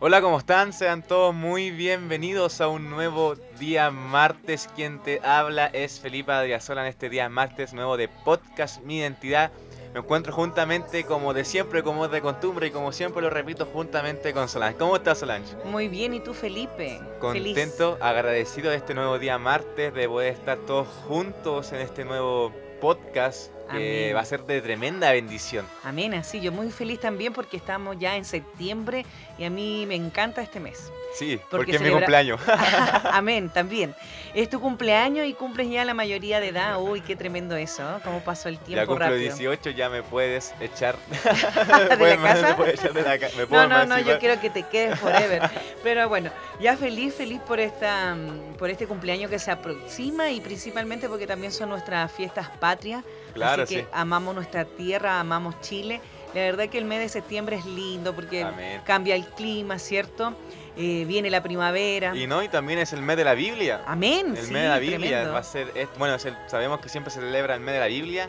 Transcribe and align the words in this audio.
Hola, 0.00 0.22
¿cómo 0.22 0.38
están? 0.38 0.72
Sean 0.72 1.02
todos 1.02 1.34
muy 1.34 1.70
bienvenidos 1.70 2.62
a 2.62 2.68
un 2.68 2.88
nuevo 2.88 3.34
día 3.58 3.90
martes. 3.90 4.70
Quien 4.74 5.02
te 5.02 5.20
habla 5.22 5.66
es 5.66 6.00
Felipe 6.00 6.32
Adriasola 6.32 6.80
en 6.80 6.86
este 6.86 7.10
día 7.10 7.28
martes 7.28 7.74
nuevo 7.74 7.98
de 7.98 8.08
Podcast 8.08 8.82
Mi 8.84 9.00
Identidad. 9.00 9.50
Me 9.92 10.00
encuentro 10.00 10.32
juntamente, 10.32 11.04
como 11.04 11.34
de 11.34 11.44
siempre, 11.44 11.82
como 11.82 12.08
de 12.08 12.22
costumbre 12.22 12.68
y 12.68 12.70
como 12.70 12.90
siempre 12.90 13.20
lo 13.20 13.28
repito, 13.28 13.66
juntamente 13.66 14.32
con 14.32 14.48
Solange. 14.48 14.78
¿Cómo 14.78 14.96
estás, 14.96 15.18
Solange? 15.18 15.54
Muy 15.66 15.88
bien, 15.88 16.14
¿y 16.14 16.20
tú, 16.20 16.32
Felipe? 16.32 16.98
Contento, 17.20 17.98
agradecido 18.00 18.70
de 18.70 18.76
este 18.76 18.94
nuevo 18.94 19.18
día 19.18 19.36
martes, 19.36 19.92
de 19.92 20.08
poder 20.08 20.32
estar 20.32 20.56
todos 20.60 20.88
juntos 21.06 21.72
en 21.72 21.80
este 21.80 22.06
nuevo 22.06 22.50
podcast 22.80 23.52
que 23.70 24.12
va 24.14 24.20
a 24.20 24.24
ser 24.24 24.44
de 24.44 24.60
tremenda 24.62 25.12
bendición. 25.12 25.66
Amén, 25.84 26.14
así 26.14 26.40
yo 26.40 26.52
muy 26.52 26.70
feliz 26.70 27.00
también 27.00 27.32
porque 27.32 27.56
estamos 27.56 27.98
ya 27.98 28.16
en 28.16 28.24
septiembre 28.24 29.04
y 29.36 29.44
a 29.44 29.50
mí 29.50 29.84
me 29.86 29.94
encanta 29.94 30.42
este 30.42 30.58
mes. 30.60 30.90
Sí, 31.14 31.40
porque, 31.50 31.76
es 31.76 31.80
mi 31.80 31.90
cumpleaños. 31.90 32.40
Amén, 33.12 33.50
también. 33.50 33.94
Es 34.34 34.48
tu 34.48 34.60
cumpleaños 34.60 35.26
y 35.26 35.34
cumples 35.34 35.70
ya 35.70 35.84
la 35.84 35.94
mayoría 35.94 36.40
de 36.40 36.48
edad. 36.48 36.80
Uy, 36.80 37.00
qué 37.00 37.16
tremendo 37.16 37.56
eso, 37.56 37.82
¿no? 37.82 38.00
¿Cómo 38.00 38.20
pasó 38.20 38.48
el 38.48 38.58
tiempo 38.58 38.82
ya 38.82 38.86
cumplo 38.86 39.06
rápido? 39.06 39.20
18, 39.20 39.70
ya 39.70 39.88
me 39.88 40.02
puedes 40.02 40.54
echar 40.60 40.96
¿De 41.08 42.16
la 42.16 42.16
casa. 42.16 42.56
Me 42.56 42.70
echar 42.70 42.92
de 42.92 43.02
la 43.02 43.18
casa. 43.18 43.36
No, 43.50 43.66
no, 43.66 43.86
no, 43.86 43.98
yo 43.98 44.18
quiero 44.18 44.40
que 44.40 44.50
te 44.50 44.64
quedes 44.64 44.98
forever. 44.98 45.42
Pero 45.82 46.08
bueno, 46.08 46.30
ya 46.60 46.76
feliz, 46.76 47.14
feliz 47.14 47.40
por 47.40 47.58
esta 47.58 48.16
por 48.58 48.70
este 48.70 48.86
cumpleaños 48.86 49.30
que 49.30 49.38
se 49.38 49.50
aproxima 49.50 50.30
y 50.30 50.40
principalmente 50.40 51.08
porque 51.08 51.26
también 51.26 51.52
son 51.52 51.70
nuestras 51.70 52.12
fiestas 52.12 52.48
patrias. 52.60 53.04
Claro, 53.32 53.62
Así 53.62 53.76
que 53.76 53.80
sí. 53.82 53.88
amamos 53.92 54.34
nuestra 54.34 54.64
tierra, 54.64 55.20
amamos 55.20 55.60
Chile. 55.60 56.00
La 56.34 56.42
verdad 56.42 56.68
que 56.68 56.78
el 56.78 56.84
mes 56.84 57.00
de 57.00 57.08
septiembre 57.08 57.56
es 57.56 57.64
lindo 57.64 58.14
porque 58.14 58.42
Amén. 58.42 58.82
cambia 58.84 59.14
el 59.14 59.26
clima, 59.26 59.78
¿cierto? 59.78 60.36
Eh, 60.78 61.04
viene 61.06 61.28
la 61.28 61.42
primavera. 61.42 62.14
Y 62.14 62.26
no, 62.28 62.42
y 62.42 62.48
también 62.48 62.78
es 62.78 62.92
el 62.92 63.02
mes 63.02 63.16
de 63.16 63.24
la 63.24 63.34
Biblia. 63.34 63.82
Amén. 63.86 64.34
El 64.36 64.44
sí, 64.44 64.52
mes 64.52 64.62
de 64.62 64.68
la 64.68 64.78
Biblia 64.78 64.98
tremendo. 65.08 65.32
va 65.32 65.38
a 65.40 65.42
ser, 65.42 65.72
es- 65.74 65.88
bueno, 65.98 66.14
es 66.14 66.24
el- 66.24 66.36
sabemos 66.46 66.80
que 66.80 66.88
siempre 66.88 67.10
se 67.12 67.18
celebra 67.20 67.54
el 67.54 67.60
mes 67.60 67.74
de 67.74 67.80
la 67.80 67.86
Biblia 67.86 68.28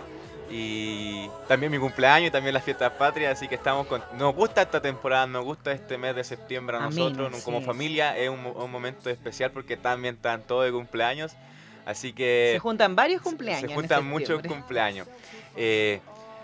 y 0.49 1.29
también 1.47 1.71
mi 1.71 1.77
cumpleaños 1.77 2.29
y 2.29 2.31
también 2.31 2.55
las 2.55 2.63
fiestas 2.63 2.91
patrias, 2.93 3.33
así 3.37 3.47
que 3.47 3.53
estamos 3.55 3.85
con, 3.85 4.01
nos 4.17 4.33
gusta 4.33 4.63
esta 4.63 4.81
temporada, 4.81 5.27
nos 5.27 5.45
gusta 5.45 5.71
este 5.71 5.97
mes 5.99 6.15
de 6.15 6.23
septiembre 6.23 6.77
a 6.77 6.79
nosotros 6.79 7.43
como 7.43 7.61
familia, 7.61 8.17
es 8.17 8.29
un, 8.29 8.41
mo- 8.41 8.51
un 8.53 8.71
momento 8.71 9.09
especial 9.11 9.51
porque 9.51 9.77
también 9.77 10.15
están 10.15 10.41
todos 10.41 10.65
de 10.65 10.71
cumpleaños, 10.71 11.33
así 11.85 12.13
que 12.13 12.49
Se 12.53 12.59
juntan 12.59 12.95
varios 12.95 13.21
cumpleaños. 13.21 13.69
se 13.69 13.75
juntan 13.75 14.05
muchos 14.07 14.41
cumpleaños. 14.41 15.07
Eh, 15.55 15.99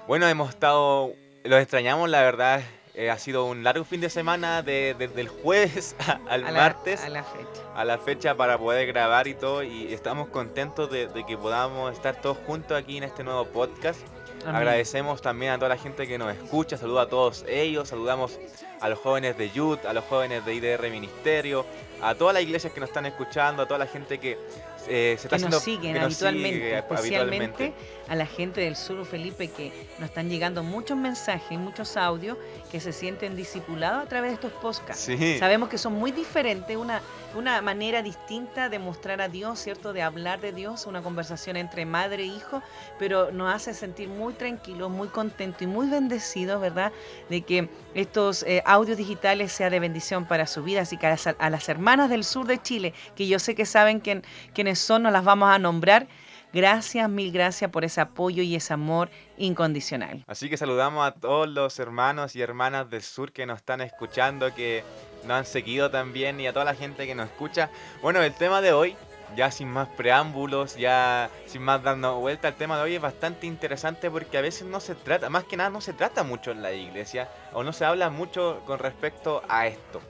bueno, 0.08 0.28
hemos 0.28 0.50
estado, 0.50 1.12
los 1.44 1.60
extrañamos, 1.60 2.08
la 2.08 2.22
verdad, 2.22 2.62
eh, 2.96 3.10
ha 3.12 3.18
sido 3.18 3.46
un 3.46 3.64
largo 3.64 3.84
fin 3.86 4.02
de 4.02 4.10
semana 4.10 4.62
de- 4.62 4.96
desde 4.98 5.22
el 5.22 5.28
jueves 5.28 5.96
a- 6.08 6.20
al 6.30 6.46
A 6.46 6.52
la- 6.52 6.60
martes 6.60 7.04
a 7.04 7.10
la 7.10 7.24
fecha. 7.24 7.62
a 7.76 7.86
la 7.86 7.98
fecha 7.98 8.36
para 8.36 8.58
poder 8.58 8.88
grabar 8.88 9.28
y 9.28 9.34
todo 9.34 9.64
y 9.64 9.94
estamos 9.94 10.30
contentos 10.30 10.90
de, 10.90 11.08
de 11.08 11.26
que 11.26 11.38
podamos 11.38 11.94
estar 11.94 12.22
todos 12.22 12.38
juntos 12.46 12.78
aquí 12.78 12.98
en 12.98 13.04
este 13.04 13.24
nuevo 13.24 13.46
podcast. 13.46 14.00
Amén. 14.44 14.56
Agradecemos 14.58 15.22
también 15.22 15.54
a 15.54 15.56
toda 15.58 15.70
la 15.70 15.78
gente 15.78 16.08
que 16.08 16.18
nos 16.20 16.34
escucha, 16.36 16.78
saludo 16.78 17.00
a 17.00 17.10
todos 17.10 17.44
ellos, 17.48 17.90
saludamos 17.90 18.40
a 18.80 18.90
los 18.90 19.00
jóvenes 19.00 19.38
de 19.38 19.50
Youth, 19.50 19.86
a 19.86 19.94
los 19.94 20.04
jóvenes 20.06 20.46
de 20.46 20.54
IDR 20.54 20.90
Ministerio, 20.92 21.66
a 22.02 22.14
todas 22.14 22.34
las 22.36 22.44
iglesias 22.44 22.72
que 22.72 22.80
nos 22.80 22.90
están 22.90 23.06
escuchando, 23.08 23.64
a 23.64 23.66
toda 23.68 23.80
la 23.80 23.88
gente 23.88 24.20
que 24.20 24.38
eh, 24.88 25.16
se 25.18 25.28
está 25.28 25.30
que 25.30 25.36
haciendo 25.36 25.58
nos 25.58 25.64
siguen 25.64 25.94
que 25.94 26.00
nos 26.00 26.06
habitualmente, 26.06 26.54
sigue 26.54 26.78
especialmente 26.78 27.64
habitualmente. 27.64 27.74
a 28.08 28.16
la 28.16 28.26
gente 28.26 28.62
del 28.62 28.76
sur, 28.76 29.06
Felipe, 29.06 29.48
que 29.50 29.72
nos 30.00 30.10
están 30.10 30.30
llegando 30.30 30.64
muchos 30.64 30.98
mensajes 30.98 31.52
y 31.52 31.58
muchos 31.58 31.98
audios 31.98 32.38
que 32.72 32.80
se 32.80 32.92
sienten 32.94 33.36
discipulados 33.36 34.04
a 34.04 34.10
través 34.10 34.32
de 34.32 34.36
estos 34.36 34.52
podcasts. 34.54 35.04
Sí, 35.06 35.38
Sabemos 35.40 35.70
que 35.70 35.78
son 35.78 35.94
muy 35.94 36.12
diferentes, 36.12 36.76
una, 36.78 37.02
una 37.36 37.62
manera 37.62 38.02
distinta 38.02 38.70
de 38.70 38.80
mostrar 38.80 39.22
a 39.22 39.28
Dios, 39.28 39.60
¿cierto? 39.60 39.94
De 39.94 40.02
hablar 40.02 40.40
de 40.40 40.52
Dios, 40.52 40.86
una 40.86 41.02
conversación 41.02 41.58
entre 41.58 41.86
madre 41.86 42.24
e 42.24 42.28
hijo, 42.28 42.62
pero 42.98 43.32
nos 43.32 43.54
hace 43.54 43.74
sentir 43.74 44.08
muy 44.08 44.34
tranquilos, 44.34 44.90
muy 44.90 45.08
contentos 45.10 45.62
y 45.62 45.68
muy 45.68 45.88
bendecidos, 45.88 46.62
¿verdad? 46.62 46.92
De 47.30 47.42
que 47.42 47.70
estos 47.94 48.44
eh, 48.44 48.64
audios 48.66 48.98
digitales 48.98 49.52
sean 49.52 49.72
de 49.72 49.80
bendición 49.80 50.26
para 50.26 50.48
su 50.48 50.64
vida. 50.64 50.82
Así 50.82 50.98
que 50.98 51.08
a 51.08 51.12
las, 51.12 51.28
a 51.28 51.50
las 51.50 51.70
hermanas 51.70 52.10
del 52.10 52.24
sur 52.24 52.46
de 52.46 52.62
Chile, 52.62 52.94
que 53.16 53.28
yo 53.28 53.40
sé 53.40 53.56
que 53.56 53.66
saben 53.66 54.00
quién, 54.00 54.24
quiénes 54.54 54.80
son, 54.80 55.04
nos 55.04 55.12
las 55.12 55.24
vamos 55.24 55.50
a 55.50 55.60
nombrar. 55.60 56.08
Gracias, 56.56 57.10
mil 57.10 57.34
gracias 57.34 57.70
por 57.70 57.84
ese 57.84 58.00
apoyo 58.00 58.42
y 58.42 58.56
ese 58.56 58.74
amor 58.74 59.10
incondicional. 59.36 60.24
Así 60.26 60.50
que 60.50 60.56
saludamos 60.56 61.06
a 61.06 61.12
todos 61.12 61.50
los 61.50 61.78
hermanos 61.80 62.34
y 62.38 62.42
hermanas 62.42 62.90
del 62.90 63.02
sur 63.02 63.34
que 63.34 63.46
nos 63.46 63.58
están 63.58 63.82
escuchando, 63.82 64.56
que 64.56 64.82
nos 65.26 65.38
han 65.38 65.46
seguido 65.46 65.92
también 65.92 66.40
y 66.40 66.48
a 66.48 66.54
toda 66.54 66.66
la 66.66 66.76
gente 66.76 67.06
que 67.06 67.16
nos 67.16 67.28
escucha. 67.28 67.70
Bueno, 68.02 68.22
el 68.22 68.34
tema 68.34 68.62
de 68.62 68.74
hoy, 68.74 68.96
ya 69.36 69.52
sin 69.52 69.70
más 69.70 69.88
preámbulos, 69.90 70.76
ya 70.76 71.30
sin 71.48 71.62
más 71.62 71.84
dando 71.84 72.20
vuelta, 72.20 72.48
el 72.48 72.56
tema 72.56 72.78
de 72.78 72.84
hoy 72.84 72.96
es 72.96 73.02
bastante 73.02 73.48
interesante 73.48 74.10
porque 74.10 74.38
a 74.38 74.42
veces 74.42 74.68
no 74.68 74.80
se 74.80 74.96
trata, 74.96 75.30
más 75.30 75.44
que 75.44 75.58
nada 75.58 75.70
no 75.70 75.82
se 75.82 75.94
trata 75.94 76.24
mucho 76.24 76.52
en 76.52 76.62
la 76.62 76.72
iglesia 76.72 77.30
o 77.54 77.64
no 77.64 77.74
se 77.74 77.86
habla 77.86 78.10
mucho 78.10 78.62
con 78.66 78.80
respecto 78.80 79.42
a 79.50 79.68
esto. 79.68 80.02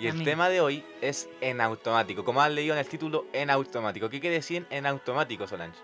Y 0.00 0.06
el 0.06 0.24
tema 0.24 0.48
de 0.48 0.60
hoy 0.62 0.82
es 1.02 1.28
en 1.42 1.60
automático, 1.60 2.24
como 2.24 2.40
han 2.40 2.54
leído 2.54 2.72
en 2.74 2.80
el 2.80 2.88
título, 2.88 3.26
en 3.34 3.50
automático. 3.50 4.08
¿Qué 4.08 4.18
quiere 4.18 4.36
decir 4.36 4.66
en 4.70 4.86
automático, 4.86 5.46
Solange? 5.46 5.78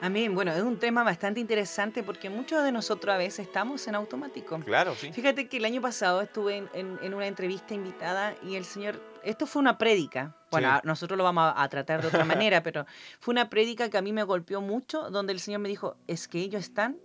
Amén. 0.00 0.34
Bueno, 0.34 0.50
es 0.52 0.62
un 0.62 0.78
tema 0.78 1.04
bastante 1.04 1.40
interesante 1.40 2.02
porque 2.02 2.30
muchos 2.30 2.64
de 2.64 2.72
nosotros 2.72 3.14
a 3.14 3.18
veces 3.18 3.46
estamos 3.46 3.86
en 3.86 3.94
automático. 3.96 4.58
Claro, 4.60 4.94
sí. 4.94 5.12
Fíjate 5.12 5.46
que 5.46 5.58
el 5.58 5.66
año 5.66 5.82
pasado 5.82 6.22
estuve 6.22 6.56
en, 6.56 6.70
en- 6.72 6.98
en 7.02 7.12
una 7.12 7.26
entrevista 7.26 7.74
invitada 7.74 8.34
y 8.42 8.54
el 8.56 8.64
señor, 8.64 8.98
esto 9.24 9.46
fue 9.46 9.60
una 9.60 9.76
prédica, 9.76 10.34
bueno, 10.50 10.74
Sí. 10.76 10.80
nosotros 10.84 11.18
lo 11.18 11.24
vamos 11.24 11.52
a, 11.54 11.62
a 11.62 11.68
tratar 11.68 12.00
de 12.00 12.08
otra 12.08 12.24
manera, 12.48 12.62
pero 12.62 12.86
fue 13.20 13.32
una 13.32 13.50
prédica 13.50 13.90
que 13.90 13.98
a 13.98 14.02
mí 14.02 14.12
me 14.14 14.22
golpeó 14.22 14.62
mucho, 14.62 15.10
donde 15.10 15.34
el 15.34 15.40
señor 15.40 15.60
me 15.60 15.68
dijo, 15.68 15.96
es 16.06 16.28
que 16.28 16.38
ellos 16.38 16.62
están 16.62 16.96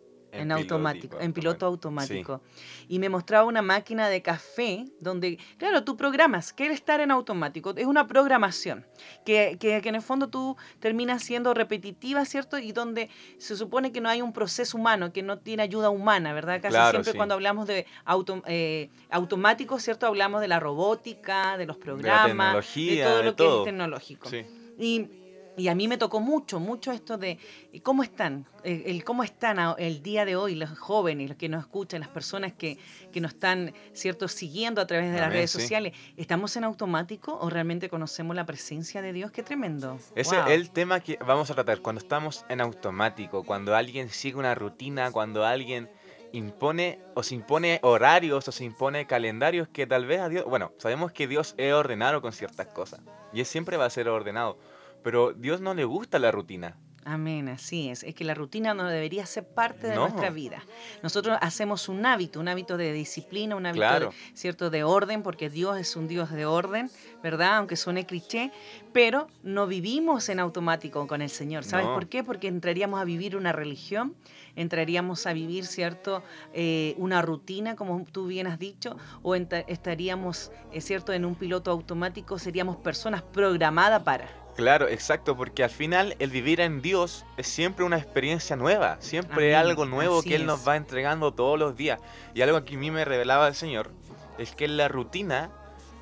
en, 0.41 0.51
automático, 0.51 1.19
en 1.19 1.33
piloto 1.33 1.65
automático. 1.65 2.41
Y 2.87 2.99
me 2.99 3.09
mostraba 3.09 3.45
una 3.45 3.61
máquina 3.61 4.09
de 4.09 4.21
café 4.21 4.85
donde, 4.99 5.37
claro, 5.57 5.83
tú 5.83 5.97
programas, 5.97 6.53
quiere 6.53 6.73
estar 6.73 6.99
en 6.99 7.11
automático, 7.11 7.73
es 7.75 7.85
una 7.85 8.07
programación 8.07 8.85
que, 9.25 9.57
que- 9.59 9.81
que 9.81 9.89
en 9.89 9.95
el 9.95 10.01
fondo 10.01 10.27
tú 10.29 10.55
terminas 10.79 11.23
siendo 11.23 11.53
repetitiva, 11.53 12.23
¿cierto? 12.25 12.57
Y 12.57 12.71
donde 12.71 13.09
se 13.37 13.55
supone 13.55 13.91
que 13.91 14.01
no 14.01 14.09
hay 14.09 14.21
un 14.21 14.33
proceso 14.33 14.77
humano, 14.77 15.11
que 15.11 15.23
no 15.23 15.39
tiene 15.39 15.63
ayuda 15.63 15.89
humana, 15.89 16.33
¿verdad? 16.33 16.61
Casi 16.61 16.73
Claro, 16.73 16.91
siempre 16.91 17.11
sí. 17.13 17.17
cuando 17.17 17.33
hablamos 17.35 17.67
de 17.67 17.85
auto, 18.05 18.41
eh, 18.47 18.89
automático, 19.09 19.79
¿cierto? 19.79 20.05
Hablamos 20.07 20.41
de 20.41 20.47
la 20.47 20.59
robótica, 20.59 21.57
de 21.57 21.65
los 21.65 21.77
programas, 21.77 22.25
tecnología, 22.65 23.05
todo 23.05 23.17
de 23.17 23.23
lo 23.23 23.31
que 23.31 23.35
todo. 23.43 23.59
es 23.61 23.65
tecnológico. 23.65 24.29
Sí. 24.29 24.45
Y, 24.77 25.09
y 25.57 25.67
a 25.69 25.75
mí 25.75 25.87
me 25.87 25.97
tocó 25.97 26.19
mucho, 26.19 26.59
mucho 26.59 26.91
esto 26.91 27.17
de 27.17 27.37
eh, 27.73 27.81
cómo 27.81 28.03
están, 28.03 28.45
el, 28.63 28.83
el 28.85 29.03
cómo 29.03 29.23
están 29.23 29.59
a- 29.59 29.75
el 29.77 30.01
día 30.03 30.25
de 30.25 30.35
hoy 30.35 30.55
los 30.55 30.77
jóvenes, 30.77 31.29
los 31.29 31.37
que 31.37 31.49
nos 31.49 31.61
escuchan, 31.63 31.99
las 32.01 32.09
personas 32.09 32.53
que, 32.53 32.77
que 33.11 33.21
nos 33.21 33.33
están, 33.33 33.73
¿cierto?, 33.93 34.27
siguiendo 34.27 34.81
a 34.81 34.87
través 34.87 35.11
de 35.13 35.19
las 35.19 35.31
redes 35.31 35.51
sí. 35.51 35.61
sociales. 35.61 35.93
¿Estamos 36.17 36.55
en 36.57 36.63
automático 36.63 37.37
o 37.39 37.49
realmente 37.49 37.89
conocemos 37.89 38.35
la 38.35 38.45
presencia 38.45 39.01
de 39.01 39.13
Dios? 39.13 39.31
¡Qué 39.31 39.43
tremendo! 39.43 39.97
Ese 40.15 40.35
Wow. 40.35 40.47
es 40.47 40.51
el 40.53 40.71
tema 40.71 40.99
que 40.99 41.17
vamos 41.25 41.49
a 41.51 41.53
tratar 41.55 41.79
cuando 41.81 41.99
estamos 41.99 42.45
en 42.49 42.61
automático, 42.61 43.43
cuando 43.43 43.75
alguien 43.75 44.09
sigue 44.09 44.35
una 44.37 44.55
rutina, 44.55 45.11
cuando 45.11 45.45
alguien 45.45 45.89
impone 46.33 46.99
o 47.13 47.23
se 47.23 47.35
impone 47.35 47.79
horarios 47.81 48.47
o 48.47 48.51
se 48.51 48.65
impone 48.65 49.07
calendarios 49.07 49.67
que 49.69 49.87
tal 49.87 50.05
vez 50.05 50.19
a 50.19 50.27
Dios, 50.29 50.43
bueno, 50.45 50.73
sabemos 50.77 51.11
que 51.13 51.27
Dios 51.27 51.55
es 51.57 51.73
ordenado 51.73 52.21
con 52.21 52.33
ciertas 52.33 52.67
cosas 52.67 52.99
y 53.31 53.39
Él 53.39 53.45
siempre 53.45 53.77
va 53.77 53.85
a 53.85 53.89
ser 53.89 54.09
ordenado, 54.09 54.57
pero 55.05 55.33
Dios 55.33 55.61
no 55.61 55.75
le 55.75 55.83
gusta 55.85 56.17
la 56.17 56.31
rutina. 56.31 56.75
Amén, 57.07 57.47
así 57.49 57.89
es. 57.89 58.01
Es 58.01 58.15
que 58.15 58.23
la 58.23 58.33
rutina 58.33 58.73
no 58.73 58.85
debería 58.85 59.23
ser 59.27 59.47
parte 59.47 59.85
de 59.85 59.93
No. 59.93 60.01
nuestra 60.07 60.31
vida. 60.31 60.63
Nosotros 61.03 61.37
hacemos 61.39 61.87
un 61.89 62.03
hábito, 62.07 62.39
un 62.39 62.47
hábito 62.47 62.75
de 62.77 62.91
disciplina, 62.91 63.55
un 63.55 63.67
hábito 63.67 63.81
Claro. 63.85 64.09
de, 64.09 64.15
cierto 64.35 64.71
de 64.71 64.83
orden, 64.83 65.21
porque 65.21 65.51
Dios 65.51 65.77
es 65.77 65.95
un 65.95 66.07
Dios 66.07 66.31
de 66.31 66.47
orden, 66.47 66.89
¿verdad? 67.21 67.57
Aunque 67.57 67.75
suene 67.75 68.07
cliché, 68.07 68.51
pero 68.93 69.27
no 69.43 69.67
vivimos 69.67 70.27
en 70.29 70.39
automático 70.39 71.05
con 71.05 71.21
el 71.21 71.29
Señor. 71.29 71.63
¿Sabes 71.63 71.85
No. 71.85 71.93
por 71.93 72.07
qué? 72.07 72.23
Porque 72.23 72.47
entraríamos 72.47 72.99
a 72.99 73.03
vivir 73.03 73.37
una 73.37 73.51
religión, 73.51 74.15
entraríamos 74.55 75.27
a 75.27 75.33
vivir, 75.33 75.67
¿cierto? 75.67 76.23
Eh, 76.53 76.95
una 76.97 77.21
rutina, 77.21 77.75
como 77.75 78.03
tú 78.11 78.25
bien 78.25 78.47
has 78.47 78.57
dicho, 78.57 78.97
o 79.21 79.35
estaríamos, 79.35 80.51
es 80.71 80.83
cierto, 80.85 81.13
en 81.13 81.23
un 81.25 81.35
piloto 81.35 81.69
automático, 81.69 82.39
seríamos 82.39 82.77
personas 82.77 83.21
programadas 83.21 84.01
para. 84.01 84.44
Claro, 84.55 84.87
exacto, 84.87 85.35
porque 85.35 85.63
al 85.63 85.69
final 85.69 86.15
el 86.19 86.29
vivir 86.29 86.61
en 86.61 86.81
Dios 86.81 87.25
es 87.35 87.47
siempre 87.47 87.83
una 87.83 87.97
experiencia 87.97 88.55
nueva, 88.55 88.97
siempre 89.01 89.53
Amén, 89.53 89.69
algo 89.69 89.85
nuevo 89.85 90.19
así 90.19 90.29
que 90.29 90.35
Él 90.35 90.45
nos 90.45 90.65
va 90.65 90.77
entregando 90.77 91.33
todos 91.33 91.59
los 91.59 91.75
días. 91.75 91.99
Y 92.33 92.41
algo 92.41 92.63
que 92.63 92.75
a 92.75 92.77
mí 92.77 92.89
me 92.89 93.03
revelaba 93.03 93.47
el 93.49 93.55
Señor 93.55 93.91
es 94.37 94.55
que 94.55 94.67
la 94.69 94.87
rutina 94.87 95.51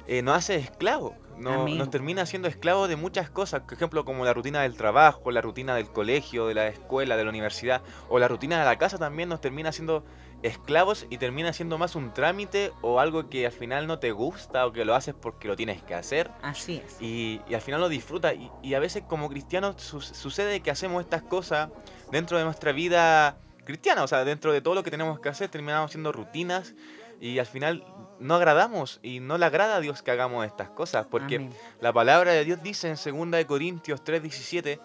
eh, 0.08 0.22
nos 0.22 0.38
hace 0.38 0.56
esclavos. 0.56 1.14
no, 1.38 1.68
nos 1.68 1.90
termina 1.90 2.28
siendo 2.28 2.48
esclavos 2.48 2.90
de 2.90 2.96
muchas 2.96 3.28
cosas, 3.32 3.62
por 3.62 3.74
ejemplo, 3.74 4.06
como 4.06 4.24
la 4.24 4.34
rutina 4.34 4.62
del 4.62 4.78
trabajo, 4.78 5.32
la 5.32 5.42
rutina 5.42 5.76
del 5.76 5.88
colegio, 5.88 6.46
de 6.46 6.54
la 6.54 6.68
escuela, 6.68 7.18
de 7.18 7.24
la 7.24 7.32
universidad, 7.32 7.82
o 8.08 8.20
la 8.20 8.28
rutina 8.28 8.60
de 8.60 8.66
la 8.66 8.78
casa 8.78 9.00
también 9.00 9.30
nos 9.30 9.42
termina 9.42 9.72
siendo 9.72 10.04
esclavos 10.44 11.08
y 11.10 11.18
termina 11.18 11.54
siendo 11.54 11.78
más 11.78 11.96
un 11.96 12.14
trámite 12.14 12.72
o 12.82 13.00
algo 13.00 13.30
que 13.30 13.46
al 13.46 13.52
final 13.52 13.88
no 13.88 14.00
te 14.00 14.12
gusta 14.12 14.68
o 14.68 14.74
que 14.74 14.86
lo 14.86 14.94
haces 14.94 15.16
porque 15.20 15.48
lo 15.48 15.56
tienes 15.56 15.82
que 15.82 15.96
hacer. 15.96 16.30
Así 16.42 16.82
es. 16.86 17.02
Y, 17.02 17.42
al 17.54 17.62
final 17.62 17.82
lo 17.82 17.90
disfrutas. 17.90 18.36
Y, 18.62 18.74
a 18.74 18.80
veces 18.80 19.04
como 19.08 19.30
cristianos 19.30 19.76
sucede 19.82 20.60
que 20.60 20.70
hacemos 20.70 21.02
estas 21.02 21.24
cosas 21.24 21.70
dentro 22.12 22.38
de 22.38 22.44
nuestra 22.44 22.74
vida 22.74 23.38
cristiana, 23.64 24.04
o 24.04 24.08
sea, 24.08 24.26
dentro 24.26 24.52
de 24.52 24.62
todo 24.62 24.76
lo 24.76 24.84
que 24.84 24.92
tenemos 24.92 25.20
que 25.20 25.30
hacer, 25.30 25.50
terminamos 25.50 25.92
siendo 25.92 26.12
rutinas 26.12 26.76
y 27.22 27.40
al 27.40 27.46
final 27.46 27.86
no 28.20 28.36
agradamos 28.36 29.00
y 29.02 29.22
no 29.22 29.38
le 29.38 29.46
agrada 29.46 29.78
a 29.78 29.80
Dios 29.80 30.02
que 30.02 30.12
hagamos 30.12 30.46
estas 30.46 30.70
cosas, 30.70 31.08
porque 31.10 31.50
la 31.80 31.94
palabra 31.94 32.34
de 32.34 32.44
Dios 32.44 32.62
dice 32.62 32.90
en 32.90 33.30
2 33.32 33.46
Corintios 33.46 34.04
3:17 34.04 34.80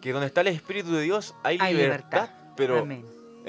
que 0.00 0.12
donde 0.12 0.26
está 0.26 0.40
el 0.40 0.48
Espíritu 0.48 0.92
de 0.92 1.02
Dios 1.02 1.34
hay, 1.42 1.58
libertad, 1.58 2.30
pero 2.56 2.86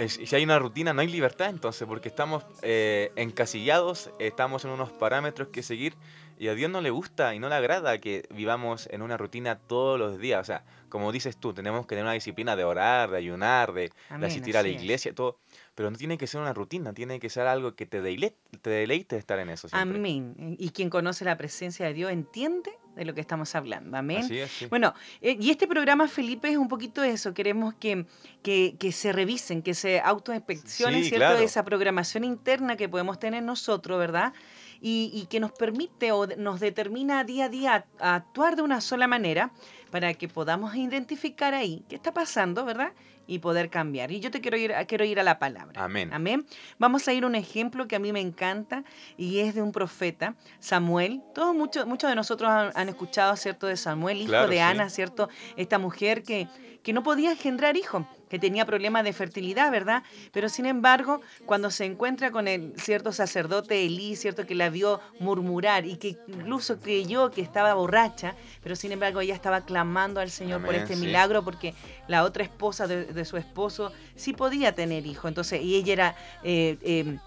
si 0.07 0.35
hay 0.35 0.43
una 0.43 0.59
rutina, 0.59 0.93
no 0.93 1.01
hay 1.01 1.07
libertad 1.07 1.49
entonces, 1.49 1.87
porque 1.87 2.07
estamos 2.07 2.45
eh, 2.61 3.11
encasillados, 3.15 4.11
estamos 4.19 4.63
en 4.65 4.71
unos 4.71 4.91
parámetros 4.91 5.47
que 5.49 5.63
seguir 5.63 5.95
y 6.39 6.49
a 6.49 6.53
Dios 6.53 6.69
no 6.69 6.81
le 6.81 6.91
gusta 6.91 7.33
y 7.33 7.39
no 7.39 7.49
le 7.49 7.55
agrada 7.55 7.97
que 7.97 8.27
vivamos 8.29 8.87
en 8.91 9.01
una 9.01 9.17
rutina 9.17 9.57
todos 9.57 9.97
los 9.97 10.19
días. 10.19 10.41
O 10.41 10.43
sea, 10.43 10.63
como 10.89 11.11
dices 11.11 11.37
tú, 11.37 11.53
tenemos 11.53 11.85
que 11.85 11.89
tener 11.89 12.03
una 12.03 12.13
disciplina 12.13 12.55
de 12.55 12.63
orar, 12.63 13.09
de 13.09 13.17
ayunar, 13.17 13.73
de, 13.73 13.91
asistir 14.09 14.55
a 14.55 14.61
la 14.61 14.67
iglesia, 14.67 15.13
todo. 15.13 15.39
Pero 15.73 15.89
no 15.89 15.97
tiene 15.97 16.17
que 16.17 16.27
ser 16.27 16.41
una 16.41 16.53
rutina, 16.53 16.93
tiene 16.93 17.19
que 17.19 17.29
ser 17.29 17.47
algo 17.47 17.75
que 17.75 17.85
te 17.87 18.01
deleite, 18.01 18.37
te 18.61 18.69
deleite 18.69 19.17
estar 19.17 19.39
en 19.39 19.49
eso. 19.49 19.67
Amén. 19.71 20.55
Y 20.59 20.69
quien 20.69 20.89
conoce 20.89 21.25
la 21.25 21.37
presencia 21.37 21.87
de 21.87 21.93
Dios 21.93 22.11
entiende 22.11 22.71
de 22.97 23.05
lo 23.05 23.13
que 23.13 23.21
estamos 23.21 23.53
hablando. 23.55 23.95
Amén. 23.95 24.27
Bueno, 24.69 24.93
eh, 25.21 25.37
y 25.39 25.51
este 25.51 25.67
programa, 25.67 26.07
Felipe, 26.07 26.49
es 26.49 26.57
un 26.57 26.67
poquito 26.67 27.03
eso. 27.03 27.33
Queremos 27.33 27.75
que, 27.75 28.05
que, 28.41 28.91
se 28.91 29.13
revisen, 29.13 29.61
que 29.61 29.73
se 29.73 29.99
autoinspeccionen, 29.99 31.03
¿cierto? 31.03 31.37
Esa 31.37 31.63
programación 31.63 32.23
interna 32.23 32.75
que 32.75 32.89
podemos 32.89 33.19
tener 33.19 33.43
nosotros, 33.43 33.99
¿verdad? 33.99 34.33
Y, 34.81 35.27
que 35.29 35.39
nos 35.39 35.51
permite 35.51 36.11
o 36.11 36.27
nos 36.37 36.59
determina 36.59 37.23
día 37.23 37.45
a 37.45 37.49
día 37.49 37.85
a 37.99 38.15
actuar 38.15 38.55
de 38.55 38.63
una 38.63 38.81
sola 38.81 39.07
manera 39.07 39.51
para 39.91 40.13
que 40.13 40.27
podamos 40.27 40.75
identificar 40.75 41.53
ahí 41.53 41.83
qué 41.89 41.95
está 41.95 42.13
pasando, 42.13 42.65
¿verdad? 42.65 42.91
Y 43.27 43.39
poder 43.39 43.69
cambiar. 43.69 44.11
Y 44.11 44.19
yo 44.19 44.31
te 44.31 44.41
quiero 44.41 44.57
ir, 44.57 44.73
quiero 44.87 45.05
ir 45.05 45.19
a 45.19 45.23
la 45.23 45.37
palabra. 45.37 45.83
Amén. 45.83 46.11
Amén. 46.13 46.45
Vamos 46.79 47.07
a 47.07 47.13
ir 47.13 47.23
a 47.23 47.27
un 47.27 47.35
ejemplo 47.35 47.87
que 47.87 47.95
a 47.95 47.99
mí 47.99 48.11
me 48.11 48.21
encanta 48.21 48.83
y 49.17 49.39
es 49.39 49.53
de 49.53 49.61
un 49.61 49.71
profeta, 49.71 50.35
Samuel. 50.59 51.21
Todos, 51.35 51.53
muchos 51.53 51.85
muchos 51.85 52.09
de 52.09 52.15
nosotros 52.15 52.49
han, 52.49 52.89
escuchado, 52.89 53.35
¿cierto? 53.35 53.67
De 53.67 53.77
Samuel, 53.77 54.21
hijo 54.21 54.47
de 54.47 54.61
Ana, 54.61 54.89
¿cierto? 54.89 55.29
Esta 55.57 55.77
mujer 55.77 56.23
que, 56.23 56.47
que 56.81 56.93
no 56.93 57.03
podía 57.03 57.31
engendrar 57.31 57.75
hijo 57.77 58.07
que 58.29 58.39
tenía 58.39 58.65
problemas 58.65 59.03
de 59.03 59.13
fertilidad, 59.13 59.71
¿verdad? 59.71 60.03
Pero 60.31 60.49
sin 60.49 60.65
embargo, 60.65 61.21
cuando 61.45 61.71
se 61.71 61.85
encuentra 61.85 62.31
con 62.31 62.47
el 62.47 62.73
cierto 62.79 63.11
sacerdote 63.11 63.85
Elí, 63.85 64.15
cierto 64.15 64.45
que 64.45 64.55
la 64.55 64.69
vio 64.69 64.99
murmurar 65.19 65.85
y 65.85 65.97
que 65.97 66.17
incluso 66.27 66.79
creyó 66.79 67.31
que 67.31 67.41
estaba 67.41 67.73
borracha, 67.73 68.35
pero 68.63 68.75
sin 68.75 68.91
embargo 68.91 69.21
ella 69.21 69.33
estaba 69.33 69.61
clamando 69.61 70.19
al 70.19 70.29
Señor 70.29 70.63
por 70.63 70.75
este 70.75 70.95
milagro 70.95 71.43
porque 71.43 71.73
la 72.07 72.23
otra 72.23 72.43
esposa 72.43 72.87
de, 72.87 73.25
su 73.25 73.37
esposo 73.37 73.91
sí 74.15 74.33
podía 74.33 74.73
tener 74.73 75.05
hijo, 75.05 75.27
entonces 75.27 75.61
y 75.61 75.75
ella 75.75 75.93
era 75.93 76.15
eh, 76.43 76.77
eh, 76.81 77.17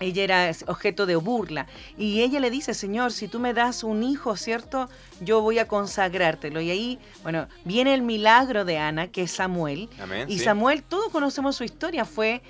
ella 0.00 0.22
era 0.22 0.50
objeto 0.66 1.06
de 1.06 1.16
burla. 1.16 1.66
Y 1.96 2.22
ella 2.22 2.40
le 2.40 2.50
dice, 2.50 2.74
Señor, 2.74 3.12
si 3.12 3.28
tú 3.28 3.38
me 3.38 3.54
das 3.54 3.84
un 3.84 4.02
hijo, 4.02 4.36
¿cierto? 4.36 4.88
Yo 5.20 5.40
voy 5.40 5.58
a 5.58 5.66
consagrártelo. 5.66 6.60
Y 6.60 6.70
ahí, 6.70 6.98
bueno, 7.22 7.48
viene 7.64 7.94
el 7.94 8.02
milagro 8.02 8.64
de 8.64 8.78
Ana, 8.78 9.08
que 9.08 9.22
es 9.22 9.32
Samuel. 9.32 9.88
y 10.28 10.38
Samuel, 10.38 10.82
todos 10.82 11.10
conocemos 11.10 11.56
su 11.56 11.64
historia, 11.64 12.04
fue 12.04 12.42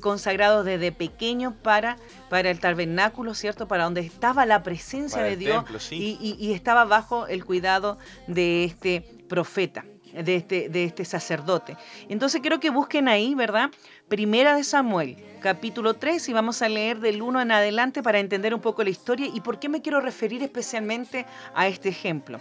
consagrado 0.00 0.64
desde 0.64 0.92
pequeño 0.92 1.54
para, 1.62 1.96
para 2.28 2.50
el 2.50 2.60
tabernáculo, 2.60 3.34
¿cierto? 3.34 3.68
Para 3.68 3.84
donde 3.84 4.00
estaba 4.00 4.46
la 4.46 4.62
presencia 4.62 5.22
de 5.22 5.36
Dios 5.36 5.64
y, 5.90 6.36
y 6.38 6.52
estaba 6.52 6.84
bajo 6.84 7.26
el 7.26 7.44
cuidado 7.44 7.98
de 8.26 8.64
este 8.64 9.02
profeta 9.28 9.84
de 10.12 10.36
este, 10.36 10.68
de 10.68 10.84
este 10.84 11.04
sacerdote. 11.04 11.76
Entonces 12.08 12.40
quiero 12.40 12.60
que 12.60 12.70
busquen 12.70 13.08
ahí, 13.08 13.34
¿verdad? 13.34 13.70
Primera 14.08 14.54
de 14.54 14.64
Samuel, 14.64 15.16
capítulo 15.40 15.94
3, 15.94 16.28
y 16.28 16.32
vamos 16.32 16.62
a 16.62 16.68
leer 16.68 17.00
del 17.00 17.22
1 17.22 17.40
en 17.40 17.50
adelante 17.50 18.02
para 18.02 18.20
entender 18.20 18.54
un 18.54 18.60
poco 18.60 18.84
la 18.84 18.90
historia 18.90 19.28
y 19.32 19.40
por 19.40 19.58
qué 19.58 19.68
me 19.68 19.82
quiero 19.82 20.00
referir 20.00 20.42
especialmente 20.42 21.26
a 21.54 21.66
este 21.66 21.88
ejemplo. 21.88 22.40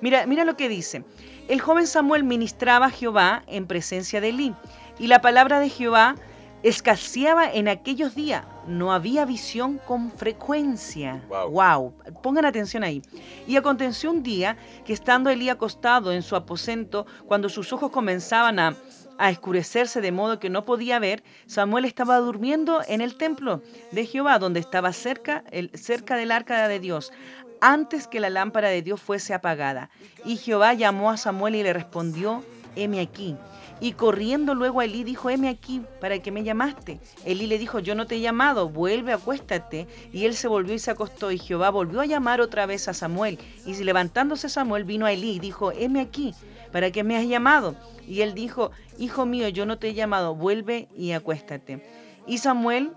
Mira, 0.00 0.26
mira 0.26 0.44
lo 0.44 0.56
que 0.56 0.68
dice. 0.68 1.04
El 1.46 1.60
joven 1.60 1.86
Samuel 1.86 2.24
ministraba 2.24 2.86
a 2.86 2.90
Jehová 2.90 3.44
en 3.46 3.66
presencia 3.66 4.20
de 4.20 4.30
Elí, 4.30 4.54
y 4.98 5.06
la 5.06 5.20
palabra 5.20 5.60
de 5.60 5.68
Jehová 5.68 6.16
escaseaba 6.62 7.50
en 7.52 7.68
aquellos 7.68 8.14
días. 8.14 8.44
No 8.66 8.92
había 8.92 9.24
visión 9.24 9.78
con 9.78 10.10
frecuencia. 10.10 11.22
Wow. 11.28 11.94
Pongan 12.22 12.44
atención 12.44 12.82
ahí. 12.82 13.02
Y 13.46 13.56
aconteció 13.56 14.10
un 14.10 14.22
día 14.22 14.56
que 14.84 14.92
estando 14.92 15.30
Elí 15.30 15.48
acostado 15.48 16.12
en 16.12 16.22
su 16.22 16.36
aposento, 16.36 17.06
cuando 17.26 17.48
sus 17.48 17.72
ojos 17.72 17.90
comenzaban 17.90 18.58
a, 18.58 18.74
a 19.18 19.30
escurecerse 19.30 20.00
de 20.00 20.12
modo 20.12 20.38
que 20.38 20.50
no 20.50 20.64
podía 20.64 20.98
ver, 20.98 21.22
Samuel 21.46 21.84
estaba 21.84 22.18
durmiendo 22.18 22.82
en 22.86 23.00
el 23.00 23.16
templo 23.16 23.62
de 23.92 24.06
Jehová, 24.06 24.38
donde 24.38 24.60
estaba 24.60 24.92
cerca, 24.92 25.44
el, 25.50 25.70
cerca 25.74 26.16
del 26.16 26.32
arca 26.32 26.68
de 26.68 26.80
Dios 26.80 27.12
antes 27.60 28.06
que 28.06 28.20
la 28.20 28.30
lámpara 28.30 28.68
de 28.68 28.82
Dios 28.82 29.00
fuese 29.00 29.34
apagada. 29.34 29.90
Y 30.24 30.36
Jehová 30.36 30.74
llamó 30.74 31.10
a 31.10 31.16
Samuel 31.16 31.56
y 31.56 31.62
le 31.62 31.72
respondió, 31.72 32.44
heme 32.76 33.00
aquí. 33.00 33.36
Y 33.80 33.92
corriendo 33.92 34.54
luego 34.54 34.80
a 34.80 34.84
Elí 34.84 35.04
dijo, 35.04 35.30
heme 35.30 35.48
aquí, 35.48 35.82
¿para 36.00 36.18
que 36.20 36.32
me 36.32 36.42
llamaste? 36.42 37.00
Elí 37.24 37.46
le 37.46 37.58
dijo, 37.58 37.78
yo 37.78 37.94
no 37.94 38.06
te 38.06 38.16
he 38.16 38.20
llamado, 38.20 38.68
vuelve, 38.68 39.12
acuéstate. 39.12 39.86
Y 40.12 40.24
él 40.24 40.34
se 40.34 40.48
volvió 40.48 40.74
y 40.74 40.80
se 40.80 40.90
acostó, 40.90 41.30
y 41.30 41.38
Jehová 41.38 41.70
volvió 41.70 42.00
a 42.00 42.06
llamar 42.06 42.40
otra 42.40 42.66
vez 42.66 42.88
a 42.88 42.94
Samuel. 42.94 43.38
Y 43.66 43.74
levantándose 43.84 44.48
Samuel 44.48 44.82
vino 44.84 45.06
a 45.06 45.12
Elí 45.12 45.36
y 45.36 45.38
dijo, 45.38 45.70
heme 45.70 46.00
aquí, 46.00 46.34
¿para 46.72 46.90
que 46.90 47.04
me 47.04 47.16
has 47.16 47.26
llamado? 47.26 47.74
Y 48.06 48.22
él 48.22 48.34
dijo, 48.34 48.70
hijo 48.98 49.26
mío, 49.26 49.48
yo 49.48 49.66
no 49.66 49.78
te 49.78 49.88
he 49.88 49.94
llamado, 49.94 50.34
vuelve 50.34 50.88
y 50.96 51.12
acuéstate. 51.12 51.84
Y 52.26 52.38
Samuel 52.38 52.92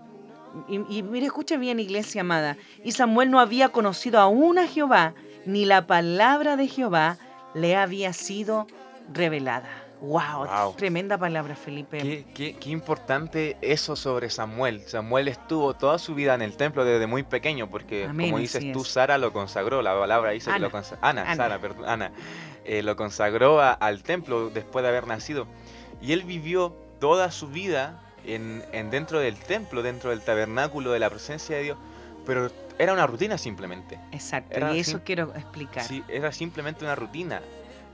y, 0.68 1.02
mire, 1.02 1.26
escuche 1.26 1.56
bien, 1.56 1.80
iglesia 1.80 2.20
amada. 2.20 2.56
Y 2.84 2.92
Samuel 2.92 3.30
no 3.30 3.40
había 3.40 3.70
conocido 3.70 4.20
aún 4.20 4.58
a 4.58 4.66
Jehová, 4.66 5.14
ni 5.46 5.64
la 5.64 5.86
palabra 5.86 6.56
de 6.56 6.68
Jehová 6.68 7.18
le 7.54 7.76
había 7.76 8.12
sido 8.12 8.66
revelada. 9.12 9.68
Wow, 10.00 10.74
tremenda 10.76 11.16
palabra, 11.16 11.54
Felipe. 11.54 12.26
Qué, 12.34 12.56
importante 12.66 13.56
eso 13.60 13.94
sobre 13.94 14.30
Samuel. 14.30 14.82
Samuel 14.88 15.28
estuvo 15.28 15.74
toda 15.74 15.98
su 15.98 16.16
vida 16.16 16.34
en 16.34 16.42
el 16.42 16.56
templo 16.56 16.84
desde 16.84 17.06
muy 17.06 17.22
pequeño, 17.22 17.70
porque 17.70 18.06
como 18.06 18.38
dices 18.38 18.72
tú, 18.72 18.82
Sara 18.82 19.16
lo 19.16 19.32
consagró. 19.32 19.80
La 19.80 19.96
palabra 19.96 20.32
dice 20.32 20.52
que 20.52 20.58
lo 20.58 20.72
consagró. 20.72 21.06
Ana, 21.06 21.36
Sara, 21.36 21.60
perdón, 21.60 21.88
Ana. 21.88 22.10
Eh, 22.64 22.82
lo 22.82 22.96
consagró 22.96 23.60
al 23.60 24.02
templo 24.02 24.50
después 24.50 24.82
de 24.82 24.88
haber 24.88 25.06
nacido. 25.06 25.46
Y 26.00 26.12
él 26.12 26.22
vivió 26.22 26.76
toda 27.00 27.30
su 27.30 27.48
vida 27.48 28.00
en, 28.24 28.62
dentro 28.90 29.18
del 29.18 29.36
templo, 29.36 29.82
dentro 29.82 30.10
del 30.10 30.20
tabernáculo 30.20 30.92
de 30.92 30.98
la 30.98 31.10
presencia 31.10 31.56
de 31.56 31.62
Dios. 31.62 31.78
Pero 32.24 32.50
era 32.78 32.92
una 32.92 33.06
rutina 33.06 33.38
simplemente. 33.38 33.98
Exacto, 34.12 34.74
y 34.74 34.78
eso 34.78 35.00
quiero 35.04 35.34
explicar. 35.34 35.84
Sí, 35.84 36.04
era 36.08 36.32
simplemente 36.32 36.84
una 36.84 36.94
rutina. 36.94 37.42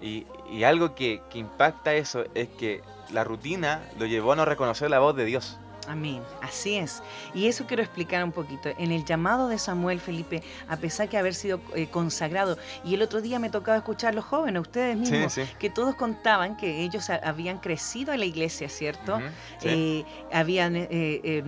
Y, 0.00 0.26
algo 0.64 0.94
que, 0.94 1.22
que 1.30 1.38
impacta 1.38 1.94
eso 1.94 2.24
es 2.34 2.48
que 2.48 2.82
la 3.10 3.24
rutina 3.24 3.82
lo 3.98 4.06
llevó 4.06 4.32
a 4.32 4.36
no 4.36 4.44
reconocer 4.44 4.90
la 4.90 4.98
voz 4.98 5.16
de 5.16 5.24
Dios. 5.24 5.58
Amén, 5.88 6.22
así 6.42 6.76
es. 6.76 7.02
Y 7.34 7.46
eso 7.46 7.66
quiero 7.66 7.82
explicar 7.82 8.22
un 8.22 8.32
poquito. 8.32 8.68
En 8.78 8.92
el 8.92 9.06
llamado 9.06 9.48
de 9.48 9.58
Samuel 9.58 10.00
Felipe, 10.00 10.42
a 10.68 10.76
pesar 10.76 11.08
que 11.08 11.16
haber 11.16 11.34
sido 11.34 11.60
eh, 11.74 11.88
consagrado, 11.88 12.58
y 12.84 12.94
el 12.94 13.02
otro 13.02 13.22
día 13.22 13.38
me 13.38 13.48
tocaba 13.48 13.78
escuchar 13.78 14.12
a 14.12 14.16
los 14.16 14.26
jóvenes, 14.26 14.60
ustedes 14.60 14.98
mismos, 14.98 15.38
que 15.58 15.70
todos 15.70 15.94
contaban 15.94 16.58
que 16.58 16.82
ellos 16.82 17.08
habían 17.08 17.58
crecido 17.58 18.12
en 18.12 18.20
la 18.20 18.26
iglesia, 18.26 18.68
¿cierto? 18.68 19.18
Eh, 19.62 20.04
habían 20.30 20.74
eh, 20.76 21.42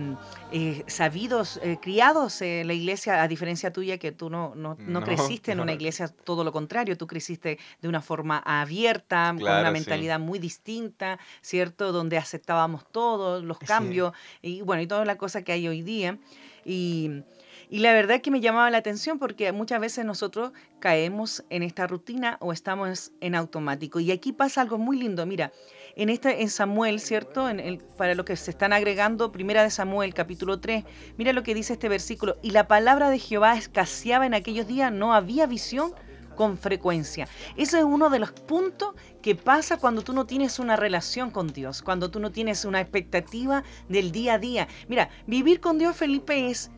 sabidos, 0.87 1.59
criados 1.81 2.41
en 2.41 2.65
la 2.65 2.73
iglesia, 2.73 3.21
a 3.21 3.27
diferencia 3.27 3.71
tuya, 3.71 3.99
que 3.99 4.11
tú 4.11 4.29
no, 4.31 4.55
no, 4.55 4.75
creciste 5.03 5.51
en 5.51 5.59
una 5.59 5.73
iglesia, 5.73 6.07
todo 6.07 6.43
lo 6.43 6.51
contrario, 6.51 6.97
tú 6.97 7.05
creciste 7.05 7.59
de 7.79 7.87
una 7.87 8.01
forma 8.01 8.41
abierta, 8.43 9.35
con 9.37 9.43
una 9.43 9.71
mentalidad 9.71 10.19
muy 10.19 10.39
distinta, 10.39 11.19
¿cierto? 11.41 11.91
Donde 11.91 12.17
aceptábamos 12.17 12.85
todos 12.91 13.43
los 13.43 13.59
cambios 13.59 14.13
y 14.41 14.61
bueno, 14.61 14.81
y 14.81 14.87
toda 14.87 15.05
la 15.05 15.17
cosa 15.17 15.43
que 15.43 15.51
hay 15.51 15.67
hoy 15.67 15.81
día. 15.81 16.17
Y, 16.65 17.23
y 17.71 17.79
la 17.79 17.93
verdad 17.93 18.19
que 18.19 18.31
me 18.31 18.41
llamaba 18.41 18.69
la 18.69 18.79
atención 18.79 19.17
porque 19.17 19.51
muchas 19.53 19.79
veces 19.79 20.03
nosotros 20.03 20.51
caemos 20.79 21.45
en 21.49 21.63
esta 21.63 21.87
rutina 21.87 22.35
o 22.41 22.51
estamos 22.51 23.13
en 23.21 23.33
automático. 23.33 24.01
Y 24.01 24.11
aquí 24.11 24.33
pasa 24.33 24.59
algo 24.59 24.77
muy 24.77 24.97
lindo. 24.97 25.25
Mira, 25.25 25.53
en, 25.95 26.09
esta, 26.09 26.31
en 26.31 26.49
Samuel, 26.49 26.99
¿cierto? 26.99 27.49
En 27.49 27.61
el, 27.61 27.77
para 27.77 28.13
lo 28.13 28.25
que 28.25 28.35
se 28.35 28.51
están 28.51 28.73
agregando, 28.73 29.31
primera 29.31 29.63
de 29.63 29.69
Samuel, 29.69 30.13
capítulo 30.13 30.59
3, 30.59 30.83
mira 31.17 31.31
lo 31.31 31.43
que 31.43 31.53
dice 31.55 31.71
este 31.71 31.87
versículo. 31.87 32.35
Y 32.41 32.51
la 32.51 32.67
palabra 32.67 33.09
de 33.09 33.19
Jehová 33.19 33.57
escaseaba 33.57 34.25
en 34.25 34.33
aquellos 34.33 34.67
días, 34.67 34.91
no 34.91 35.13
había 35.13 35.45
visión 35.45 35.93
con 36.35 36.57
frecuencia. 36.57 37.27
Ese 37.57 37.79
es 37.79 37.83
uno 37.83 38.09
de 38.09 38.19
los 38.19 38.31
puntos 38.31 38.93
que 39.21 39.35
pasa 39.35 39.77
cuando 39.77 40.01
tú 40.01 40.13
no 40.13 40.25
tienes 40.25 40.59
una 40.59 40.75
relación 40.75 41.31
con 41.31 41.47
Dios, 41.47 41.81
cuando 41.81 42.09
tú 42.09 42.19
no 42.19 42.31
tienes 42.31 42.65
una 42.65 42.81
expectativa 42.81 43.63
del 43.89 44.11
día 44.11 44.35
a 44.35 44.39
día. 44.39 44.67
Mira, 44.87 45.09
vivir 45.27 45.59
con 45.59 45.77
Dios, 45.77 45.95
Felipe, 45.95 46.49
es 46.49 46.71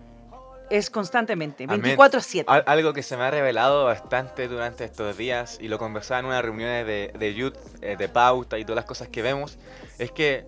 es 0.70 0.90
constantemente, 0.90 1.68
24/7. 1.68 2.46
Algo 2.48 2.94
que 2.94 3.04
se 3.04 3.16
me 3.16 3.24
ha 3.24 3.32
revelado 3.32 3.86
bastante 3.86 4.48
durante 4.48 4.86
estos 4.86 5.16
días 5.18 5.60
y 5.62 5.68
lo 5.68 5.78
conversaba 5.78 6.22
en 6.22 6.26
unas 6.28 6.42
reuniones 6.42 6.88
de, 6.88 7.14
de 7.18 7.34
youth, 7.36 7.58
eh, 7.82 7.96
de 7.96 8.10
pauta 8.10 8.58
y 8.58 8.64
todas 8.64 8.78
las 8.78 8.86
cosas 8.86 9.10
que 9.10 9.22
vemos, 9.22 9.60
es 10.00 10.12
que 10.12 10.46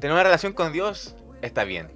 tener 0.00 0.12
una 0.14 0.22
relación 0.22 0.52
con 0.54 0.72
Dios 0.72 1.14
está 1.42 1.64
bien, 1.64 1.90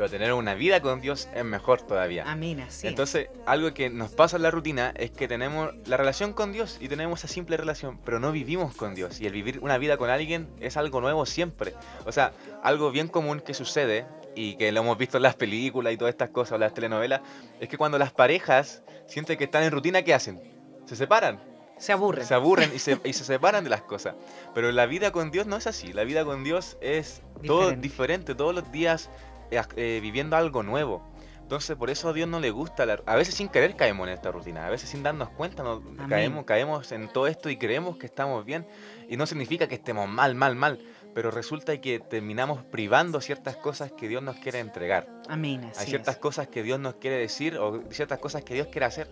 pero 0.00 0.08
tener 0.08 0.32
una 0.32 0.54
vida 0.54 0.80
con 0.80 1.02
Dios 1.02 1.28
es 1.34 1.44
mejor 1.44 1.82
todavía. 1.82 2.24
Amén, 2.26 2.60
así 2.60 2.86
Entonces, 2.86 3.28
algo 3.44 3.74
que 3.74 3.90
nos 3.90 4.10
pasa 4.10 4.36
en 4.38 4.42
la 4.44 4.50
rutina 4.50 4.94
es 4.96 5.10
que 5.10 5.28
tenemos 5.28 5.74
la 5.86 5.98
relación 5.98 6.32
con 6.32 6.52
Dios 6.54 6.78
y 6.80 6.88
tenemos 6.88 7.18
esa 7.22 7.28
simple 7.30 7.58
relación, 7.58 7.98
pero 8.02 8.18
no 8.18 8.32
vivimos 8.32 8.74
con 8.74 8.94
Dios. 8.94 9.20
Y 9.20 9.26
el 9.26 9.34
vivir 9.34 9.58
una 9.60 9.76
vida 9.76 9.98
con 9.98 10.08
alguien 10.08 10.48
es 10.58 10.78
algo 10.78 11.02
nuevo 11.02 11.26
siempre. 11.26 11.74
O 12.06 12.12
sea, 12.12 12.32
algo 12.62 12.90
bien 12.90 13.08
común 13.08 13.40
que 13.40 13.52
sucede 13.52 14.06
y 14.34 14.56
que 14.56 14.72
lo 14.72 14.80
hemos 14.80 14.96
visto 14.96 15.18
en 15.18 15.24
las 15.24 15.34
películas 15.34 15.92
y 15.92 15.98
todas 15.98 16.14
estas 16.14 16.30
cosas, 16.30 16.52
o 16.52 16.58
las 16.58 16.72
telenovelas, 16.72 17.20
es 17.60 17.68
que 17.68 17.76
cuando 17.76 17.98
las 17.98 18.10
parejas 18.10 18.82
sienten 19.06 19.36
que 19.36 19.44
están 19.44 19.64
en 19.64 19.70
rutina, 19.70 20.00
¿qué 20.00 20.14
hacen? 20.14 20.40
Se 20.86 20.96
separan. 20.96 21.42
Se 21.76 21.92
aburren. 21.92 22.24
Se 22.24 22.32
aburren 22.32 22.72
y 22.74 22.78
se, 22.78 22.98
y 23.04 23.12
se 23.12 23.24
separan 23.24 23.64
de 23.64 23.70
las 23.70 23.82
cosas. 23.82 24.14
Pero 24.54 24.72
la 24.72 24.86
vida 24.86 25.12
con 25.12 25.30
Dios 25.30 25.46
no 25.46 25.58
es 25.58 25.66
así. 25.66 25.92
La 25.92 26.04
vida 26.04 26.24
con 26.24 26.42
Dios 26.42 26.78
es 26.80 27.20
todo 27.44 27.72
diferente, 27.72 28.34
todos 28.34 28.54
los 28.54 28.72
días 28.72 29.10
eh, 29.50 29.62
eh, 29.76 29.98
viviendo 30.02 30.36
algo 30.36 30.62
nuevo. 30.62 31.08
Entonces, 31.40 31.76
por 31.76 31.90
eso 31.90 32.10
a 32.10 32.12
Dios 32.12 32.28
no 32.28 32.38
le 32.38 32.52
gusta. 32.52 32.84
a 33.06 33.16
veces 33.16 33.34
sin 33.34 33.48
querer 33.48 33.74
caemos 33.74 34.06
en 34.06 34.14
esta 34.14 34.30
rutina. 34.30 34.66
A 34.66 34.70
veces 34.70 34.88
sin 34.88 35.02
darnos 35.02 35.30
cuenta 35.30 35.64
caemos, 36.08 36.44
caemos 36.44 36.92
en 36.92 37.08
todo 37.08 37.26
esto 37.26 37.50
y 37.50 37.56
creemos 37.56 37.96
que 37.96 38.06
estamos 38.06 38.44
bien. 38.44 38.68
Y 39.08 39.16
no 39.16 39.26
significa 39.26 39.66
que 39.66 39.74
estemos 39.74 40.08
mal, 40.08 40.36
mal, 40.36 40.54
mal 40.54 40.78
pero 41.14 41.30
resulta 41.30 41.80
que 41.80 42.00
terminamos 42.00 42.62
privando 42.64 43.20
ciertas 43.20 43.56
cosas 43.56 43.92
que 43.92 44.08
Dios 44.08 44.22
nos 44.22 44.36
quiere 44.36 44.60
entregar. 44.60 45.08
Amén. 45.28 45.70
Hay 45.78 45.86
ciertas 45.86 46.16
cosas 46.16 46.48
que 46.48 46.62
Dios 46.62 46.78
nos 46.78 46.94
quiere 46.94 47.16
decir 47.16 47.58
o 47.58 47.82
ciertas 47.90 48.18
cosas 48.18 48.44
que 48.44 48.54
Dios 48.54 48.68
quiere 48.68 48.86
hacer, 48.86 49.08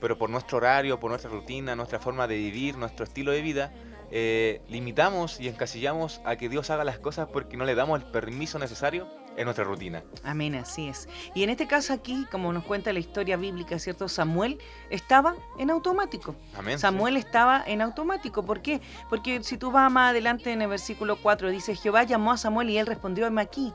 pero 0.00 0.18
por 0.18 0.30
nuestro 0.30 0.58
horario, 0.58 0.98
por 0.98 1.10
nuestra 1.10 1.30
rutina, 1.30 1.76
nuestra 1.76 1.98
forma 1.98 2.26
de 2.26 2.36
vivir, 2.36 2.76
nuestro 2.76 3.04
estilo 3.04 3.32
de 3.32 3.42
vida, 3.42 3.72
eh, 4.10 4.62
limitamos 4.68 5.40
y 5.40 5.48
encasillamos 5.48 6.20
a 6.24 6.36
que 6.36 6.48
Dios 6.48 6.70
haga 6.70 6.84
las 6.84 6.98
cosas 6.98 7.28
porque 7.32 7.56
no 7.56 7.64
le 7.64 7.74
damos 7.74 8.02
el 8.02 8.10
permiso 8.10 8.58
necesario 8.58 9.08
en 9.36 9.44
nuestra 9.44 9.64
rutina. 9.64 10.02
Amén, 10.24 10.54
así 10.54 10.88
es. 10.88 11.08
Y 11.34 11.42
en 11.42 11.50
este 11.50 11.66
caso 11.66 11.92
aquí, 11.92 12.26
como 12.30 12.52
nos 12.52 12.64
cuenta 12.64 12.92
la 12.92 12.98
historia 12.98 13.36
bíblica, 13.36 13.78
¿cierto? 13.78 14.08
Samuel 14.08 14.58
estaba 14.90 15.34
en 15.58 15.70
automático. 15.70 16.34
Amén, 16.56 16.78
Samuel 16.78 17.16
estaba 17.16 17.62
en 17.66 17.80
automático. 17.80 18.44
¿Por 18.44 18.62
qué? 18.62 18.80
Porque 19.08 19.42
si 19.42 19.56
tú 19.56 19.70
vas 19.70 19.90
más 19.90 20.10
adelante 20.10 20.52
en 20.52 20.62
el 20.62 20.68
versículo 20.68 21.16
4, 21.16 21.50
dice, 21.50 21.74
Jehová 21.74 22.04
llamó 22.04 22.32
a 22.32 22.36
Samuel 22.36 22.70
y 22.70 22.78
él 22.78 22.86
respondió, 22.86 23.26
heme 23.26 23.42
aquí. 23.42 23.72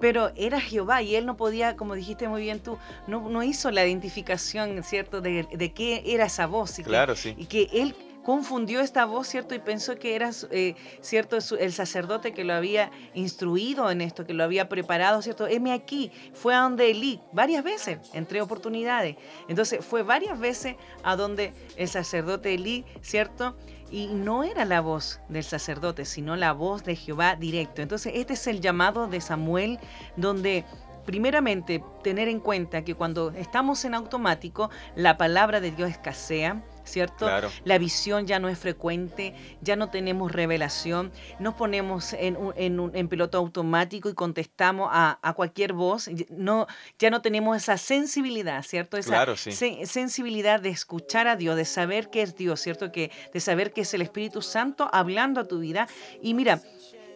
Pero 0.00 0.30
era 0.36 0.60
Jehová 0.60 1.02
y 1.02 1.16
él 1.16 1.26
no 1.26 1.36
podía, 1.36 1.76
como 1.76 1.94
dijiste 1.94 2.28
muy 2.28 2.42
bien 2.42 2.60
tú, 2.60 2.78
no, 3.06 3.28
no 3.28 3.42
hizo 3.42 3.70
la 3.70 3.86
identificación, 3.86 4.82
¿cierto? 4.82 5.20
De, 5.20 5.46
de 5.52 5.72
qué 5.72 6.02
era 6.06 6.26
esa 6.26 6.46
voz. 6.46 6.78
Y 6.78 6.84
claro, 6.84 7.16
sí. 7.16 7.34
Y 7.36 7.46
que 7.46 7.68
él 7.72 7.94
confundió 8.30 8.80
esta 8.80 9.06
voz, 9.06 9.26
¿cierto? 9.26 9.56
Y 9.56 9.58
pensó 9.58 9.96
que 9.96 10.14
era, 10.14 10.30
eh, 10.52 10.76
¿cierto? 11.00 11.36
El 11.58 11.72
sacerdote 11.72 12.32
que 12.32 12.44
lo 12.44 12.54
había 12.54 12.92
instruido 13.12 13.90
en 13.90 14.00
esto, 14.00 14.24
que 14.24 14.34
lo 14.34 14.44
había 14.44 14.68
preparado, 14.68 15.20
¿cierto? 15.20 15.48
Heme 15.48 15.72
aquí, 15.72 16.12
fue 16.32 16.54
a 16.54 16.60
donde 16.60 16.92
Elí, 16.92 17.20
varias 17.32 17.64
veces, 17.64 17.98
entre 18.12 18.40
oportunidades. 18.40 19.16
Entonces, 19.48 19.84
fue 19.84 20.04
varias 20.04 20.38
veces 20.38 20.76
a 21.02 21.16
donde 21.16 21.52
el 21.74 21.88
sacerdote 21.88 22.54
Elí, 22.54 22.84
¿cierto? 23.02 23.56
Y 23.90 24.06
no 24.06 24.44
era 24.44 24.64
la 24.64 24.80
voz 24.80 25.18
del 25.28 25.42
sacerdote, 25.42 26.04
sino 26.04 26.36
la 26.36 26.52
voz 26.52 26.84
de 26.84 26.94
Jehová 26.94 27.34
directo. 27.34 27.82
Entonces, 27.82 28.12
este 28.14 28.34
es 28.34 28.46
el 28.46 28.60
llamado 28.60 29.08
de 29.08 29.20
Samuel, 29.20 29.80
donde 30.16 30.64
primeramente 31.04 31.82
tener 32.04 32.28
en 32.28 32.38
cuenta 32.38 32.84
que 32.84 32.94
cuando 32.94 33.32
estamos 33.32 33.84
en 33.84 33.94
automático, 33.94 34.70
la 34.94 35.16
palabra 35.18 35.60
de 35.60 35.72
Dios 35.72 35.90
escasea, 35.90 36.62
¿cierto? 36.90 37.28
La 37.64 37.78
visión 37.78 38.26
ya 38.26 38.38
no 38.38 38.48
es 38.48 38.58
frecuente, 38.58 39.34
ya 39.60 39.76
no 39.76 39.90
tenemos 39.90 40.32
revelación, 40.32 41.12
nos 41.38 41.54
ponemos 41.54 42.12
en, 42.12 42.36
en, 42.56 42.90
en 42.94 43.08
piloto 43.08 43.38
automático 43.38 44.08
y 44.08 44.14
contestamos 44.14 44.88
a, 44.92 45.18
a, 45.22 45.32
cualquier 45.34 45.72
voz, 45.72 46.10
no, 46.30 46.66
ya 46.98 47.10
no 47.10 47.22
tenemos 47.22 47.56
esa 47.56 47.78
sensibilidad, 47.78 48.62
¿cierto? 48.62 48.96
Esa 48.96 49.36
sensibilidad 49.36 50.60
de 50.60 50.70
escuchar 50.70 51.28
a 51.28 51.36
Dios, 51.36 51.56
de 51.56 51.64
saber 51.64 52.10
que 52.10 52.22
es 52.22 52.36
Dios, 52.36 52.60
¿cierto? 52.60 52.92
Que, 52.92 53.10
de 53.32 53.40
saber 53.40 53.72
que 53.72 53.82
es 53.82 53.94
el 53.94 54.02
Espíritu 54.02 54.42
Santo 54.42 54.88
hablando 54.92 55.40
a 55.40 55.48
tu 55.48 55.60
vida. 55.60 55.88
Y 56.22 56.34
mira, 56.34 56.60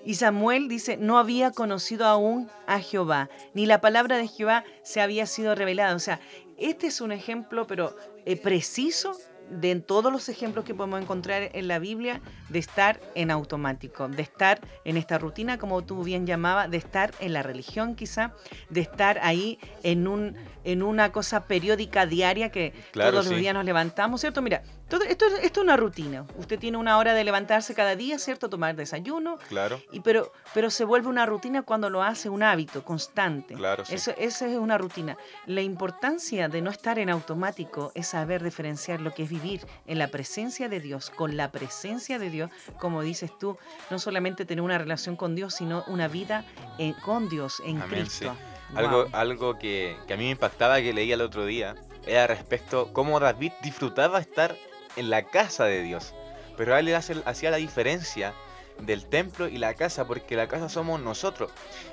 y 0.04 0.14
Samuel 0.14 0.68
dice, 0.68 0.96
no 0.98 1.18
había 1.18 1.50
conocido 1.50 2.06
aún 2.06 2.50
a 2.66 2.78
Jehová, 2.80 3.30
ni 3.54 3.64
la 3.64 3.80
palabra 3.80 4.18
de 4.18 4.28
Jehová 4.28 4.64
se 4.82 5.00
había 5.00 5.26
sido 5.26 5.54
revelada. 5.54 5.94
O 5.94 5.98
sea, 5.98 6.20
este 6.58 6.88
es 6.88 7.00
un 7.00 7.10
ejemplo, 7.10 7.66
pero 7.66 7.96
eh, 8.26 8.36
preciso 8.36 9.16
de 9.50 9.70
en 9.70 9.82
todos 9.82 10.12
los 10.12 10.28
ejemplos 10.28 10.64
que 10.64 10.74
podemos 10.74 11.00
encontrar 11.00 11.50
en 11.52 11.68
la 11.68 11.78
Biblia 11.78 12.20
de 12.48 12.58
estar 12.58 13.00
en 13.14 13.30
automático, 13.30 14.08
de 14.08 14.22
estar 14.22 14.60
en 14.84 14.96
esta 14.96 15.18
rutina, 15.18 15.58
como 15.58 15.82
tú 15.82 16.02
bien 16.02 16.26
llamabas, 16.26 16.70
de 16.70 16.76
estar 16.76 17.12
en 17.20 17.32
la 17.32 17.42
religión 17.42 17.94
quizá, 17.94 18.34
de 18.70 18.80
estar 18.80 19.18
ahí 19.22 19.58
en, 19.82 20.06
un, 20.06 20.36
en 20.64 20.82
una 20.82 21.12
cosa 21.12 21.46
periódica 21.46 22.06
diaria 22.06 22.50
que 22.50 22.72
todos 22.92 23.26
los 23.26 23.28
días 23.28 23.54
nos 23.54 23.64
levantamos, 23.64 24.20
¿cierto? 24.20 24.42
Mira, 24.42 24.62
todo, 24.88 25.02
esto, 25.04 25.26
esto, 25.26 25.60
es 25.60 25.64
una 25.64 25.76
rutina. 25.76 26.26
Usted 26.36 26.58
tiene 26.58 26.76
una 26.76 26.98
hora 26.98 27.14
de 27.14 27.24
levantarse 27.24 27.74
cada 27.74 27.96
día, 27.96 28.18
¿cierto? 28.18 28.48
Tomar 28.48 28.76
desayuno. 28.76 29.38
Claro. 29.48 29.80
Y 29.92 30.00
pero, 30.00 30.32
pero 30.52 30.70
se 30.70 30.84
vuelve 30.84 31.08
una 31.08 31.26
rutina 31.26 31.62
cuando 31.62 31.90
lo 31.90 32.02
hace 32.02 32.28
un 32.28 32.42
hábito 32.42 32.84
constante. 32.84 33.54
Claro, 33.54 33.84
sí. 33.84 33.94
Eso, 33.94 34.12
esa 34.18 34.46
es 34.46 34.56
una 34.56 34.78
rutina. 34.78 35.16
La 35.46 35.62
importancia 35.62 36.48
de 36.48 36.60
no 36.60 36.70
estar 36.70 36.98
en 36.98 37.10
automático 37.10 37.92
es 37.94 38.08
saber 38.08 38.42
diferenciar 38.42 39.00
lo 39.00 39.14
que 39.14 39.24
es 39.24 39.30
vivir 39.30 39.66
en 39.86 39.98
la 39.98 40.08
presencia 40.08 40.68
de 40.68 40.80
Dios, 40.80 41.10
con 41.10 41.36
la 41.36 41.50
presencia 41.50 42.18
de 42.18 42.30
Dios, 42.30 42.50
como 42.78 43.02
dices 43.02 43.30
tú, 43.38 43.56
no 43.90 43.98
solamente 43.98 44.44
tener 44.44 44.62
una 44.62 44.78
relación 44.78 45.16
con 45.16 45.34
Dios, 45.34 45.54
sino 45.54 45.84
una 45.86 46.08
vida 46.08 46.44
eh, 46.78 46.94
con 47.04 47.28
Dios, 47.28 47.62
en 47.64 47.80
Cristo. 47.80 48.36
Algo, 48.74 49.06
algo 49.12 49.58
que, 49.58 49.96
que 50.06 50.14
a 50.14 50.16
mí 50.16 50.24
me 50.24 50.30
impactaba 50.30 50.80
que 50.80 50.92
leía 50.92 51.14
el 51.14 51.20
otro 51.20 51.46
día 51.46 51.76
era 52.06 52.26
respecto 52.26 52.92
cómo 52.92 53.20
David 53.20 53.52
disfrutaba 53.62 54.18
estar 54.18 54.56
en 54.96 55.10
la 55.10 55.24
casa 55.24 55.64
de 55.64 55.82
Dios. 55.82 56.14
Pero 56.56 56.76
él 56.76 56.94
hacía 56.94 57.50
la 57.50 57.56
diferencia 57.56 58.34
del 58.80 59.06
templo 59.06 59.48
y 59.48 59.58
la 59.58 59.74
casa, 59.74 60.06
porque 60.06 60.36
la 60.36 60.48
casa 60.48 60.68
somos 60.68 61.00
nosotros. 61.00 61.50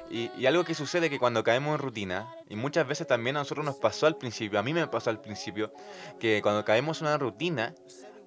Y, 0.10 0.46
algo 0.46 0.64
que 0.64 0.74
sucede 0.74 1.10
que 1.10 1.20
cuando 1.20 1.44
caemos 1.44 1.76
en 1.76 1.80
rutina, 1.80 2.34
y 2.50 2.56
muchas 2.56 2.88
veces 2.88 3.08
también 3.08 3.38
a 3.38 3.40
nosotros 3.40 3.66
nos 3.66 3.76
pasó 3.76 4.08
al 4.08 4.18
principio, 4.18 4.60
a 4.60 4.64
mí 4.64 4.74
me 4.74 4.88
pasó 4.88 5.10
al 5.10 5.22
principio, 5.22 5.72
que 6.20 6.42
cuando 6.42 6.66
caemos 6.66 7.02
en 7.02 7.08
una 7.08 7.18
rutina, 7.18 7.74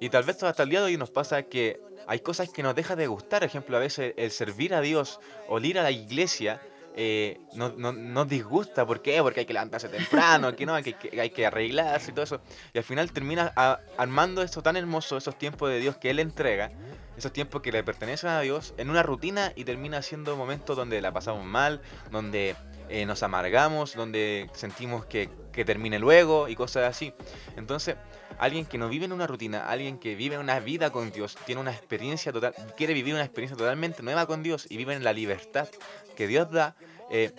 y 0.01 0.09
tal 0.09 0.25
vez 0.25 0.43
hasta 0.43 0.63
el 0.63 0.71
día 0.71 0.81
de 0.81 0.87
hoy 0.87 0.97
nos 0.97 1.11
pasa 1.11 1.45
que 1.45 1.81
hay 2.07 2.21
cosas 2.21 2.51
que 2.51 2.63
nos 2.63 2.75
deja 2.75 2.97
de 2.97 3.07
gustar, 3.07 3.45
ejemplo, 3.45 3.77
a 3.77 3.81
veces 3.81 4.15
el 4.17 4.31
servir 4.31 4.75
a 4.75 4.81
Dios 4.81 5.21
o 5.49 5.59
ir 5.61 5.79
a 5.79 5.83
la 5.83 5.91
iglesia, 5.91 6.61
eh, 6.97 7.41
nos 7.55 7.77
no, 7.77 8.25
disgusta. 8.25 8.87
¿Por 8.87 9.03
qué? 9.03 9.21
Porque 9.21 9.41
hay 9.41 9.47
que 9.47 9.53
levantarse 9.53 9.89
temprano, 9.89 10.53
no, 10.53 10.75
hay 10.75 10.83
que, 10.83 11.21
hay 11.21 11.31
que 11.31 11.47
arreglarse 11.47 12.11
y 12.11 12.15
todo 12.15 12.25
eso. 12.25 12.41
Y 12.73 12.79
al 12.79 12.85
final 12.85 13.11
termina 13.13 13.53
armando 13.97 14.43
esto 14.43 14.63
tan 14.63 14.77
hermoso, 14.77 15.17
esos 15.17 15.37
tiempos 15.37 15.71
de 15.71 15.81
Dios 15.81 15.97
que 15.97 16.11
Él 16.11 16.21
entrega, 16.21 16.71
esos 17.17 17.33
tiempos 17.33 17.63
que 17.63 17.73
le 17.73 17.83
pertenecen 17.83 18.31
a 18.31 18.41
Dios, 18.41 18.75
en 18.77 18.91
una 18.91 19.03
rutina 19.03 19.53
y 19.57 19.65
termina 19.65 20.03
siendo 20.03 20.37
momentos 20.37 20.77
donde 20.77 21.01
la 21.01 21.13
pasamos 21.13 21.45
mal, 21.45 21.81
donde 22.11 22.55
eh, 22.89 23.07
nos 23.07 23.23
amargamos, 23.23 23.95
donde 23.95 24.49
sentimos 24.53 25.05
que, 25.07 25.29
que 25.53 25.65
termine 25.65 25.99
luego 25.99 26.49
y 26.49 26.55
cosas 26.55 26.85
así. 26.85 27.13
Entonces, 27.57 27.97
alguien 28.39 28.67
que 28.67 28.79
no 28.79 28.89
vive 28.89 29.05
en 29.07 29.13
una 29.13 29.27
rutina, 29.27 29.69
alguien 29.69 29.99
que 29.99 30.15
vive 30.15 30.39
una 30.39 30.61
vida 30.61 30.91
con 30.91 31.11
Dios, 31.11 31.37
tiene 31.47 31.61
una 31.61 31.71
experiencia 31.71 32.33
total, 32.33 32.55
quiere 32.77 32.95
vivir 32.95 33.15
una 33.15 33.25
experiencia 33.25 33.57
totalmente 33.57 34.03
nueva 34.03 34.27
con 34.27 34.43
Dios 34.43 34.67
y 34.69 34.77
vive 34.77 34.95
en 34.95 35.05
la 35.05 35.13
libertad 35.13 35.69
que 36.15 36.27
Dios 36.27 36.51
da, 36.51 36.77
eh, 37.11 37.33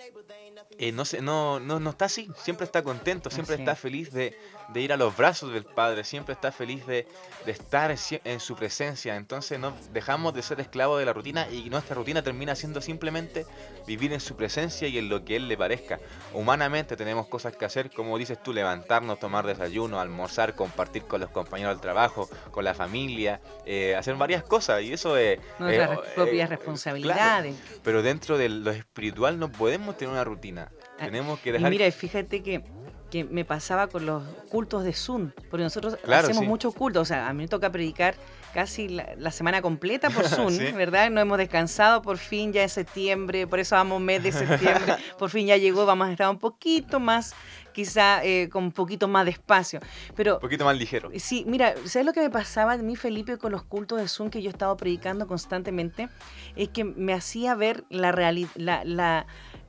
eh, 0.78 0.92
no, 0.92 1.04
no, 1.22 1.60
no, 1.60 1.80
no, 1.80 1.90
está 1.90 2.06
así, 2.06 2.28
siempre 2.42 2.64
está 2.64 2.82
contento, 2.82 3.30
siempre 3.30 3.56
está 3.56 3.74
feliz 3.74 4.12
de, 4.12 4.36
de, 4.72 4.80
ir 4.80 4.92
a 4.92 4.96
los 4.96 5.16
brazos 5.16 5.52
del 5.52 5.64
Padre, 5.64 6.04
siempre 6.04 6.34
está 6.34 6.52
feliz 6.52 6.86
de, 6.86 7.06
de, 7.44 7.52
estar 7.52 7.94
en 8.24 8.40
su 8.40 8.56
presencia. 8.56 9.16
Entonces 9.16 9.58
no 9.58 9.72
dejamos 9.92 10.34
de 10.34 10.42
ser 10.42 10.60
esclavos 10.60 10.98
de 10.98 11.04
la 11.04 11.12
rutina 11.12 11.48
y 11.50 11.68
nuestra 11.70 11.94
rutina 11.94 12.22
termina 12.22 12.54
siendo 12.54 12.80
simplemente 12.80 13.46
vivir 13.86 14.12
en 14.12 14.20
su 14.20 14.36
presencia 14.36 14.88
y 14.88 14.98
en 14.98 15.08
lo 15.08 15.24
que 15.24 15.36
Él 15.36 15.48
le 15.48 15.56
parezca. 15.56 15.98
Humanamente 16.32 16.96
tenemos 16.96 17.26
cosas 17.28 17.56
que 17.56 17.64
hacer, 17.64 17.90
como 17.90 18.18
dices 18.18 18.42
tú, 18.42 18.52
levantarnos, 18.52 19.18
tomar 19.18 19.46
desayuno, 19.46 20.00
almorzar, 20.00 20.54
compartir 20.54 21.04
con 21.04 21.20
los 21.20 21.30
compañeros 21.30 21.74
del 21.74 21.80
trabajo, 21.80 22.28
con 22.50 22.64
la 22.64 22.74
familia, 22.74 23.40
eh, 23.64 23.94
hacer 23.96 24.16
varias 24.16 24.42
cosas 24.42 24.82
y 24.82 24.92
eso 24.92 25.16
es... 25.16 25.38
Nuestras 25.58 25.98
propias 26.14 26.50
responsabilidades. 26.50 27.56
pero 27.82 28.02
dentro 28.02 28.38
de 28.38 28.48
lo 28.48 28.70
espiritual 28.70 29.38
no 29.38 29.50
podemos 29.50 29.96
tener 29.96 30.12
una 30.12 30.24
rutina. 30.24 30.70
Ah, 30.98 31.06
tenemos 31.06 31.38
que 31.40 31.52
dejar... 31.52 31.72
Y 31.72 31.78
mira, 31.78 31.90
fíjate 31.90 32.42
que, 32.42 32.62
que 33.16 33.24
me 33.24 33.44
pasaba 33.44 33.86
con 33.86 34.04
los 34.04 34.22
cultos 34.50 34.84
de 34.84 34.92
Zoom, 34.92 35.30
porque 35.50 35.62
nosotros 35.62 35.96
hacemos 36.06 36.44
muchos 36.44 36.74
cultos, 36.74 37.02
o 37.02 37.04
sea, 37.04 37.28
a 37.28 37.32
mí 37.32 37.44
me 37.44 37.48
toca 37.48 37.72
predicar 37.72 38.14
casi 38.52 38.88
la, 38.88 39.30
semana 39.30 39.62
completa 39.62 40.10
por 40.10 40.24
Zoom, 40.28 40.54
¿verdad? 40.74 41.10
No 41.10 41.20
hemos 41.20 41.38
descansado, 41.38 42.02
por 42.02 42.18
fin 42.18 42.52
ya 42.52 42.62
es 42.62 42.72
septiembre, 42.72 43.46
por 43.46 43.58
eso 43.58 43.74
vamos 43.74 44.00
mes 44.02 44.22
de 44.22 44.32
septiembre, 44.32 44.96
por 45.18 45.30
fin 45.30 45.46
ya 45.46 45.56
llegó, 45.56 45.86
vamos 45.86 46.08
a 46.08 46.12
estar 46.12 46.28
un 46.28 46.38
poquito 46.38 47.00
más, 47.00 47.34
quizá 47.72 48.22
eh, 48.22 48.50
con 48.50 48.64
un 48.64 48.72
poquito 48.72 49.08
más 49.08 49.24
de 49.24 49.30
espacio, 49.30 49.80
pero... 50.14 50.34
Un 50.34 50.40
poquito 50.40 50.64
más 50.66 50.76
ligero. 50.76 51.10
Sí, 51.16 51.44
mira, 51.46 51.74
¿sabes 51.86 52.04
lo 52.04 52.12
que 52.12 52.20
me 52.20 52.30
pasaba 52.30 52.74
a 52.74 52.76
mí, 52.76 52.96
Felipe, 52.96 53.38
con 53.38 53.52
los 53.52 53.62
cultos 53.62 53.98
de 53.98 54.08
Zoom 54.08 54.28
que 54.28 54.42
yo 54.42 54.50
he 54.50 54.52
estado 54.52 54.76
predicando 54.76 55.26
constantemente? 55.26 56.10
Es 56.54 56.68
que 56.68 56.84
me 56.84 57.14
hacía 57.14 57.54
ver 57.54 57.84
la 57.88 58.12
realidad, 58.12 58.82
la 58.84 59.26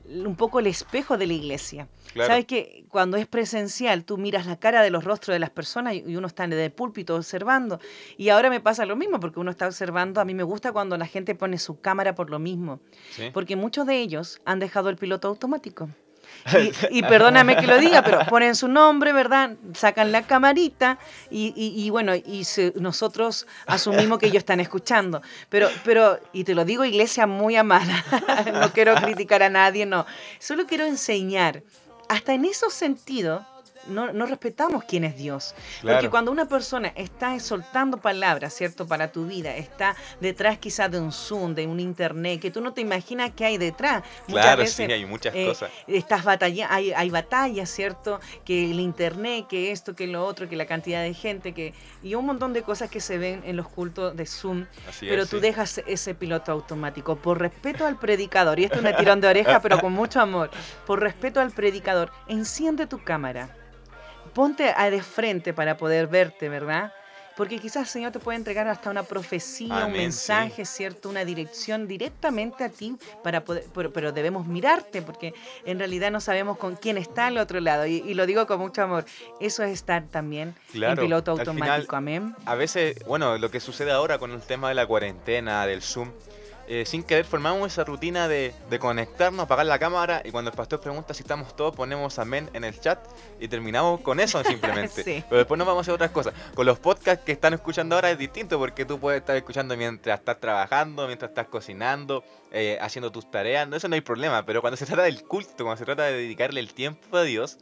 un 0.08 0.36
poco 0.36 0.60
el 0.60 0.66
espejo 0.66 1.18
de 1.18 1.26
la 1.26 1.32
iglesia. 1.34 1.88
Sabes 2.14 2.46
que 2.46 2.84
cuando 2.88 3.16
es 3.16 3.26
presencial, 3.26 4.04
tú 4.04 4.16
miras 4.16 4.46
la 4.46 4.58
cara 4.58 4.82
de 4.82 4.90
los 4.90 5.04
rostros 5.04 5.34
de 5.34 5.38
las 5.38 5.50
personas 5.50 5.94
y 5.94 6.16
uno 6.16 6.26
está 6.26 6.44
en 6.44 6.52
el 6.52 6.72
púlpito 6.72 7.14
observando. 7.14 7.80
Y 8.16 8.30
ahora 8.30 8.50
me 8.50 8.60
pasa 8.60 8.86
lo 8.86 8.96
mismo, 8.96 9.20
porque 9.20 9.40
uno 9.40 9.50
está 9.50 9.66
observando. 9.66 10.20
A 10.20 10.24
mí 10.24 10.34
me 10.34 10.42
gusta 10.42 10.72
cuando 10.72 10.96
la 10.96 11.06
gente 11.06 11.34
pone 11.34 11.58
su 11.58 11.80
cámara 11.80 12.14
por 12.14 12.30
lo 12.30 12.38
mismo. 12.38 12.80
Porque 13.32 13.56
muchos 13.56 13.86
de 13.86 13.98
ellos 13.98 14.40
han 14.44 14.58
dejado 14.58 14.88
el 14.88 14.96
piloto 14.96 15.28
automático. 15.28 15.88
Y, 16.90 17.02
perdóname 17.02 17.56
que 17.56 17.66
lo 17.66 17.78
diga, 17.78 18.02
pero 18.02 18.20
ponen 18.26 18.54
su 18.54 18.68
nombre, 18.68 19.12
¿verdad? 19.12 19.56
Sacan 19.74 20.12
la 20.12 20.22
camarita 20.22 20.98
y, 21.30 21.90
bueno, 21.90 22.14
y 22.14 22.46
nosotros 22.76 23.46
asumimos 23.66 24.18
que 24.18 24.26
ellos 24.26 24.38
están 24.38 24.60
escuchando. 24.60 25.22
Pero, 25.48 25.68
pero, 25.84 26.18
y 26.32 26.44
te 26.44 26.54
lo 26.54 26.64
digo, 26.64 26.84
iglesia 26.84 27.26
muy 27.26 27.56
amada, 27.56 28.04
no 28.52 28.72
quiero 28.72 28.94
criticar 28.94 29.42
a 29.42 29.48
nadie, 29.48 29.86
no. 29.86 30.06
Solo 30.38 30.66
quiero 30.66 30.84
enseñar, 30.84 31.62
hasta 32.08 32.34
en 32.34 32.44
esos 32.44 32.72
sentidos, 32.72 33.42
no, 33.86 34.26
respetamos 34.26 34.84
quién 34.84 35.04
es 35.04 35.16
Dios. 35.16 35.54
Porque 35.82 36.10
cuando 36.10 36.30
una 36.30 36.46
persona 36.46 36.92
está 36.94 37.38
soltando 37.40 37.98
palabras, 37.98 38.54
¿cierto? 38.54 38.86
Para 38.86 39.12
tu 39.12 39.26
vida, 39.26 39.56
está 39.56 39.96
detrás 40.20 40.58
quizás 40.58 40.90
de 40.90 41.00
un 41.00 41.12
Zoom, 41.12 41.54
de 41.54 41.66
un 41.66 41.80
Internet, 41.80 42.40
que 42.40 42.50
tú 42.50 42.60
no 42.60 42.72
te 42.72 42.80
imaginas 42.80 43.32
qué 43.34 43.46
hay 43.46 43.58
detrás. 43.58 44.02
Muchas 44.26 44.44
claro, 44.44 44.62
veces, 44.62 44.74
sí, 44.74 44.92
hay 44.92 45.06
muchas 45.06 45.34
eh, 45.34 45.46
cosas. 45.46 45.70
Estas 45.86 46.24
batallas, 46.24 46.68
hay, 46.70 46.92
hay 46.92 47.10
batallas, 47.10 47.70
¿cierto? 47.70 48.20
Que 48.44 48.70
el 48.70 48.80
Internet, 48.80 49.46
que 49.48 49.72
esto, 49.72 49.94
que 49.94 50.06
lo 50.06 50.24
otro, 50.24 50.48
que 50.48 50.56
la 50.56 50.66
cantidad 50.66 51.02
de 51.02 51.14
gente, 51.14 51.52
que 51.52 51.74
y 52.02 52.14
un 52.14 52.26
montón 52.26 52.52
de 52.52 52.62
cosas 52.62 52.90
que 52.90 53.00
se 53.00 53.18
ven 53.18 53.42
en 53.44 53.56
los 53.56 53.68
cultos 53.68 54.16
de 54.16 54.26
Zoom. 54.26 54.66
pero 55.00 55.26
tú 55.26 55.40
dejas 55.40 55.78
ese 55.86 56.14
piloto 56.14 56.52
automático 56.52 57.16
por 57.16 57.38
respeto 57.38 57.86
al 57.86 57.98
predicador. 57.98 58.58
Y 58.58 58.64
esto 58.64 58.78
es 58.80 58.84
un 58.84 58.96
tirón 58.96 59.20
de 59.20 59.28
oreja, 59.28 59.60
pero 59.60 59.80
con 59.80 59.92
mucho 59.92 60.20
amor. 60.20 60.50
Por 60.86 61.00
respeto 61.00 61.40
al 61.40 61.50
predicador, 61.50 62.10
enciende 62.28 62.86
tu 62.86 63.02
cámara 63.02 63.54
ponte 64.38 64.72
a 64.76 64.88
de 64.88 65.02
frente 65.02 65.52
para 65.52 65.76
poder 65.76 66.06
verte, 66.06 66.48
¿verdad? 66.48 66.92
Porque 67.36 67.58
quizás 67.58 67.82
el 67.82 67.88
Señor 67.88 68.12
te 68.12 68.20
puede 68.20 68.38
entregar 68.38 68.68
hasta 68.68 68.88
una 68.88 69.02
profecía, 69.02 69.84
un 69.84 69.92
mensaje, 69.92 70.64
¿cierto? 70.64 71.08
Una 71.08 71.24
dirección 71.24 71.88
directamente 71.88 72.62
a 72.62 72.68
ti 72.68 72.96
para 73.24 73.42
poder, 73.42 73.64
pero, 73.92 74.12
debemos 74.12 74.46
mirarte 74.46 75.02
porque 75.02 75.34
en 75.64 75.80
realidad 75.80 76.12
no 76.12 76.20
sabemos 76.20 76.56
con 76.56 76.76
quién 76.76 76.98
está 76.98 77.26
al 77.26 77.38
otro 77.38 77.58
lado. 77.58 77.84
Y, 77.86 78.14
lo 78.14 78.26
digo 78.26 78.46
con 78.46 78.60
mucho 78.60 78.80
amor. 78.80 79.06
Eso 79.40 79.64
es 79.64 79.72
estar 79.72 80.04
también 80.04 80.54
en 80.72 80.96
piloto 80.96 81.32
automático. 81.32 81.96
Amén. 81.96 82.36
A 82.46 82.54
veces, 82.54 82.96
bueno, 83.08 83.38
lo 83.38 83.50
que 83.50 83.58
sucede 83.58 83.90
ahora 83.90 84.18
con 84.18 84.30
el 84.30 84.40
tema 84.42 84.68
de 84.68 84.76
la 84.76 84.86
cuarentena, 84.86 85.66
del 85.66 85.82
Zoom, 85.82 86.12
eh, 86.70 86.84
sin 86.84 87.02
querer 87.02 87.24
formamos 87.24 87.72
esa 87.72 87.82
rutina 87.82 88.28
de, 88.28 88.52
conectarnos, 88.78 89.44
apagar 89.44 89.64
la 89.64 89.78
cámara 89.78 90.20
y 90.22 90.30
cuando 90.30 90.50
el 90.50 90.56
pastor 90.56 90.80
pregunta 90.80 91.14
si 91.14 91.22
estamos 91.22 91.56
todos 91.56 91.74
ponemos 91.74 92.18
amén 92.18 92.50
en 92.52 92.62
el 92.62 92.78
chat 92.78 92.98
y 93.40 93.48
terminamos 93.48 94.00
con 94.00 94.20
eso 94.20 94.44
simplemente. 94.44 95.02
Pero 95.28 95.38
después 95.38 95.56
nos 95.56 95.66
vamos 95.66 95.80
a 95.80 95.82
hacer 95.82 95.94
otras 95.94 96.10
cosas. 96.10 96.34
Con 96.54 96.66
los 96.66 96.78
podcasts 96.78 97.24
que 97.24 97.32
están 97.32 97.54
escuchando 97.54 97.94
ahora 97.94 98.10
es 98.10 98.18
distinto 98.18 98.58
porque 98.58 98.84
tú 98.84 99.00
puedes 99.00 99.20
estar 99.20 99.34
escuchando 99.34 99.76
mientras 99.78 100.18
estás 100.18 100.38
trabajando, 100.40 101.06
mientras 101.06 101.30
estás 101.30 101.46
cocinando, 101.46 102.22
eh, 102.52 102.76
haciendo 102.82 103.10
tus 103.10 103.30
tareas, 103.30 103.66
no, 103.66 103.76
eso 103.76 103.88
no 103.88 103.94
hay 103.94 104.02
problema. 104.02 104.44
Pero 104.44 104.60
cuando 104.60 104.76
se 104.76 104.84
trata 104.84 105.04
del 105.04 105.24
culto, 105.24 105.64
cuando 105.64 105.78
se 105.78 105.86
trata 105.86 106.04
de 106.04 106.12
dedicarle 106.12 106.60
el 106.60 106.74
tiempo 106.74 107.16
a 107.16 107.22
Dios, 107.22 107.58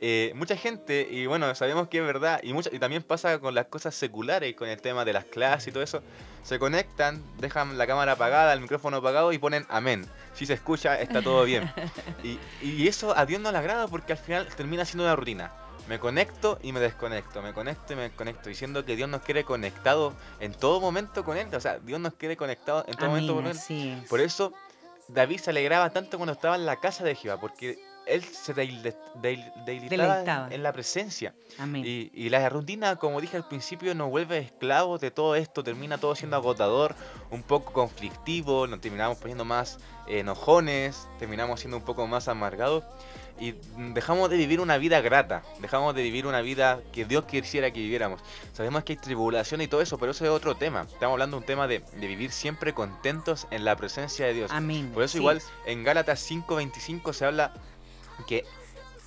eh, 0.00 0.32
mucha 0.36 0.56
gente, 0.56 1.08
y 1.10 1.26
bueno, 1.26 1.52
sabemos 1.56 1.88
que 1.88 1.98
es 1.98 2.04
verdad, 2.04 2.40
y, 2.44 2.52
mucha, 2.52 2.70
y 2.72 2.78
también 2.78 3.02
pasa 3.02 3.40
con 3.40 3.54
las 3.54 3.66
cosas 3.66 3.94
seculares, 3.94 4.54
con 4.54 4.68
el 4.68 4.80
tema 4.80 5.04
de 5.04 5.12
las 5.12 5.24
clases 5.24 5.68
y 5.68 5.72
todo 5.72 5.82
eso, 5.82 6.02
se 6.44 6.58
conectan, 6.58 7.22
dejan 7.38 7.76
la 7.76 7.86
cámara 7.86 8.12
apagada, 8.12 8.52
el 8.52 8.60
micrófono 8.60 8.98
apagado 8.98 9.32
y 9.32 9.38
ponen 9.38 9.66
amén. 9.68 10.06
Si 10.34 10.46
se 10.46 10.54
escucha, 10.54 11.00
está 11.00 11.20
todo 11.22 11.44
bien. 11.44 11.70
Y, 12.22 12.38
y 12.62 12.88
eso 12.88 13.16
a 13.16 13.26
Dios 13.26 13.40
no 13.40 13.52
le 13.52 13.58
agrada 13.58 13.88
porque 13.88 14.12
al 14.12 14.18
final 14.18 14.46
termina 14.56 14.84
siendo 14.84 15.04
una 15.04 15.16
rutina. 15.16 15.52
Me 15.88 15.98
conecto 15.98 16.58
y 16.62 16.72
me 16.72 16.80
desconecto, 16.80 17.40
me 17.42 17.52
conecto 17.52 17.94
y 17.94 17.96
me 17.96 18.02
desconecto, 18.02 18.48
diciendo 18.48 18.84
que 18.84 18.94
Dios 18.94 19.08
nos 19.08 19.22
quiere 19.22 19.44
conectados 19.44 20.14
en 20.38 20.52
todo 20.52 20.80
momento 20.80 21.24
con 21.24 21.38
Él. 21.38 21.48
O 21.54 21.60
sea, 21.60 21.78
Dios 21.78 21.98
nos 21.98 22.14
quiere 22.14 22.36
conectados 22.36 22.84
en 22.88 22.94
todo 22.94 23.08
momento 23.08 23.34
con 23.34 23.46
Él. 23.46 23.56
Por 24.08 24.20
eso 24.20 24.52
David 25.08 25.38
se 25.38 25.50
alegraba 25.50 25.90
tanto 25.90 26.18
cuando 26.18 26.34
estaba 26.34 26.56
en 26.56 26.66
la 26.66 26.76
casa 26.76 27.04
de 27.04 27.14
Jehová, 27.14 27.40
porque 27.40 27.78
él 28.08 28.24
se 28.24 28.54
deleitaba, 28.54 30.48
en 30.50 30.62
la 30.62 30.72
presencia. 30.72 31.34
Y, 31.74 32.28
la 32.28 32.48
rutina, 32.48 32.96
como 32.96 33.20
dije 33.20 33.36
al 33.36 33.46
principio, 33.46 33.94
nos 33.94 34.10
vuelve 34.10 34.38
esclavos 34.38 35.00
de 35.00 35.10
todo 35.10 35.34
esto, 35.34 35.62
termina 35.62 35.98
todo 35.98 36.14
siendo 36.14 36.36
agotador, 36.36 36.94
un 37.30 37.42
poco 37.42 37.72
conflictivo, 37.72 38.66
nos 38.66 38.80
terminamos 38.80 39.18
poniendo 39.18 39.44
más 39.44 39.78
enojones, 40.06 41.08
terminamos 41.18 41.60
siendo 41.60 41.76
un 41.76 41.84
poco 41.84 42.06
más 42.06 42.28
amargados 42.28 42.84
y 43.40 43.54
dejamos 43.94 44.30
de 44.30 44.36
vivir 44.36 44.60
una 44.60 44.78
vida 44.78 45.00
grata, 45.00 45.42
dejamos 45.60 45.94
de 45.94 46.02
vivir 46.02 46.26
una 46.26 46.40
vida 46.40 46.80
que 46.92 47.04
Dios 47.04 47.24
quisiera 47.24 47.70
que 47.70 47.80
viviéramos. 47.80 48.20
Sabemos 48.52 48.84
que 48.84 48.94
hay 48.94 48.98
tribulación 48.98 49.60
y 49.60 49.68
todo 49.68 49.80
eso, 49.80 49.98
pero 49.98 50.12
eso 50.12 50.24
es 50.24 50.30
otro 50.30 50.56
tema. 50.56 50.82
Estamos 50.82 51.12
hablando 51.12 51.36
de 51.36 51.40
un 51.40 51.46
tema 51.46 51.68
de, 51.68 51.82
vivir 52.00 52.32
siempre 52.32 52.72
contentos 52.72 53.46
en 53.50 53.64
la 53.64 53.76
presencia 53.76 54.26
de 54.26 54.34
Dios. 54.34 54.50
Amén. 54.52 54.90
Por 54.92 55.02
eso 55.02 55.18
igual 55.18 55.40
en 55.66 55.84
Gálatas 55.84 56.28
5:25 56.28 57.12
se 57.12 57.24
habla 57.24 57.52
que, 58.26 58.44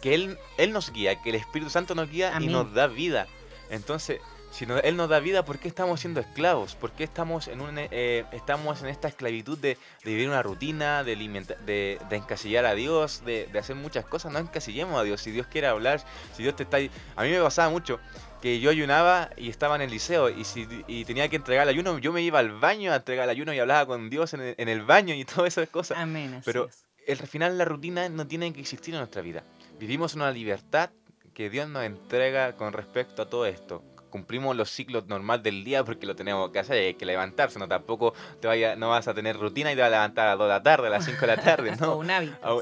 que 0.02 0.13
él, 0.13 0.38
él 0.58 0.71
nos 0.71 0.91
guía, 0.91 1.21
que 1.21 1.30
el 1.30 1.36
Espíritu 1.36 1.69
Santo 1.69 1.95
nos 1.95 2.10
guía 2.10 2.34
y 2.39 2.47
nos 2.47 2.74
da 2.74 2.88
vida. 2.88 3.28
Entonces, 3.69 4.19
si 4.52 4.65
Él 4.84 4.97
nos 4.97 5.10
da 5.10 5.19
vida, 5.19 5.45
¿por 5.45 5.60
qué 5.60 5.69
estamos 5.69 6.02
siendo 6.02 6.19
esclavos? 6.19 6.76
¿Por 6.76 6.91
qué 6.91 7.06
estamos 7.06 7.47
en, 7.47 7.62
un, 7.62 7.78
eh, 7.78 8.26
estamos 8.34 8.82
en 8.82 8.89
esta 8.89 9.08
esclavitud 9.08 9.58
de, 9.58 9.78
vivir 10.04 10.28
una 10.28 10.43
rutina, 10.43 11.04
de, 11.06 11.15
de, 11.15 12.00
de 12.10 12.15
encasillar 12.15 12.65
a 12.65 12.76
Dios, 12.76 13.24
de, 13.26 13.50
hacer 13.58 13.78
muchas 13.78 14.06
cosas? 14.06 14.32
No 14.32 14.39
encasillemos 14.39 15.00
a 15.00 15.04
Dios. 15.04 15.21
Si 15.21 15.32
Dios 15.32 15.47
quiere 15.47 15.67
hablar, 15.67 16.04
si 16.36 16.43
Dios 16.43 16.56
te 16.56 16.63
está... 16.63 16.78
A 16.78 17.24
mí 17.24 17.30
me 17.30 17.41
pasaba 17.41 17.69
mucho 17.69 18.00
que 18.41 18.60
yo 18.60 18.71
ayunaba 18.71 19.30
y 19.38 19.50
estaba 19.50 19.76
en 19.76 19.84
el 19.84 19.91
liceo 19.91 20.28
y 20.28 20.43
si 20.43 20.67
y 20.88 21.06
tenía 21.06 21.30
que 21.30 21.36
entregar 21.36 21.63
el 21.63 21.69
ayuno, 21.69 22.00
yo 22.00 22.12
me 22.12 22.24
iba 22.24 22.39
al 22.39 22.52
baño 22.52 22.91
a 22.91 22.95
entregar 22.95 23.26
el 23.26 23.30
ayuno 23.30 23.54
y 23.54 23.60
hablaba 23.60 23.86
con 23.86 24.10
Dios 24.10 24.34
en 24.34 24.41
el, 24.41 24.56
en 24.58 24.67
el 24.67 24.82
baño 24.82 25.13
y 25.13 25.24
todas 25.26 25.56
esas 25.56 25.69
cosas. 25.69 25.97
Amén. 25.97 26.41
Pero 26.43 26.69
al 27.12 27.28
final 27.28 27.58
la 27.58 27.65
rutina 27.65 28.08
no 28.10 28.28
tiene 28.28 28.52
que 28.54 28.62
existir 28.62 28.93
en 28.93 29.00
nuestra 29.00 29.21
vida. 29.21 29.43
Vivimos 29.80 30.15
una 30.15 30.32
libertad 30.32 30.91
que 31.34 31.50
Dios 31.50 31.67
nos 31.69 31.84
entrega 31.84 32.56
con 32.56 32.74
respecto 32.74 33.21
a 33.21 33.30
todo 33.30 33.45
esto. 33.45 33.84
Cumplimos 34.10 34.56
los 34.56 34.69
ciclos 34.69 35.08
normales 35.08 35.43
del 35.43 35.63
día 35.63 35.86
porque 35.86 36.06
lo 36.06 36.15
tenemos 36.15 36.52
que 36.52 36.60
hacer, 36.60 36.78
hay 36.78 36.93
que 36.95 37.06
levantarse, 37.06 37.58
no 37.60 37.67
tampoco 37.67 38.13
te 38.41 38.47
vaya, 38.47 38.76
no 38.76 38.89
vas 38.89 39.08
a 39.08 39.13
tener 39.13 39.38
rutina 39.38 39.71
y 39.71 39.76
te 39.76 39.82
vas 39.82 39.88
a 39.88 39.91
levantar 39.91 40.28
a 40.28 40.30
las 40.32 40.39
2 40.39 40.47
de 40.47 40.54
la 40.54 40.63
tarde, 40.63 40.88
a 40.88 40.89
las 40.89 41.06
5 41.06 41.21
de 41.21 41.28
la 41.28 41.38
tarde, 41.38 41.76
¿no? 41.80 41.95
un 41.95 42.12
hábito. 42.12 42.38
Ah, 42.43 42.58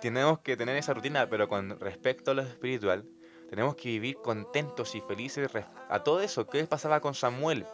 tenemos 0.00 0.38
que 0.38 0.56
tener 0.56 0.76
esa 0.76 0.94
rutina, 0.94 1.28
pero 1.28 1.48
con 1.48 1.80
respecto 1.80 2.30
a 2.30 2.34
lo 2.34 2.42
espiritual, 2.42 3.04
tenemos 3.50 3.74
que 3.74 3.88
vivir 3.88 4.16
contentos 4.16 4.94
y 4.94 5.00
felices 5.02 5.50
a 5.90 6.02
todo 6.02 6.22
eso. 6.22 6.46
¿Qué 6.46 6.64
pasaba 6.64 7.00
con 7.00 7.14
Samuel? 7.14 7.66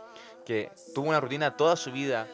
Que 0.45 0.73
tuvo 0.93 1.11
una 1.11 1.21
rutina 1.21 1.57
toda 1.57 1.77
su 1.77 1.93
vida, 1.93 2.27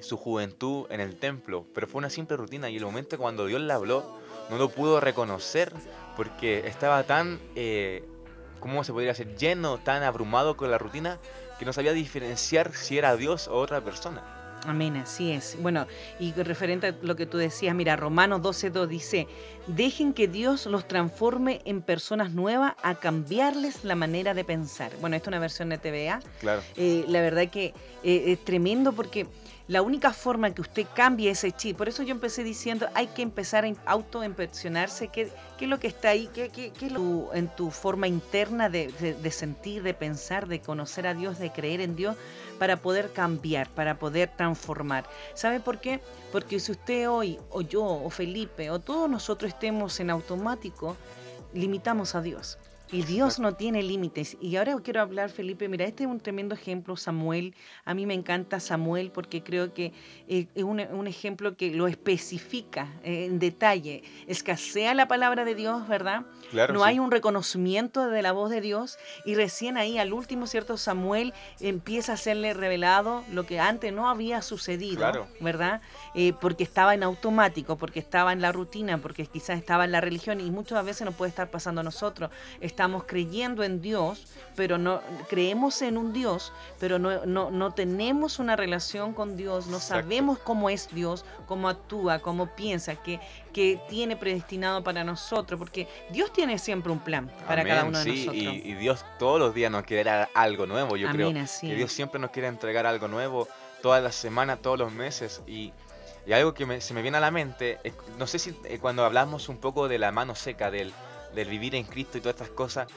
su 0.00 0.16
juventud 0.16 0.86
en 0.90 1.00
el 1.00 1.16
templo, 1.16 1.66
pero 1.74 1.86
fue 1.86 1.98
una 1.98 2.10
simple 2.10 2.36
rutina 2.36 2.70
y 2.70 2.76
el 2.76 2.84
momento 2.84 3.18
cuando 3.18 3.46
Dios 3.46 3.60
le 3.60 3.72
habló 3.72 4.18
no 4.50 4.56
lo 4.56 4.68
pudo 4.70 5.00
reconocer 5.00 5.72
porque 6.16 6.66
estaba 6.66 7.04
tan, 7.04 7.38
eh, 7.54 8.04
¿cómo 8.60 8.82
se 8.84 8.92
podría 8.92 9.12
decir? 9.12 9.34
Lleno, 9.36 9.78
tan 9.78 10.02
abrumado 10.02 10.56
con 10.56 10.70
la 10.70 10.78
rutina 10.78 11.18
que 11.58 11.64
no 11.64 11.72
sabía 11.72 11.92
diferenciar 11.92 12.74
si 12.74 12.98
era 12.98 13.16
Dios 13.16 13.48
o 13.48 13.54
otra 13.54 13.80
persona. 13.82 14.38
Amén, 14.66 14.96
así 14.96 15.32
es. 15.32 15.56
Bueno, 15.60 15.86
y 16.18 16.32
referente 16.32 16.88
a 16.88 16.94
lo 17.02 17.16
que 17.16 17.26
tú 17.26 17.38
decías, 17.38 17.74
mira, 17.74 17.96
Romanos 17.96 18.40
12.2 18.40 18.86
dice, 18.86 19.28
dejen 19.66 20.12
que 20.12 20.26
Dios 20.26 20.66
los 20.66 20.88
transforme 20.88 21.60
en 21.64 21.82
personas 21.82 22.32
nuevas 22.32 22.74
a 22.82 22.96
cambiarles 22.96 23.84
la 23.84 23.94
manera 23.94 24.34
de 24.34 24.44
pensar. 24.44 24.92
Bueno, 25.00 25.16
esta 25.16 25.26
es 25.26 25.28
una 25.28 25.38
versión 25.38 25.68
de 25.68 25.78
TVA. 25.78 26.20
Claro. 26.40 26.62
Eh, 26.76 27.04
la 27.08 27.20
verdad 27.20 27.48
que 27.48 27.66
eh, 28.02 28.24
es 28.32 28.44
tremendo 28.44 28.92
porque 28.92 29.26
la 29.68 29.82
única 29.82 30.14
forma 30.14 30.50
que 30.54 30.62
usted 30.62 30.86
cambie 30.94 31.30
ese 31.30 31.52
chip, 31.52 31.76
por 31.76 31.88
eso 31.88 32.02
yo 32.02 32.12
empecé 32.12 32.42
diciendo, 32.42 32.88
hay 32.94 33.08
que 33.08 33.20
empezar 33.20 33.66
a 33.66 33.90
autoinspeccionarse 33.90 35.08
qué, 35.08 35.30
qué 35.58 35.66
es 35.66 35.70
lo 35.70 35.78
que 35.78 35.88
está 35.88 36.08
ahí, 36.08 36.30
qué, 36.32 36.48
qué, 36.48 36.72
es 36.80 36.90
lo, 36.90 37.34
en 37.34 37.48
tu 37.54 37.70
forma 37.70 38.08
interna 38.08 38.70
de, 38.70 38.88
de, 38.88 39.30
sentir, 39.30 39.82
de 39.82 39.92
pensar, 39.92 40.48
de 40.48 40.62
conocer 40.62 41.06
a 41.06 41.12
Dios, 41.12 41.38
de 41.38 41.52
creer 41.52 41.82
en 41.82 41.96
Dios, 41.96 42.16
para 42.58 42.78
poder 42.78 43.12
cambiar, 43.12 43.68
para 43.68 43.98
poder 43.98 44.30
transformar. 44.34 45.04
¿Sabe 45.34 45.60
por 45.60 45.80
qué? 45.80 46.00
Porque 46.32 46.60
si 46.60 46.72
usted 46.72 47.10
hoy, 47.10 47.38
o 47.50 47.60
yo, 47.60 47.84
o 47.84 48.08
Felipe, 48.08 48.70
o 48.70 48.78
todos 48.78 49.08
nosotros 49.10 49.52
estemos 49.52 50.00
en 50.00 50.08
automático, 50.08 50.96
limitamos 51.52 52.14
a 52.14 52.22
Dios. 52.22 52.58
Y 52.90 53.02
Dios 53.02 53.38
no 53.38 53.54
tiene 53.54 53.82
límites. 53.82 54.36
Y 54.40 54.56
ahora 54.56 54.76
quiero 54.82 55.00
hablar, 55.00 55.30
Felipe, 55.30 55.68
mira, 55.68 55.84
este 55.84 56.04
es 56.04 56.08
un 56.08 56.20
tremendo 56.20 56.54
ejemplo, 56.54 56.96
Samuel. 56.96 57.54
A 57.84 57.94
mí 57.94 58.06
me 58.06 58.14
encanta 58.14 58.60
Samuel 58.60 59.10
porque 59.10 59.42
creo 59.42 59.74
que 59.74 59.92
eh, 60.26 60.46
es 60.54 60.64
un, 60.64 60.80
un 60.80 61.06
ejemplo 61.06 61.56
que 61.56 61.70
lo 61.70 61.86
especifica 61.86 62.88
eh, 63.02 63.26
en 63.26 63.38
detalle. 63.38 64.02
Escasea 64.26 64.94
la 64.94 65.06
palabra 65.08 65.44
de 65.44 65.54
Dios, 65.54 65.86
¿verdad? 65.86 66.22
Claro, 66.50 66.74
no 66.74 66.80
sí. 66.80 66.88
hay 66.88 66.98
un 66.98 67.10
reconocimiento 67.10 68.08
de 68.08 68.22
la 68.22 68.32
voz 68.32 68.50
de 68.50 68.60
Dios. 68.60 68.98
Y 69.24 69.34
recién 69.34 69.76
ahí, 69.76 69.98
al 69.98 70.12
último, 70.12 70.46
¿cierto? 70.46 70.76
Samuel 70.76 71.34
empieza 71.60 72.14
a 72.14 72.16
serle 72.16 72.54
revelado 72.54 73.22
lo 73.32 73.44
que 73.44 73.60
antes 73.60 73.92
no 73.92 74.08
había 74.08 74.40
sucedido, 74.42 74.98
Claro. 74.98 75.28
¿verdad? 75.40 75.82
Eh, 76.14 76.32
porque 76.40 76.64
estaba 76.64 76.94
en 76.94 77.02
automático, 77.02 77.76
porque 77.76 78.00
estaba 78.00 78.32
en 78.32 78.40
la 78.40 78.52
rutina, 78.52 78.98
porque 78.98 79.26
quizás 79.26 79.58
estaba 79.58 79.84
en 79.84 79.92
la 79.92 80.00
religión 80.00 80.40
y 80.40 80.50
muchas 80.50 80.84
veces 80.84 81.04
nos 81.04 81.14
puede 81.14 81.28
estar 81.28 81.50
pasando 81.50 81.80
a 81.82 81.84
nosotros. 81.84 82.30
Estamos 82.78 83.02
creyendo 83.08 83.64
en 83.64 83.82
Dios, 83.82 84.28
pero 84.54 84.78
no 84.78 85.02
creemos 85.28 85.82
en 85.82 85.98
un 85.98 86.12
Dios, 86.12 86.52
pero 86.78 87.00
no, 87.00 87.26
no, 87.26 87.50
no 87.50 87.72
tenemos 87.72 88.38
una 88.38 88.54
relación 88.54 89.14
con 89.14 89.36
Dios, 89.36 89.66
no 89.66 89.78
Exacto. 89.78 90.04
sabemos 90.04 90.38
cómo 90.38 90.70
es 90.70 90.88
Dios, 90.94 91.24
cómo 91.48 91.68
actúa, 91.68 92.20
cómo 92.20 92.46
piensa, 92.54 92.94
qué, 92.94 93.18
qué 93.52 93.80
tiene 93.88 94.14
predestinado 94.16 94.84
para 94.84 95.02
nosotros, 95.02 95.58
porque 95.58 95.88
Dios 96.12 96.32
tiene 96.32 96.56
siempre 96.60 96.92
un 96.92 97.00
plan 97.00 97.28
para 97.48 97.62
Amén, 97.62 97.74
cada 97.74 97.84
uno 97.84 97.98
de 97.98 98.04
sí, 98.04 98.26
nosotros. 98.26 98.54
Y, 98.54 98.70
y 98.70 98.74
Dios 98.74 99.04
todos 99.18 99.40
los 99.40 99.52
días 99.54 99.72
nos 99.72 99.82
quiere 99.82 100.04
dar 100.04 100.28
algo 100.32 100.64
nuevo, 100.66 100.96
yo 100.96 101.10
creo. 101.10 101.30
Amén, 101.30 101.42
así 101.42 101.66
que. 101.66 101.74
Dios 101.74 101.90
siempre 101.90 102.20
nos 102.20 102.30
quiere 102.30 102.46
entregar 102.46 102.86
algo 102.86 103.08
nuevo 103.08 103.48
todas 103.82 104.00
las 104.04 104.14
semanas, 104.14 104.60
todos 104.62 104.78
los 104.78 104.92
meses. 104.92 105.42
Y, 105.48 105.72
y 106.28 106.32
algo 106.32 106.54
que 106.54 106.64
me- 106.64 106.80
se 106.80 106.94
me 106.94 107.02
viene 107.02 107.16
a 107.16 107.20
la 107.20 107.32
mente, 107.32 107.80
es- 107.82 107.94
no 108.18 108.28
sé 108.28 108.38
si 108.38 108.54
eh, 108.66 108.78
cuando 108.80 109.04
hablamos 109.04 109.48
un 109.48 109.56
poco 109.56 109.88
de 109.88 109.98
la 109.98 110.12
mano 110.12 110.36
seca, 110.36 110.70
del, 110.70 110.92
del 111.34 111.48
vivir 111.48 111.74
en 111.74 111.84
Cristo 111.84 112.18
y 112.18 112.20
todas 112.20 112.34
estas 112.36 112.50
cosas, 112.50 112.88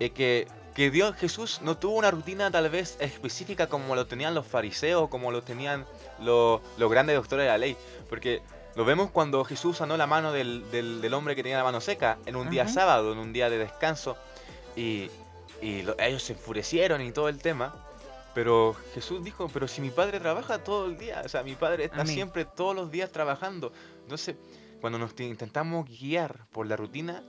es 0.00 0.10
que, 0.12 0.46
que 0.74 0.90
Dios, 0.90 1.16
Jesús, 1.16 1.60
no 1.62 1.76
tuvo 1.76 1.96
una 1.96 2.10
rutina 2.10 2.50
tal 2.50 2.68
vez 2.70 2.96
específica 3.00 3.68
como 3.68 3.94
lo 3.96 4.06
tenían 4.06 4.34
los 4.34 4.46
fariseos, 4.46 5.08
como 5.08 5.30
lo 5.32 5.42
tenían 5.42 5.86
los, 6.20 6.60
los 6.76 6.90
grandes 6.90 7.16
doctores 7.16 7.44
de 7.44 7.50
la 7.50 7.58
ley. 7.58 7.76
Porque 8.08 8.42
lo 8.76 8.84
vemos 8.84 9.10
cuando 9.10 9.44
Jesús 9.44 9.78
sanó 9.78 9.96
la 9.96 10.06
mano 10.06 10.32
del, 10.32 10.70
del- 10.70 11.00
del 11.00 11.14
hombre 11.14 11.34
que 11.34 11.42
tenía 11.42 11.58
la 11.58 11.64
mano 11.64 11.80
seca 11.80 12.18
en 12.26 12.36
un 12.36 12.48
día 12.50 12.68
sábado, 12.68 13.12
en 13.12 13.18
un 13.18 13.32
día 13.32 13.50
de 13.50 13.58
descanso. 13.58 14.16
Y, 14.76 15.10
y 15.60 15.82
lo- 15.82 15.98
ellos 15.98 16.22
se 16.22 16.34
enfurecieron 16.34 17.00
y 17.00 17.10
todo 17.10 17.28
el 17.28 17.38
tema. 17.42 17.74
Pero 18.34 18.76
Jesús 18.94 19.24
dijo, 19.24 19.48
pero 19.52 19.66
si 19.66 19.80
mi 19.80 19.90
padre 19.90 20.20
trabaja 20.20 20.62
todo 20.62 20.86
el 20.86 20.96
día, 20.96 21.22
o 21.24 21.28
sea, 21.28 21.42
mi 21.42 21.56
padre 21.56 21.84
está 21.86 22.02
Amén. 22.02 22.14
siempre 22.14 22.44
todos 22.44 22.76
los 22.76 22.88
días 22.92 23.10
trabajando. 23.10 23.72
Entonces, 24.02 24.36
cuando 24.80 24.96
nos 24.96 25.12
te- 25.16 25.24
intentamos 25.24 25.88
guiar 25.88 26.46
por 26.52 26.68
la 26.68 26.76
rutina, 26.76 27.24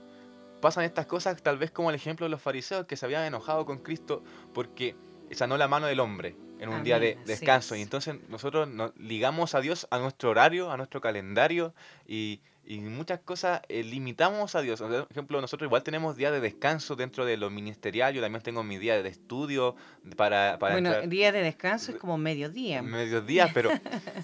pasan 0.60 0.84
estas 0.84 1.06
cosas, 1.06 1.42
tal 1.42 1.58
vez 1.58 1.70
como 1.70 1.90
el 1.90 1.96
ejemplo 1.96 2.26
de 2.26 2.30
los 2.30 2.40
fariseos 2.42 2.86
que 2.86 2.96
se 2.96 3.06
habían 3.06 3.24
enojado 3.24 3.64
con 3.66 3.78
Cristo 3.78 4.22
porque 4.52 4.94
sanó 5.32 5.56
la 5.56 5.68
mano 5.68 5.86
del 5.86 6.00
hombre 6.00 6.36
en 6.58 6.68
un 6.68 6.82
día 6.84 6.98
de 6.98 7.16
descanso. 7.24 7.74
Y 7.74 7.78
es. 7.80 7.84
entonces 7.84 8.16
nosotros 8.28 8.68
nos 8.68 8.94
ligamos 8.96 9.54
a 9.54 9.60
Dios, 9.60 9.86
a 9.90 9.98
nuestro 9.98 10.30
horario, 10.30 10.70
a 10.70 10.76
nuestro 10.76 11.00
calendario 11.00 11.72
y, 12.06 12.40
y 12.66 12.80
muchas 12.80 13.20
cosas 13.20 13.62
eh, 13.68 13.82
limitamos 13.82 14.54
a 14.56 14.60
Dios. 14.60 14.80
Por 14.80 15.06
ejemplo, 15.10 15.40
nosotros 15.40 15.68
igual 15.68 15.82
tenemos 15.82 16.16
días 16.16 16.32
de 16.32 16.40
descanso 16.40 16.96
dentro 16.96 17.24
de 17.24 17.36
lo 17.38 17.48
ministerial. 17.48 18.12
Yo 18.12 18.20
también 18.20 18.42
tengo 18.42 18.62
mi 18.62 18.76
día 18.76 19.02
de 19.02 19.08
estudio 19.08 19.74
para, 20.16 20.58
para 20.58 20.74
Bueno, 20.74 20.90
entrar- 20.90 21.08
día 21.08 21.32
de 21.32 21.42
descanso 21.42 21.92
es 21.92 21.96
como 21.98 22.18
mediodía. 22.18 22.82
mediodía, 22.82 23.50
pero 23.54 23.70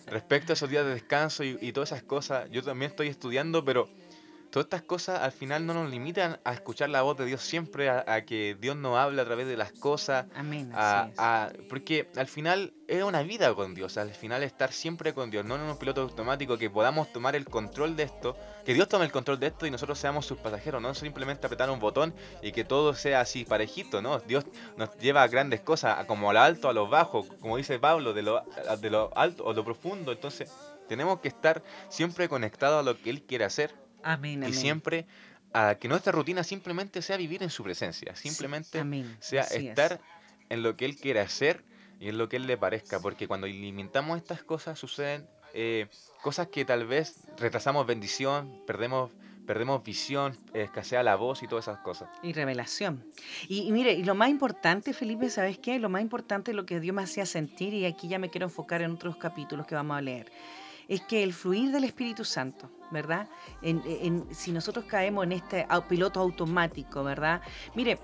respecto 0.06 0.52
a 0.52 0.54
esos 0.54 0.68
días 0.68 0.84
de 0.84 0.92
descanso 0.92 1.42
y, 1.44 1.56
y 1.62 1.72
todas 1.72 1.92
esas 1.92 2.02
cosas, 2.02 2.50
yo 2.50 2.62
también 2.62 2.90
estoy 2.90 3.08
estudiando, 3.08 3.64
pero 3.64 3.88
todas 4.50 4.66
estas 4.66 4.82
cosas 4.82 5.20
al 5.20 5.32
final 5.32 5.66
no 5.66 5.74
nos 5.74 5.90
limitan 5.90 6.38
a 6.44 6.52
escuchar 6.52 6.88
la 6.90 7.02
voz 7.02 7.16
de 7.16 7.24
Dios 7.26 7.42
siempre, 7.42 7.88
a, 7.90 8.04
a 8.06 8.24
que 8.24 8.56
Dios 8.60 8.76
nos 8.76 8.96
habla 8.96 9.22
a 9.22 9.24
través 9.24 9.46
de 9.46 9.56
las 9.56 9.72
cosas, 9.72 10.26
Amén, 10.34 10.70
a- 10.74 11.08
a- 11.18 11.52
porque 11.68 12.08
al 12.16 12.26
final 12.26 12.72
es 12.88 13.02
una 13.02 13.22
vida 13.22 13.54
con 13.54 13.74
Dios, 13.74 13.96
al 13.98 14.10
final 14.14 14.42
estar 14.42 14.72
siempre 14.72 15.12
con 15.12 15.30
Dios, 15.30 15.44
no 15.44 15.56
en 15.56 15.62
un 15.62 15.78
piloto 15.78 16.02
automático, 16.02 16.56
que 16.58 16.70
podamos 16.70 17.12
tomar 17.12 17.34
el 17.36 17.44
control 17.46 17.96
de 17.96 18.04
esto, 18.04 18.36
que 18.64 18.74
Dios 18.74 18.88
tome 18.88 19.04
el 19.04 19.12
control 19.12 19.38
de 19.40 19.48
esto 19.48 19.66
y 19.66 19.70
nosotros 19.70 19.98
seamos 19.98 20.24
sus 20.26 20.38
pasajeros, 20.38 20.80
no 20.80 20.94
simplemente 20.94 21.46
apretar 21.46 21.68
un 21.70 21.78
botón 21.80 22.14
y 22.42 22.52
que 22.52 22.64
todo 22.64 22.94
sea 22.94 23.20
así 23.20 23.44
parejito, 23.44 24.00
¿no? 24.02 24.18
Dios 24.20 24.44
nos 24.76 24.96
lleva 24.98 25.22
a 25.22 25.28
grandes 25.28 25.60
cosas, 25.60 25.98
a 25.98 26.06
como 26.06 26.30
a 26.30 26.32
lo 26.32 26.40
alto, 26.40 26.68
a 26.68 26.72
lo 26.72 26.88
bajo, 26.88 27.26
como 27.40 27.56
dice 27.56 27.78
Pablo, 27.78 28.12
de 28.14 28.22
lo, 28.22 28.42
de 28.80 28.90
lo 28.90 29.10
alto 29.16 29.50
a 29.50 29.52
lo 29.54 29.64
profundo, 29.64 30.12
entonces 30.12 30.50
tenemos 30.88 31.18
que 31.20 31.28
estar 31.28 31.62
siempre 31.88 32.28
conectados 32.28 32.80
a 32.80 32.82
lo 32.84 32.96
que 33.00 33.10
Él 33.10 33.22
quiere 33.22 33.44
hacer 33.44 33.74
Amén, 34.06 34.42
y 34.42 34.46
amén. 34.46 34.54
siempre 34.54 35.06
a 35.52 35.74
que 35.76 35.88
nuestra 35.88 36.12
rutina 36.12 36.44
simplemente 36.44 37.02
sea 37.02 37.16
vivir 37.16 37.42
en 37.42 37.50
su 37.50 37.62
presencia, 37.62 38.14
Sí, 38.14 38.28
simplemente 38.28 38.78
amén, 38.80 39.16
sea 39.20 39.42
así 39.42 39.56
es. 39.56 39.64
estar 39.70 40.00
en 40.48 40.62
lo 40.62 40.76
que 40.76 40.84
Él 40.84 40.96
quiere 40.96 41.20
hacer 41.20 41.64
y 41.98 42.08
en 42.08 42.18
lo 42.18 42.28
que 42.28 42.36
Él 42.36 42.46
le 42.46 42.56
parezca, 42.56 43.00
porque 43.00 43.26
cuando 43.26 43.46
limitamos 43.46 44.18
estas 44.18 44.42
cosas 44.42 44.78
suceden 44.78 45.26
eh, 45.54 45.86
cosas 46.22 46.48
que 46.48 46.64
tal 46.66 46.86
vez 46.86 47.22
retrasamos 47.38 47.86
bendición, 47.86 48.60
perdemos, 48.66 49.10
perdemos 49.46 49.82
visión, 49.82 50.36
escasea 50.52 51.02
la 51.02 51.16
voz 51.16 51.42
y 51.42 51.48
todas 51.48 51.64
esas 51.66 51.78
cosas. 51.78 52.10
Y 52.22 52.34
revelación. 52.34 53.02
Y, 53.48 53.60
y 53.62 53.72
mire, 53.72 53.92
y 53.94 54.04
lo 54.04 54.14
más 54.14 54.28
importante, 54.28 54.92
Felipe, 54.92 55.30
¿sabes 55.30 55.56
qué? 55.58 55.78
Lo 55.78 55.88
más 55.88 56.02
importante 56.02 56.50
es 56.50 56.54
lo 56.56 56.66
que 56.66 56.78
Dios 56.80 56.94
me 56.94 57.02
hacía 57.02 57.24
sentir, 57.24 57.72
y 57.72 57.86
aquí 57.86 58.08
ya 58.08 58.18
me 58.18 58.28
quiero 58.28 58.46
enfocar 58.46 58.82
en 58.82 58.90
otros 58.90 59.16
capítulos 59.16 59.66
que 59.66 59.74
vamos 59.74 59.96
a 59.96 60.02
leer, 60.02 60.30
es 60.88 61.00
que 61.02 61.22
el 61.22 61.32
fluir 61.32 61.70
del 61.72 61.84
Espíritu 61.84 62.24
Santo, 62.24 62.70
¿verdad? 62.90 63.28
En, 63.62 63.82
en- 63.86 64.26
si 64.34 64.52
nosotros 64.52 64.84
caemos 64.86 65.24
en 65.24 65.32
este 65.32 65.66
piloto 65.88 66.20
automático, 66.20 67.02
¿verdad? 67.02 67.40
Mire, 67.74 67.98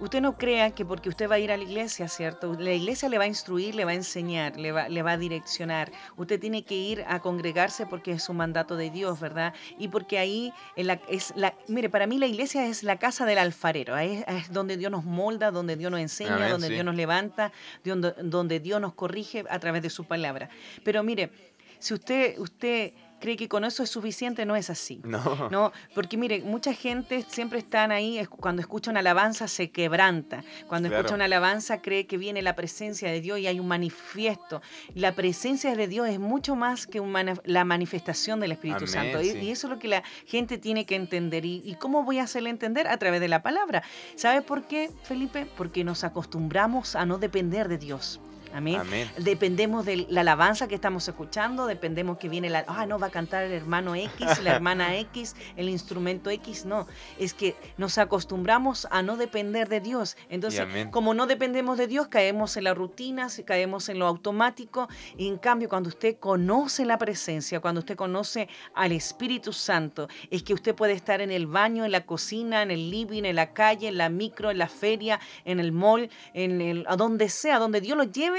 usted 0.00 0.20
no 0.20 0.36
crea 0.36 0.70
que 0.72 0.84
porque 0.84 1.08
usted 1.08 1.28
va 1.28 1.36
a 1.36 1.38
ir 1.38 1.50
a 1.50 1.56
la 1.56 1.64
iglesia, 1.64 2.06
¿cierto? 2.08 2.52
La 2.58 2.72
iglesia 2.72 3.08
le 3.08 3.16
va 3.18 3.24
a 3.24 3.26
instruir, 3.26 3.74
le 3.74 3.84
va 3.86 3.90
a 3.92 3.94
enseñar, 3.94 4.56
le 4.58 4.70
va, 4.70 4.88
le 4.88 5.02
va 5.02 5.12
a 5.12 5.16
direccionar. 5.18 5.90
Usted 6.16 6.38
tiene 6.38 6.62
que 6.62 6.74
ir 6.74 7.04
a 7.08 7.20
congregarse 7.20 7.86
porque 7.86 8.12
es 8.12 8.28
un 8.28 8.36
mandato 8.36 8.76
de 8.76 8.90
Dios, 8.90 9.18
¿verdad? 9.18 9.54
Y 9.78 9.88
porque 9.88 10.18
ahí 10.18 10.52
en 10.76 10.86
la- 10.88 11.00
es 11.08 11.32
la, 11.34 11.54
mire, 11.66 11.88
para 11.88 12.06
mí 12.06 12.18
la 12.18 12.26
iglesia 12.26 12.66
es 12.66 12.82
la 12.84 12.98
casa 12.98 13.24
del 13.24 13.38
alfarero, 13.38 13.94
ahí 13.94 14.22
es, 14.28 14.36
es 14.44 14.52
donde 14.52 14.76
Dios 14.76 14.92
nos 14.92 15.04
molda, 15.04 15.50
donde 15.50 15.74
Dios 15.76 15.90
nos 15.90 16.00
enseña, 16.00 16.36
Amén, 16.36 16.50
donde 16.50 16.68
sí. 16.68 16.74
Dios 16.74 16.84
nos 16.84 16.94
levanta, 16.94 17.50
donde, 17.82 18.12
donde 18.22 18.60
Dios 18.60 18.80
nos 18.80 18.92
corrige 18.92 19.44
a 19.48 19.58
través 19.58 19.82
de 19.82 19.90
su 19.90 20.04
palabra. 20.04 20.50
Pero 20.84 21.02
mire, 21.02 21.30
si 21.78 21.94
usted, 21.94 22.38
usted 22.38 22.92
cree 23.20 23.36
que 23.36 23.48
con 23.48 23.64
eso 23.64 23.82
es 23.82 23.90
suficiente, 23.90 24.46
no 24.46 24.56
es 24.56 24.70
así. 24.70 25.00
No, 25.04 25.48
No, 25.50 25.72
porque 25.94 26.16
mire, 26.16 26.40
mucha 26.42 26.72
gente 26.72 27.24
siempre 27.28 27.58
están 27.58 27.90
ahí, 27.90 28.24
cuando 28.26 28.60
escucha 28.60 28.90
una 28.90 29.00
alabanza 29.00 29.48
se 29.48 29.70
quebranta, 29.70 30.44
cuando 30.66 30.88
Claro. 30.88 31.00
escucha 31.02 31.14
una 31.16 31.24
alabanza 31.24 31.82
cree 31.82 32.06
que 32.06 32.16
viene 32.16 32.42
la 32.42 32.54
presencia 32.54 33.10
de 33.10 33.20
Dios 33.20 33.38
y 33.40 33.46
hay 33.46 33.60
un 33.60 33.68
manifiesto. 33.68 34.62
La 34.94 35.12
presencia 35.12 35.74
de 35.74 35.88
Dios 35.88 36.08
es 36.08 36.18
mucho 36.18 36.54
más 36.56 36.86
que 36.86 37.00
un 37.00 37.18
la 37.44 37.64
manifestación 37.64 38.38
del 38.38 38.52
Espíritu 38.52 38.84
Amén, 38.84 38.88
Santo. 38.88 39.22
Y, 39.22 39.50
eso 39.50 39.66
es 39.66 39.72
lo 39.72 39.78
que 39.78 39.88
la 39.88 40.04
gente 40.26 40.58
tiene 40.58 40.86
que 40.86 40.94
entender. 40.94 41.44
¿Y, 41.44 41.62
y 41.64 41.74
cómo 41.74 42.04
voy 42.04 42.18
a 42.18 42.24
hacerle 42.24 42.50
entender? 42.50 42.86
A 42.86 42.96
través 42.98 43.20
de 43.20 43.28
la 43.28 43.42
palabra. 43.42 43.82
¿Sabe 44.14 44.42
por 44.42 44.68
qué, 44.68 44.90
Felipe? 45.02 45.46
Porque 45.56 45.82
nos 45.82 46.04
acostumbramos 46.04 46.94
a 46.94 47.04
no 47.06 47.18
depender 47.18 47.68
de 47.68 47.78
Dios. 47.78 48.20
Amén. 48.54 48.76
amén. 48.76 49.10
Dependemos 49.18 49.84
de 49.84 50.06
la 50.08 50.22
alabanza 50.22 50.68
que 50.68 50.74
estamos 50.74 51.06
escuchando, 51.08 51.66
dependemos 51.66 52.18
que 52.18 52.28
viene 52.28 52.50
la, 52.50 52.64
ah, 52.66 52.86
no 52.86 52.98
va 52.98 53.08
a 53.08 53.10
cantar 53.10 53.44
el 53.44 53.52
hermano 53.52 53.94
X, 53.94 54.42
la 54.42 54.56
hermana 54.56 54.96
X, 54.96 55.34
el 55.56 55.68
instrumento 55.68 56.30
X, 56.30 56.64
no, 56.64 56.86
es 57.18 57.34
que 57.34 57.56
nos 57.76 57.98
acostumbramos 57.98 58.86
a 58.90 59.02
no 59.02 59.16
depender 59.16 59.68
de 59.68 59.80
Dios. 59.80 60.16
Entonces, 60.28 60.66
como 60.90 61.14
no 61.14 61.26
dependemos 61.26 61.78
de 61.78 61.86
Dios, 61.86 62.08
caemos 62.08 62.56
en 62.56 62.64
la 62.64 62.74
rutina, 62.74 63.28
caemos 63.44 63.88
en 63.88 63.98
lo 63.98 64.06
automático, 64.06 64.88
y 65.16 65.26
en 65.28 65.38
cambio, 65.38 65.68
cuando 65.68 65.88
usted 65.88 66.18
conoce 66.18 66.84
la 66.84 66.98
presencia, 66.98 67.60
cuando 67.60 67.80
usted 67.80 67.96
conoce 67.96 68.48
al 68.74 68.92
Espíritu 68.92 69.52
Santo, 69.52 70.08
es 70.30 70.42
que 70.42 70.54
usted 70.54 70.74
puede 70.74 70.92
estar 70.92 71.20
en 71.20 71.30
el 71.30 71.46
baño, 71.46 71.84
en 71.84 71.92
la 71.92 72.06
cocina, 72.06 72.62
en 72.62 72.70
el 72.70 72.90
living, 72.90 73.24
en 73.24 73.36
la 73.36 73.52
calle, 73.52 73.88
en 73.88 73.98
la 73.98 74.08
micro, 74.08 74.50
en 74.50 74.58
la 74.58 74.68
feria, 74.68 75.20
en 75.44 75.60
el 75.60 75.72
mall, 75.72 76.10
en 76.34 76.60
el, 76.60 76.84
a 76.88 76.96
donde 76.96 77.28
sea, 77.28 77.58
donde 77.58 77.80
Dios 77.80 77.96
lo 77.96 78.04
lleve, 78.04 78.37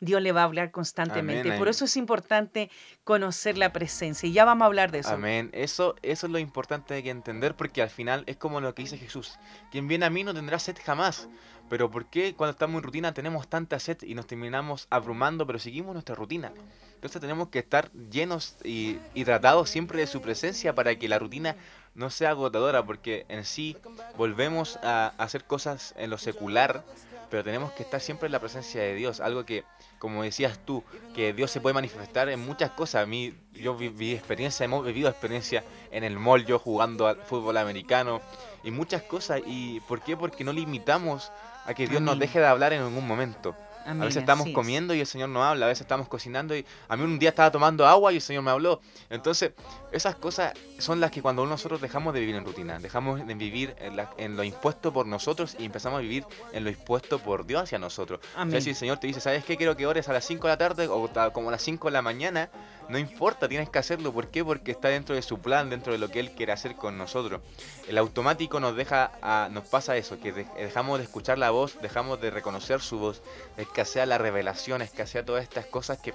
Dios 0.00 0.22
le 0.22 0.32
va 0.32 0.40
a 0.40 0.44
hablar 0.44 0.70
constantemente. 0.70 1.48
Amén, 1.48 1.58
Por 1.58 1.68
eso 1.68 1.84
es 1.84 1.96
importante 1.96 2.70
conocer 3.04 3.58
la 3.58 3.72
presencia. 3.72 4.28
Y 4.28 4.32
ya 4.32 4.46
vamos 4.46 4.62
a 4.62 4.66
hablar 4.66 4.90
de 4.90 5.00
eso. 5.00 5.10
Amén. 5.10 5.50
Eso, 5.52 5.94
eso 6.02 6.26
es 6.26 6.32
lo 6.32 6.38
importante 6.38 7.02
que 7.02 7.10
entender 7.10 7.54
porque 7.54 7.82
al 7.82 7.90
final 7.90 8.24
es 8.26 8.36
como 8.36 8.60
lo 8.60 8.74
que 8.74 8.82
dice 8.82 8.96
Jesús. 8.96 9.38
Quien 9.70 9.88
viene 9.88 10.06
a 10.06 10.10
mí 10.10 10.24
no 10.24 10.32
tendrá 10.32 10.58
sed 10.58 10.76
jamás. 10.82 11.28
Pero 11.68 11.90
¿por 11.90 12.06
qué 12.06 12.34
cuando 12.34 12.52
estamos 12.52 12.78
en 12.78 12.82
rutina 12.82 13.14
tenemos 13.14 13.46
tanta 13.48 13.78
sed 13.78 13.98
y 14.02 14.14
nos 14.14 14.26
terminamos 14.26 14.88
abrumando 14.90 15.46
pero 15.46 15.58
seguimos 15.58 15.92
nuestra 15.92 16.16
rutina? 16.16 16.52
Entonces 16.94 17.20
tenemos 17.20 17.48
que 17.48 17.60
estar 17.60 17.92
llenos 17.92 18.56
y 18.64 18.98
hidratados 19.14 19.70
siempre 19.70 20.00
de 20.00 20.06
su 20.06 20.20
presencia 20.20 20.74
para 20.74 20.96
que 20.98 21.08
la 21.08 21.18
rutina 21.18 21.54
no 21.94 22.10
sea 22.10 22.30
agotadora 22.30 22.84
porque 22.84 23.24
en 23.28 23.44
sí 23.44 23.76
volvemos 24.16 24.78
a 24.82 25.12
hacer 25.18 25.44
cosas 25.44 25.94
en 25.96 26.10
lo 26.10 26.18
secular 26.18 26.84
pero 27.30 27.44
tenemos 27.44 27.72
que 27.72 27.84
estar 27.84 28.00
siempre 28.00 28.26
en 28.26 28.32
la 28.32 28.40
presencia 28.40 28.82
de 28.82 28.94
Dios, 28.94 29.20
algo 29.20 29.46
que, 29.46 29.64
como 30.00 30.22
decías 30.22 30.58
tú, 30.64 30.82
que 31.14 31.34
Dios 31.34 31.50
se 31.50 31.60
puede 31.60 31.74
manifestar 31.74 32.30
en 32.30 32.40
muchas 32.40 32.70
cosas. 32.70 33.02
A 33.02 33.06
mí, 33.06 33.34
yo 33.52 33.76
viví 33.76 34.12
experiencia, 34.12 34.64
hemos 34.64 34.84
vivido 34.84 35.10
experiencia 35.10 35.62
en 35.92 36.04
el 36.04 36.18
mall, 36.18 36.46
yo 36.46 36.58
jugando 36.58 37.06
al 37.06 37.18
fútbol 37.18 37.58
americano 37.58 38.22
y 38.64 38.70
muchas 38.70 39.02
cosas. 39.02 39.42
¿Y 39.46 39.80
por 39.80 40.00
qué? 40.00 40.16
Porque 40.16 40.42
no 40.42 40.54
limitamos 40.54 41.30
a 41.66 41.74
que 41.74 41.86
Dios 41.86 42.00
nos 42.00 42.18
deje 42.18 42.40
de 42.40 42.46
hablar 42.46 42.72
en 42.72 42.82
ningún 42.82 43.06
momento 43.06 43.54
a 43.86 43.94
veces 43.94 44.18
estamos 44.18 44.48
comiendo 44.50 44.94
y 44.94 45.00
el 45.00 45.06
Señor 45.06 45.28
no 45.28 45.44
habla, 45.44 45.66
a 45.66 45.68
veces 45.68 45.82
estamos 45.82 46.08
cocinando 46.08 46.56
y 46.56 46.64
a 46.88 46.96
mí 46.96 47.04
un 47.04 47.18
día 47.18 47.30
estaba 47.30 47.50
tomando 47.50 47.86
agua 47.86 48.12
y 48.12 48.16
el 48.16 48.22
Señor 48.22 48.42
me 48.42 48.50
habló. 48.50 48.80
Entonces, 49.08 49.52
esas 49.92 50.14
cosas 50.14 50.54
son 50.78 51.00
las 51.00 51.10
que 51.10 51.22
cuando 51.22 51.44
nosotros 51.46 51.80
dejamos 51.80 52.14
de 52.14 52.20
vivir 52.20 52.36
en 52.36 52.44
rutina, 52.44 52.78
dejamos 52.78 53.26
de 53.26 53.34
vivir 53.34 53.74
en, 54.18 54.36
lo 54.36 54.44
impuesto 54.44 54.92
por 54.92 55.06
nosotros 55.06 55.56
y 55.58 55.64
empezamos 55.64 55.98
a 55.98 56.02
vivir 56.02 56.24
en 56.52 56.64
lo 56.64 56.70
impuesto 56.70 57.18
por 57.18 57.46
Dios 57.46 57.62
hacia 57.62 57.78
nosotros. 57.78 58.20
O 58.36 58.50
sea, 58.50 58.60
si 58.60 58.70
el 58.70 58.76
Señor 58.76 58.98
te 58.98 59.06
dice, 59.06 59.20
¿sabes 59.20 59.44
qué? 59.44 59.56
Quiero 59.56 59.76
que 59.76 59.86
ores 59.86 60.08
a 60.08 60.12
las 60.12 60.24
5 60.24 60.46
de 60.46 60.52
la 60.52 60.58
tarde 60.58 60.88
o 60.88 61.10
como 61.32 61.48
a 61.48 61.52
las 61.52 61.62
5 61.62 61.88
de 61.88 61.92
la 61.92 62.02
mañana, 62.02 62.50
no 62.90 62.98
importa, 62.98 63.48
tienes 63.48 63.70
que 63.70 63.78
hacerlo. 63.78 64.12
¿Por 64.12 64.28
qué? 64.28 64.44
Porque 64.44 64.72
está 64.72 64.88
dentro 64.88 65.14
de 65.14 65.22
su 65.22 65.38
plan, 65.38 65.70
dentro 65.70 65.92
de 65.92 65.98
lo 65.98 66.10
que 66.10 66.18
Él 66.18 66.32
quiere 66.32 66.52
hacer 66.52 66.74
con 66.74 66.98
nosotros. 66.98 67.40
El 67.88 67.98
automático 67.98 68.58
nos 68.58 68.74
deja, 68.74 69.12
a, 69.22 69.48
nos 69.50 69.64
pasa 69.64 69.96
eso, 69.96 70.18
que 70.18 70.32
dejamos 70.32 70.98
de 70.98 71.04
escuchar 71.04 71.38
la 71.38 71.50
voz, 71.50 71.78
dejamos 71.82 72.20
de 72.20 72.30
reconocer 72.30 72.80
su 72.80 72.98
voz, 72.98 73.22
escasea 73.70 74.04
la 74.04 74.18
revelación, 74.18 74.82
escasea 74.82 75.24
todas 75.24 75.44
estas 75.44 75.66
cosas 75.66 75.98
que, 75.98 76.12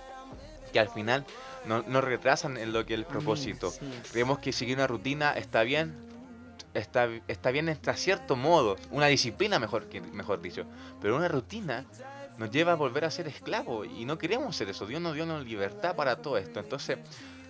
que 0.73 0.79
al 0.79 0.89
final 0.89 1.25
nos 1.65 1.87
no 1.87 2.01
retrasan 2.01 2.57
en 2.57 2.73
lo 2.73 2.85
que 2.85 2.93
es 2.93 2.99
el 2.99 3.05
propósito. 3.05 3.73
Creemos 4.11 4.39
que 4.39 4.51
seguir 4.51 4.75
una 4.75 4.87
rutina 4.87 5.31
está 5.31 5.63
bien, 5.63 5.95
está, 6.73 7.09
está 7.27 7.51
bien 7.51 7.69
hasta 7.69 7.95
cierto 7.95 8.35
modo, 8.35 8.75
una 8.91 9.07
disciplina 9.07 9.57
mejor, 9.57 9.87
que, 9.87 10.01
mejor 10.01 10.41
dicho, 10.41 10.65
pero 11.01 11.15
una 11.15 11.29
rutina 11.29 11.85
nos 12.37 12.51
lleva 12.51 12.73
a 12.73 12.75
volver 12.75 13.05
a 13.05 13.11
ser 13.11 13.27
esclavos 13.27 13.87
y 13.87 14.03
no 14.03 14.17
queremos 14.17 14.55
ser 14.55 14.69
eso. 14.69 14.85
Dios 14.85 15.01
nos 15.01 15.15
dio 15.15 15.23
una 15.23 15.39
libertad 15.39 15.95
para 15.95 16.17
todo 16.17 16.37
esto. 16.37 16.59
Entonces, 16.59 16.97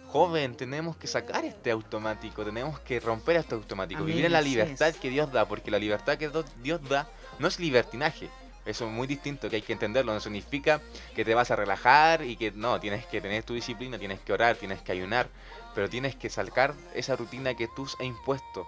joven, 0.07 0.55
tenemos 0.55 0.95
que 0.97 1.07
sacar 1.07 1.43
este 1.43 1.71
automático, 1.71 2.45
tenemos 2.45 2.79
que 2.81 2.99
romper 2.99 3.37
este 3.37 3.55
automático, 3.55 4.03
vivir 4.03 4.25
en 4.25 4.33
la 4.33 4.41
libertad 4.41 4.93
que 4.93 5.09
Dios 5.09 5.31
da, 5.31 5.47
porque 5.47 5.71
la 5.71 5.79
libertad 5.79 6.19
que 6.19 6.29
Dios 6.61 6.87
da 6.87 7.09
no 7.39 7.47
es 7.47 7.59
libertinaje. 7.59 8.29
Eso 8.65 8.87
es 8.87 8.91
muy 8.91 9.07
distinto, 9.07 9.49
que 9.49 9.57
hay 9.57 9.61
que 9.61 9.73
entenderlo. 9.73 10.13
No 10.13 10.19
significa 10.19 10.81
que 11.15 11.23
te 11.23 11.35
vas 11.35 11.51
a 11.51 11.55
relajar 11.55 12.23
y 12.23 12.35
que 12.35 12.51
no, 12.51 12.79
tienes 12.79 13.05
que 13.05 13.21
tener 13.21 13.43
tu 13.43 13.53
disciplina, 13.53 13.97
tienes 13.99 14.19
que 14.19 14.33
orar, 14.33 14.55
tienes 14.55 14.81
que 14.81 14.91
ayunar, 14.91 15.29
pero 15.73 15.89
tienes 15.89 16.15
que 16.15 16.29
sacar 16.29 16.73
esa 16.93 17.15
rutina 17.15 17.53
que 17.53 17.67
tú 17.67 17.83
has 17.83 17.95
impuesto, 18.05 18.67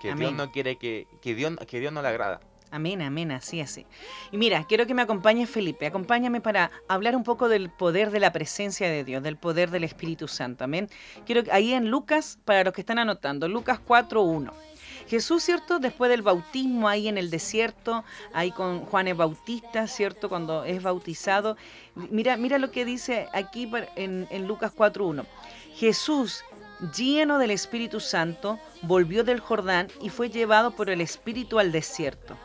que 0.00 0.14
Dios 0.14 0.32
no 0.32 0.52
quiere 0.52 0.76
que, 0.76 1.06
que, 1.22 1.34
Dios, 1.34 1.56
que 1.66 1.80
Dios 1.80 1.92
no 1.92 2.02
le 2.02 2.08
agrada. 2.08 2.40
Amén, 2.70 3.00
amén, 3.00 3.32
así, 3.32 3.60
así. 3.60 3.86
Y 4.30 4.36
mira, 4.36 4.64
quiero 4.64 4.86
que 4.86 4.92
me 4.92 5.02
acompañe 5.02 5.46
Felipe, 5.46 5.86
acompáñame 5.86 6.42
para 6.42 6.70
hablar 6.86 7.16
un 7.16 7.24
poco 7.24 7.48
del 7.48 7.70
poder 7.70 8.10
de 8.10 8.20
la 8.20 8.32
presencia 8.32 8.90
de 8.90 9.04
Dios, 9.04 9.22
del 9.22 9.38
poder 9.38 9.70
del 9.70 9.84
Espíritu 9.84 10.28
Santo, 10.28 10.64
amén. 10.64 10.90
Quiero 11.24 11.42
ahí 11.50 11.72
en 11.72 11.90
Lucas, 11.90 12.38
para 12.44 12.64
los 12.64 12.74
que 12.74 12.82
están 12.82 12.98
anotando, 12.98 13.48
Lucas 13.48 13.80
4.1. 13.86 14.52
Jesús, 15.08 15.42
¿cierto? 15.42 15.78
Después 15.78 16.10
del 16.10 16.22
bautismo 16.22 16.88
ahí 16.88 17.08
en 17.08 17.18
el 17.18 17.30
desierto, 17.30 18.04
ahí 18.32 18.50
con 18.50 18.80
Juan 18.80 19.08
el 19.08 19.14
Bautista, 19.14 19.86
¿cierto? 19.86 20.28
Cuando 20.28 20.64
es 20.64 20.82
bautizado. 20.82 21.56
Mira, 21.94 22.36
mira 22.36 22.58
lo 22.58 22.70
que 22.70 22.84
dice 22.84 23.28
aquí 23.32 23.70
en, 23.96 24.26
en 24.30 24.46
Lucas 24.46 24.72
4.1. 24.76 25.24
Jesús, 25.74 26.44
lleno 26.96 27.38
del 27.38 27.50
Espíritu 27.50 28.00
Santo, 28.00 28.58
volvió 28.82 29.24
del 29.24 29.40
Jordán 29.40 29.88
y 30.02 30.10
fue 30.10 30.28
llevado 30.28 30.72
por 30.72 30.90
el 30.90 31.00
Espíritu 31.00 31.58
al 31.58 31.72
desierto 31.72 32.36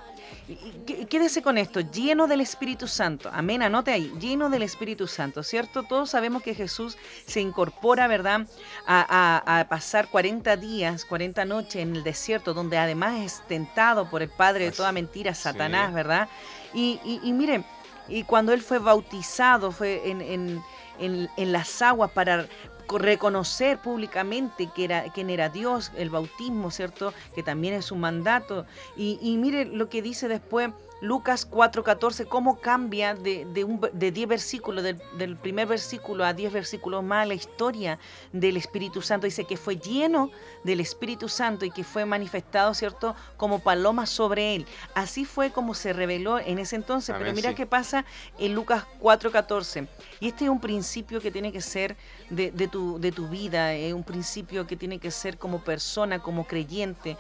Quédese 1.10 1.41
con 1.41 1.58
esto, 1.58 1.79
lleno 1.79 2.27
del 2.27 2.41
Espíritu 2.41 2.88
Santo. 2.88 3.29
Amén, 3.32 3.62
anote 3.62 3.91
ahí, 3.91 4.12
lleno 4.19 4.49
del 4.49 4.63
Espíritu 4.63 5.08
Santo, 5.08 5.41
¿cierto? 5.41 5.84
Todos 5.84 6.10
sabemos 6.10 6.43
que 6.43 6.53
Jesús 6.53 6.97
se 7.25 7.39
incorpora, 7.39 8.08
¿verdad? 8.08 8.45
A, 8.86 9.65
pasar 9.69 10.10
40 10.10 10.58
días, 10.58 11.06
40 11.06 11.45
noches 11.45 11.75
en 11.77 11.95
el 11.95 12.03
desierto, 12.03 12.53
donde 12.53 12.77
además 12.77 13.21
es 13.21 13.41
tentado 13.47 14.10
por 14.10 14.21
el 14.21 14.29
Padre 14.29 14.65
de 14.65 14.71
toda 14.71 14.91
mentira, 14.91 15.34
Satanás, 15.34 15.93
¿verdad? 15.93 16.27
Y, 16.73 16.99
y, 17.23 17.32
miren, 17.32 17.65
y 18.10 18.23
cuando 18.23 18.51
él 18.51 18.62
fue 18.62 18.79
bautizado, 18.79 19.71
fue 19.71 20.10
en, 20.10 20.21
en, 20.21 20.62
en, 20.99 21.51
las 21.51 21.82
aguas 21.82 22.12
para, 22.12 22.47
reconocer 22.89 23.80
públicamente 23.80 24.69
que 24.76 24.86
era, 24.86 25.04
quién 25.13 25.30
era 25.30 25.50
Dios, 25.50 25.91
el 25.96 26.10
bautismo, 26.10 26.72
¿cierto? 26.72 27.13
Que 27.36 27.43
también 27.43 27.74
es 27.74 27.91
un 27.91 28.00
mandato. 28.00 28.65
Y, 28.96 29.19
y 29.22 29.38
mire 29.38 29.65
lo 29.65 29.89
que 29.89 30.02
dice 30.02 30.28
después 30.28 30.69
Lucas 31.04 31.46
4:14, 31.52 32.30
cómo 32.30 32.62
cambia 32.62 33.13
de, 33.13 33.44
de, 33.44 33.66
un, 33.66 33.82
de 33.92 34.12
10 34.13 34.26
versículos, 34.26 34.86
del, 34.86 35.36
primer 35.36 35.68
versículo 35.68 36.24
a 36.24 36.32
10 36.32 36.54
versículos 36.54 37.04
más 37.04 37.28
la 37.28 37.34
historia 37.34 38.00
del 38.32 38.56
Espíritu 38.56 39.02
Santo. 39.02 39.26
Dice 39.26 39.44
que 39.44 39.58
fue 39.58 39.76
lleno 39.76 40.32
del 40.63 40.80
Espíritu 40.80 41.28
Santo 41.28 41.66
y 41.66 41.72
que 41.72 41.84
fue 41.84 42.06
manifestado, 42.06 42.74
¿cierto?, 42.74 43.18
como 43.36 43.60
paloma 43.60 44.06
sobre 44.06 44.56
él. 44.56 44.66
Así 44.96 45.26
fue 45.26 45.52
como 45.52 45.74
se 45.74 45.92
reveló 45.92 46.39
en 46.39 46.58
ese 46.58 46.78
entonces. 46.78 47.13
Pero 47.20 47.34
mira 47.34 47.54
qué 47.54 47.66
pasa 47.66 48.06
en 48.39 48.56
Lucas 48.56 48.86
4:14. 49.02 49.89
Y 50.22 50.30
este 50.30 50.46
es 50.46 50.50
un 50.50 50.62
principio 50.62 51.20
que 51.20 51.32
tiene 51.32 51.52
que 51.52 51.60
ser 51.60 51.98
de, 52.30 52.50
de, 52.52 52.70
tu, 52.70 52.98
de 52.98 53.12
tu 53.12 53.28
vida, 53.28 53.74
es 53.74 53.94
un 53.94 54.06
principio 54.06 54.66
que 54.66 54.78
tiene 54.78 55.00
que 55.00 55.12
ser 55.12 55.38
como 55.38 55.66
persona, 55.66 56.20
como 56.20 56.48
creyente. 56.48 57.18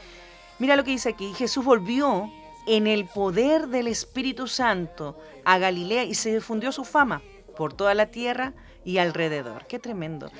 Mira 0.57 0.77
lo 0.77 0.85
que 0.85 0.91
dice 0.91 1.09
aquí, 1.09 1.33
Jesús 1.33 1.65
volvió 1.65 2.31
en 2.67 2.87
el 2.87 3.05
poder 3.05 3.67
del 3.67 3.87
Espíritu 3.87 4.47
Santo 4.47 5.17
a 5.45 5.57
Galilea 5.57 6.03
y 6.03 6.15
se 6.15 6.33
difundió 6.33 6.71
su 6.71 6.83
fama 6.83 7.21
por 7.55 7.73
toda 7.73 7.93
la 7.93 8.07
tierra 8.07 8.53
y 8.85 8.97
alrededor. 8.97 9.65
Qué 9.67 9.79
tremendo. 9.79 10.31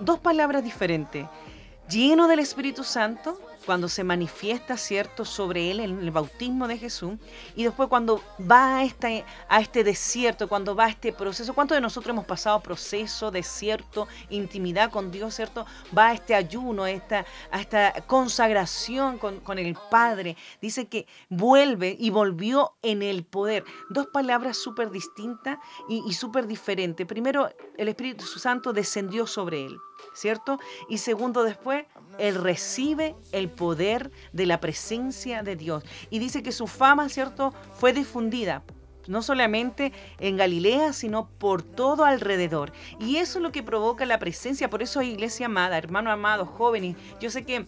Dos 0.00 0.18
palabras 0.18 0.64
diferentes. 0.64 1.26
Lleno 1.88 2.28
del 2.28 2.38
Espíritu 2.38 2.84
Santo 2.84 3.40
cuando 3.64 3.88
se 3.88 4.04
manifiesta, 4.04 4.76
¿cierto?, 4.76 5.24
sobre 5.24 5.70
él 5.70 5.80
en 5.80 5.98
el 5.98 6.10
bautismo 6.10 6.68
de 6.68 6.78
Jesús, 6.78 7.14
y 7.54 7.64
después 7.64 7.88
cuando 7.88 8.22
va 8.40 8.78
a 8.78 8.84
este, 8.84 9.24
a 9.48 9.60
este 9.60 9.84
desierto, 9.84 10.48
cuando 10.48 10.74
va 10.74 10.86
a 10.86 10.88
este 10.88 11.12
proceso, 11.12 11.54
¿cuántos 11.54 11.76
de 11.76 11.80
nosotros 11.80 12.12
hemos 12.12 12.26
pasado 12.26 12.60
proceso, 12.60 13.30
desierto, 13.30 14.08
intimidad 14.30 14.90
con 14.90 15.10
Dios, 15.10 15.34
¿cierto? 15.34 15.66
Va 15.96 16.08
a 16.08 16.12
este 16.12 16.34
ayuno, 16.34 16.84
a 16.84 16.90
esta, 16.90 17.24
esta 17.52 17.92
consagración 18.06 19.18
con, 19.18 19.58
el 19.58 19.76
Padre. 19.90 20.36
Dice 20.60 20.86
que 20.86 21.06
vuelve 21.28 21.96
y 21.98 22.10
volvió 22.10 22.74
en 22.82 23.02
el 23.02 23.24
poder. 23.24 23.64
Dos 23.90 24.06
palabras 24.06 24.56
súper 24.56 24.90
distintas 24.90 25.58
y, 25.88 26.02
y 26.06 26.14
súper 26.14 26.46
diferentes. 26.46 27.06
Primero, 27.06 27.50
el 27.76 27.88
Espíritu 27.88 28.24
Santo 28.24 28.72
descendió 28.72 29.26
sobre 29.26 29.66
él. 29.66 29.78
¿Cierto? 30.14 30.58
Y 30.88 30.98
segundo 30.98 31.42
después, 31.44 31.84
él 32.18 32.34
recibe 32.36 33.14
el 33.32 33.48
poder 33.48 34.10
de 34.32 34.46
la 34.46 34.60
presencia 34.60 35.42
de 35.42 35.56
Dios. 35.56 35.84
Y 36.10 36.18
dice 36.18 36.42
que 36.42 36.52
su 36.52 36.66
fama, 36.66 37.08
¿cierto?, 37.08 37.52
fue 37.74 37.92
difundida 37.92 38.62
no 39.08 39.20
solamente 39.22 39.92
en 40.20 40.36
Galilea, 40.36 40.92
sino 40.92 41.28
por 41.28 41.62
todo 41.62 42.04
alrededor. 42.04 42.72
Y 43.00 43.16
eso 43.16 43.38
es 43.38 43.42
lo 43.42 43.50
que 43.50 43.62
provoca 43.62 44.06
la 44.06 44.18
presencia. 44.18 44.70
Por 44.70 44.82
eso, 44.82 45.02
iglesia 45.02 45.46
amada, 45.46 45.76
hermano 45.76 46.10
amado, 46.10 46.46
jóvenes, 46.46 46.96
yo 47.20 47.30
sé 47.30 47.44
que 47.44 47.66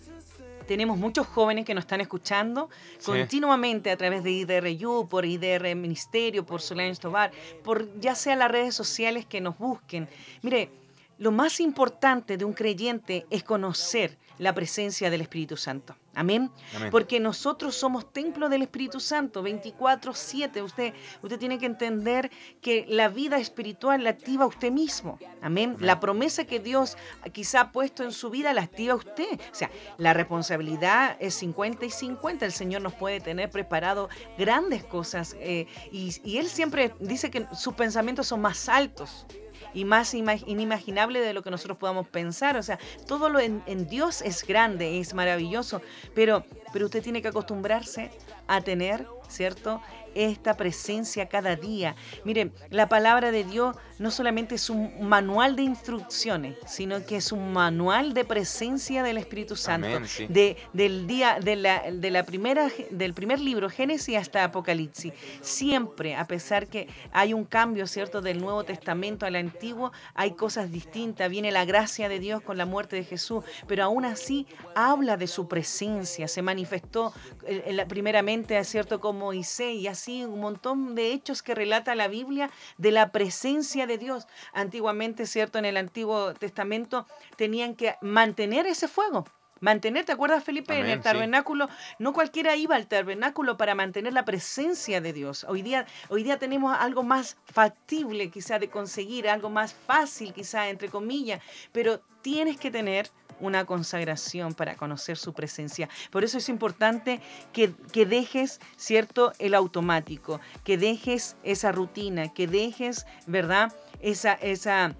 tenemos 0.67 0.97
muchos 0.97 1.27
jóvenes 1.27 1.65
que 1.65 1.75
nos 1.75 1.83
están 1.83 2.01
escuchando 2.01 2.71
continuamente 3.05 3.91
a 3.91 3.97
través 3.97 4.23
de 4.25 4.31
IDRU, 4.31 5.09
por 5.09 5.25
IDR 5.25 5.75
Ministerio, 5.75 6.47
por 6.47 6.63
Solán 6.63 6.95
Tobar, 6.97 7.33
por 7.63 8.01
ya 8.01 8.15
sea 8.15 8.37
las 8.37 8.51
redes 8.51 8.75
sociales 8.75 9.27
que 9.27 9.41
nos 9.41 9.59
busquen. 9.59 10.09
Mire, 10.43 10.71
lo 11.19 11.31
más 11.31 11.61
importante 11.61 12.37
de 12.37 12.45
un 12.45 12.53
creyente 12.53 13.27
es 13.31 13.45
conocer 13.45 14.19
la 14.39 14.53
presencia 14.53 15.11
del 15.11 15.21
Espíritu 15.21 15.57
Santo. 15.57 15.97
Amén. 16.17 16.51
Porque 16.91 17.19
nosotros 17.19 17.75
somos 17.75 18.13
templo 18.13 18.49
del 18.49 18.63
Espíritu 18.63 19.01
Santo 19.01 19.43
24/7. 19.43 20.63
Usted, 20.63 20.95
usted 21.23 21.39
tiene 21.39 21.59
que 21.59 21.67
entender 21.67 22.31
que 22.61 22.85
la 22.89 23.09
vida 23.09 23.39
espiritual 23.39 24.03
la 24.03 24.11
activa 24.11 24.47
usted 24.47 24.71
mismo. 24.71 25.19
Amén. 25.41 25.77
La 25.81 26.01
promesa 26.01 26.45
que 26.45 26.61
Dios 26.61 26.97
quizá 27.33 27.61
ha 27.61 27.73
puesto 27.73 28.05
en 28.05 28.13
su 28.13 28.31
vida 28.31 28.53
la 28.53 28.63
activa 28.63 28.95
usted. 28.95 29.41
O 29.53 29.55
sea, 29.55 29.71
la 29.99 30.15
responsabilidad 30.15 31.17
es 31.21 31.35
50 31.35 31.87
y 31.87 31.91
50. 31.91 32.47
El 32.47 32.53
Señor 32.53 32.83
nos 32.83 32.95
puede 32.95 33.21
tener 33.21 33.51
preparado 33.51 34.09
grandes 34.39 34.85
cosas 34.85 35.37
eh, 35.41 35.67
y, 35.91 36.15
y 36.25 36.39
Él 36.39 36.49
siempre 36.49 36.95
dice 37.01 37.31
que 37.31 37.47
sus 37.55 37.75
pensamientos 37.75 38.27
son 38.27 38.41
más 38.41 38.69
altos 38.69 39.27
y 39.75 39.85
más 39.85 40.15
inimaginable 40.15 41.21
de 41.21 41.35
lo 41.35 41.43
que 41.43 41.51
nosotros 41.51 41.77
podamos 41.77 42.09
pensar. 42.09 42.57
O 42.57 42.63
sea, 42.63 42.79
todo 43.07 43.29
lo 43.29 43.41
en, 43.41 43.63
Dios 43.89 44.23
es 44.23 44.47
grande, 44.47 45.01
es 45.01 45.13
maravilloso, 45.15 45.83
pero, 46.15 46.45
pero 46.73 46.87
usted 46.87 47.03
tiene 47.03 47.21
que 47.21 47.29
acostumbrarse 47.29 48.11
a 48.47 48.61
tener 48.61 49.07
¿cierto? 49.29 49.81
Esta 50.15 50.57
presencia 50.57 51.29
cada 51.29 51.57
día. 51.57 51.97
Miren, 52.25 52.53
la 52.71 52.89
palabra 52.89 53.31
de 53.31 53.45
Dios 53.45 53.77
no 53.99 54.11
solamente 54.11 54.57
es 54.57 54.71
un 54.71 55.07
manual 55.07 55.57
de 55.57 55.63
instrucciones, 55.63 56.57
sino 56.67 57.05
que 57.07 57.17
es 57.17 57.33
un 57.33 57.53
manual 57.53 58.15
de 58.15 58.25
presencia 58.25 59.03
del 59.03 59.19
Espíritu 59.19 59.57
Santo. 59.57 60.01
de, 60.29 60.57
del 60.73 61.07
día, 61.07 61.39
de 61.43 61.57
la, 61.57 61.91
de 61.91 62.11
la 62.11 62.25
primera, 62.25 62.69
del 62.91 63.15
primer 63.15 63.41
libro, 63.41 63.69
Génesis 63.71 64.17
hasta 64.17 64.45
Apocalipsis. 64.45 65.13
Siempre, 65.41 66.15
a 66.17 66.27
pesar 66.27 66.67
que 66.67 66.89
hay 67.13 67.33
un 67.33 67.45
cambio, 67.45 67.87
¿cierto?, 67.87 68.21
del 68.21 68.41
Nuevo 68.41 68.65
Testamento 68.65 69.27
al 69.27 69.37
Antiguo, 69.37 69.93
hay 70.15 70.33
cosas 70.33 70.71
distintas. 70.71 71.31
Viene 71.31 71.51
la 71.51 71.65
gracia 71.65 72.09
de 72.09 72.19
Dios 72.19 72.43
con 72.43 72.57
la 72.57 72.67
muerte 72.67 72.97
de 72.97 73.05
Jesús, 73.05 73.45
pero 73.67 73.85
aún 73.85 74.05
así 74.05 74.47
habla 74.75 75.17
de 75.17 75.27
su 75.27 75.49
presencia. 75.49 76.29
Se 76.29 76.43
manifestó 76.43 77.13
eh, 77.47 77.85
primeramente, 77.89 78.63
¿cierto?, 78.65 79.01
como 79.01 79.27
Moisés 79.27 79.77
y 79.77 79.87
así 79.87 80.04
un 80.09 80.41
montón 80.41 80.95
de 80.95 81.13
hechos 81.13 81.43
que 81.43 81.55
relata 81.55 81.95
la 81.95 82.09
Biblia 82.09 82.51
de 82.79 82.93
la 82.93 83.11
presencia 83.11 83.87
de 83.87 83.99
Dios. 83.99 84.27
Antiguamente, 84.53 85.27
¿cierto? 85.27 85.59
En 85.59 85.65
el 85.65 85.77
Antiguo 85.77 86.35
Testamento 86.35 87.07
tenían 87.37 87.75
que 87.75 87.97
mantener 88.01 88.67
ese 88.67 88.89
fuego. 88.89 89.25
Mantener, 89.61 90.05
¿te 90.05 90.13
acuerdas 90.13 90.45
Felipe? 90.45 90.79
en 90.79 90.87
el 90.87 91.01
tabernáculo, 91.01 91.71
no 91.99 92.13
cualquiera 92.13 92.55
iba 92.55 92.77
al 92.77 92.87
tabernáculo 92.87 93.57
para 93.57 93.75
mantener 93.75 94.13
la 94.13 94.25
presencia 94.27 95.01
de 95.01 95.15
Dios. 95.15 95.47
Hoy 95.49 95.63
día, 95.63 95.87
hoy 96.11 96.23
día 96.23 96.39
tenemos 96.39 96.77
algo 96.79 97.03
más 97.03 97.39
factible 97.47 98.31
quizá 98.31 98.59
de 98.59 98.69
conseguir, 98.69 99.27
algo 99.27 99.49
más 99.49 99.73
fácil 99.73 100.35
quizá, 100.35 100.69
entre 100.69 100.91
comillas, 100.91 101.41
pero 101.73 102.01
tienes 102.21 102.59
que 102.59 102.71
tener 102.71 103.11
una 103.41 103.65
consagración 103.65 104.55
para 104.55 104.77
conocer 104.77 105.17
su 105.17 105.33
presencia. 105.33 105.89
Por 106.11 106.25
eso 106.25 106.39
es 106.39 106.49
importante 106.49 107.21
que, 107.53 107.75
dejes, 108.07 108.61
¿cierto?, 108.77 109.33
el 109.39 109.55
automático, 109.55 110.41
que 110.65 110.79
dejes 110.79 111.37
esa 111.43 111.73
rutina, 111.73 112.33
que 112.33 112.47
dejes, 112.47 113.07
¿verdad?, 113.27 113.73
esa... 114.01 114.35
esa 114.35 114.95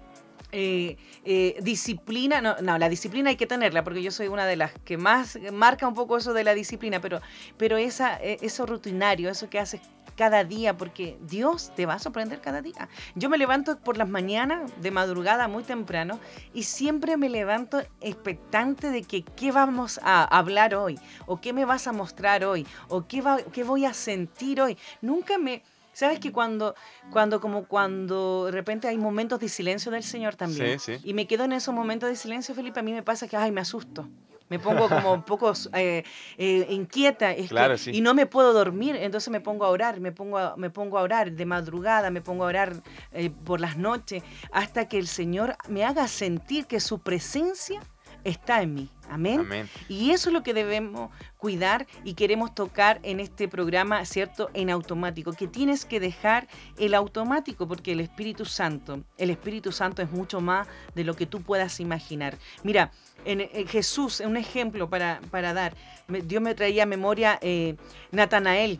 eh, 0.51 0.95
eh, 1.25 1.57
disciplina, 1.63 2.39
no, 2.39 2.55
no, 2.61 2.77
la 2.77 2.87
disciplina 2.87 3.29
hay 3.29 3.35
que 3.35 3.47
tenerla, 3.47 3.83
porque 3.83 4.01
yo 4.01 4.11
soy 4.11 4.27
una 4.27 4.45
de 4.45 4.55
las 4.55 4.71
que 4.85 4.95
más 4.95 5.37
marca 5.51 5.85
un 5.85 5.95
poco 5.95 6.15
eso 6.15 6.33
de 6.33 6.45
la 6.45 6.53
disciplina, 6.53 7.01
pero, 7.01 7.19
pero 7.57 7.75
esa, 7.75 8.21
eh, 8.21 8.37
eso 8.41 8.65
rutinario, 8.65 9.29
eso 9.29 9.49
que 9.49 9.59
haces 9.59 9.81
cada 10.15 10.43
día, 10.43 10.77
porque 10.77 11.17
Dios 11.21 11.71
te 11.75 11.85
va 11.85 11.95
a 11.95 11.99
sorprender 11.99 12.41
cada 12.41 12.61
día. 12.61 12.89
Yo 13.15 13.29
me 13.29 13.37
levanto 13.37 13.77
por 13.79 13.97
las 13.97 14.09
mañanas, 14.09 14.71
de 14.81 14.91
madrugada, 14.91 15.47
muy 15.47 15.63
temprano, 15.63 16.19
y 16.53 16.63
siempre 16.63 17.17
me 17.17 17.29
levanto 17.29 17.81
expectante 18.01 18.89
de 18.89 19.03
que 19.03 19.23
qué 19.23 19.51
vamos 19.51 19.99
a 20.03 20.23
hablar 20.23 20.75
hoy, 20.75 20.99
o 21.25 21.39
qué 21.41 21.53
me 21.53 21.65
vas 21.65 21.87
a 21.87 21.91
mostrar 21.91 22.45
hoy, 22.45 22.65
o 22.87 23.07
qué, 23.07 23.21
va, 23.21 23.37
qué 23.51 23.63
voy 23.63 23.85
a 23.85 23.93
sentir 23.93 24.61
hoy. 24.61 24.77
Nunca 25.01 25.37
me... 25.37 25.63
¿Sabes 25.93 26.19
que 26.19 26.33
cuando, 26.33 26.75
cuando, 27.09 27.39
como 27.39 27.67
cuando 27.67 28.47
de 28.47 28.51
repente 28.51 28.89
hay 28.89 28.97
momentos 28.97 29.39
de 29.39 29.47
silencio 29.47 29.93
del 29.93 30.03
Señor 30.03 30.35
también? 30.35 30.77
Sí, 30.77 30.97
sí. 30.97 31.09
Y 31.09 31.13
me 31.13 31.25
quedo 31.25 31.45
en 31.45 31.53
esos 31.53 31.73
momentos 31.73 32.09
de 32.09 32.17
silencio, 32.17 32.53
Felipe, 32.53 32.81
a 32.81 32.83
mí 32.83 32.91
me 32.91 33.01
pasa 33.01 33.29
que, 33.29 33.37
ay, 33.37 33.53
me 33.53 33.61
asusto 33.61 34.05
me 34.49 34.59
pongo 34.59 34.89
como 34.89 35.13
un 35.13 35.23
poco 35.23 35.53
eh, 35.73 36.03
eh, 36.37 36.67
inquieta 36.69 37.35
y 37.35 38.01
no 38.01 38.13
me 38.13 38.25
puedo 38.25 38.53
dormir, 38.53 38.95
entonces 38.95 39.29
me 39.29 39.41
pongo 39.41 39.65
a 39.65 39.69
orar, 39.69 39.99
me 39.99 40.11
pongo 40.11 40.37
a, 40.37 40.55
me 40.57 40.69
pongo 40.69 40.97
a 40.97 41.01
orar 41.01 41.31
de 41.31 41.45
madrugada, 41.45 42.09
me 42.09 42.21
pongo 42.21 42.45
a 42.45 42.47
orar 42.47 42.83
eh, 43.11 43.29
por 43.29 43.59
las 43.59 43.77
noches, 43.77 44.23
hasta 44.51 44.87
que 44.87 44.97
el 44.97 45.07
Señor 45.07 45.57
me 45.67 45.83
haga 45.83 46.07
sentir 46.07 46.65
que 46.65 46.79
su 46.79 46.99
presencia 46.99 47.81
está 48.25 48.61
en 48.61 48.73
mí. 48.73 48.89
Amén. 49.09 49.69
Y 49.87 50.11
eso 50.11 50.29
es 50.29 50.33
lo 50.33 50.41
que 50.41 50.53
debemos 50.53 51.11
cuidar 51.37 51.85
y 52.03 52.15
queremos 52.15 52.55
tocar 52.55 52.99
en 53.03 53.19
este 53.19 53.47
programa, 53.47 54.03
¿cierto? 54.03 54.49
En 54.53 54.71
automático, 54.71 55.31
que 55.31 55.47
tienes 55.47 55.85
que 55.85 55.99
dejar 55.99 56.47
el 56.77 56.95
automático 56.95 57.67
porque 57.67 57.91
el 57.91 57.99
Espíritu 57.99 58.45
Santo, 58.45 59.03
el 59.17 59.29
Espíritu 59.29 59.71
Santo 59.71 60.01
es 60.01 60.09
mucho 60.11 60.41
más 60.41 60.67
de 60.95 61.03
lo 61.03 61.15
que 61.15 61.27
tú 61.27 61.43
puedas 61.43 61.79
imaginar. 61.79 62.37
Mira, 62.63 62.91
en, 63.25 63.47
Jesús, 63.67 64.19
un 64.21 64.37
ejemplo 64.37 64.89
para, 64.89 65.21
para, 65.29 65.53
dar, 65.53 65.75
Dios 66.07 66.41
me 66.41 66.55
traía 66.55 66.83
a 66.83 66.87
memoria 66.87 67.37
eh, 67.41 67.75
Natanael. 68.11 68.79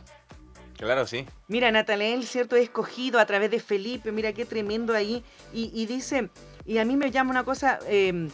Claro, 0.76 1.06
sí. 1.06 1.26
Mira, 1.48 1.72
Natanael, 1.72 2.26
¿cierto? 2.26 2.56
escogido 2.56 3.20
a 3.20 3.26
través 3.26 3.52
de 3.52 3.60
Felipe, 3.60 4.12
mira 4.12 4.34
qué 4.34 4.44
tremendo 4.44 4.94
ahí. 4.94 5.24
Y, 5.54 5.86
dice, 5.86 6.30
y 6.66 6.80
a 6.80 6.86
mí 6.86 6.98
me 6.98 7.12
llama 7.12 7.30
una 7.30 7.44
cosa... 7.44 7.80
Eh, 7.88 8.28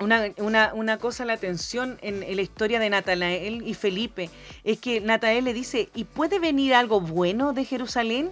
una, 0.00 0.32
una, 0.38 0.72
una, 0.74 0.98
cosa 0.98 1.24
la 1.24 1.34
atención 1.34 1.98
en, 2.02 2.20
la 2.20 2.42
historia 2.42 2.78
de 2.78 2.90
Natanael 2.90 3.66
y 3.66 3.74
Felipe 3.74 4.30
es 4.64 4.78
que 4.78 5.00
Natanael 5.00 5.44
le 5.44 5.52
dice, 5.52 5.88
¿y 5.94 6.04
puede 6.04 6.38
venir 6.38 6.74
algo 6.74 7.00
bueno 7.00 7.52
de 7.52 7.64
Jerusalén? 7.64 8.30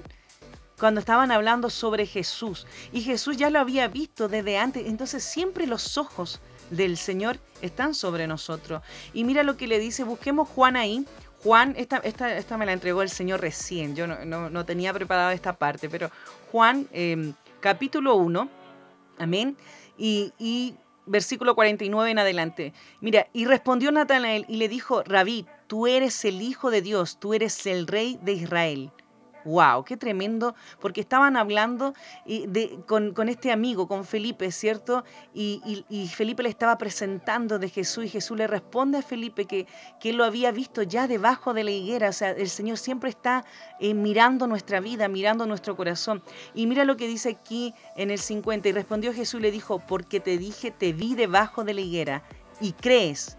Cuando 0.79 1.01
estaban 1.01 1.31
hablando 1.31 1.71
sobre 1.71 2.05
Jesús. 2.05 2.67
Y 2.93 3.01
Jesús 3.01 3.39
ya 3.39 3.49
lo 3.49 3.59
había 3.59 3.89
visto 3.89 4.29
desde 4.29 4.59
antes. 4.59 4.87
Entonces 4.87 5.25
siempre 5.25 5.67
los 5.67 5.97
ojos 5.97 6.41
del 6.71 6.99
Señor 6.99 7.39
están 7.63 7.95
sobre 7.95 8.27
nosotros. 8.27 8.83
Y 9.15 9.25
mira 9.25 9.43
lo 9.43 9.57
que 9.57 9.67
le 9.67 9.79
dice, 9.79 10.05
busquemos 10.05 10.49
Juan 10.49 10.77
ahí. 10.77 11.07
Juan, 11.43 11.75
esta, 11.77 11.99
esta, 11.99 12.37
esta 12.37 12.57
me 12.59 12.67
la 12.67 12.73
entregó 12.73 13.03
el 13.03 13.11
Señor 13.11 13.41
recién, 13.41 13.95
yo 13.95 14.07
no, 14.07 14.51
no, 14.51 14.67
tenía 14.67 14.93
preparada 14.93 15.33
esta 15.33 15.53
parte, 15.53 15.89
pero 15.89 16.11
Juan 16.51 16.89
em, 16.91 17.35
capítulo 17.61 18.17
1, 18.17 18.49
amén, 19.19 19.57
y, 19.97 20.33
y 20.39 20.75
versículo 21.07 21.55
49 21.55 22.11
en 22.11 22.19
adelante. 22.19 22.73
Mira, 23.01 23.29
y 23.33 23.45
respondió 23.47 23.91
Natanael 23.93 24.45
y 24.49 24.57
le 24.57 24.69
dijo, 24.69 25.03
Rabí, 25.05 25.47
tú 25.67 25.87
eres 25.87 26.25
el 26.25 26.43
Hijo 26.43 26.71
de 26.71 26.83
Dios, 26.83 27.19
tú 27.19 27.35
eres 27.35 27.67
el 27.67 27.87
Rey 27.87 28.19
de 28.23 28.33
Israel 28.33 28.91
wow, 29.47 29.85
qué 29.85 29.97
tremendo, 29.97 30.55
porque 30.81 31.01
estaban 31.01 31.37
hablando 31.37 31.95
de, 32.27 32.79
con, 32.87 33.29
este 33.29 33.53
amigo, 33.53 33.89
con 33.89 34.05
Felipe, 34.05 34.51
¿cierto? 34.51 35.05
Y, 35.33 36.11
Felipe 36.15 36.43
le 36.43 36.49
estaba 36.49 36.77
presentando 36.79 37.59
de 37.59 37.69
Jesús 37.69 38.05
y 38.05 38.09
Jesús 38.09 38.37
le 38.37 38.47
responde 38.47 38.99
a 38.99 39.03
Felipe 39.03 39.47
que, 39.47 39.67
que 40.01 40.13
lo 40.13 40.25
había 40.25 40.51
visto 40.51 40.83
ya 40.83 41.07
debajo 41.07 41.55
de 41.55 41.65
la 41.65 41.71
higuera, 41.71 42.09
o 42.09 42.13
sea, 42.13 42.31
el 42.31 42.49
Señor 42.49 42.79
siempre 42.79 43.11
está 43.11 43.45
eh, 43.81 43.95
mirando 43.95 44.47
nuestra 44.47 44.81
vida, 44.81 45.09
mirando 45.09 45.47
nuestro 45.47 45.77
corazón. 45.77 46.23
Y 46.55 46.67
mira 46.67 46.85
lo 46.85 46.97
que 46.97 47.07
dice 47.07 47.31
aquí 47.31 47.75
en 47.97 48.11
el 48.11 48.19
50, 48.19 48.69
y 48.69 48.73
respondió 48.73 49.13
Jesús 49.13 49.41
y 49.41 49.43
le 49.45 49.51
dijo, 49.51 49.79
porque 49.79 50.21
te 50.21 50.39
dije, 50.39 50.71
te 50.71 50.93
vi 50.93 51.15
debajo 51.15 51.65
de 51.65 51.75
la 51.75 51.81
higuera 51.81 52.23
y 52.61 52.73
crees 52.73 53.37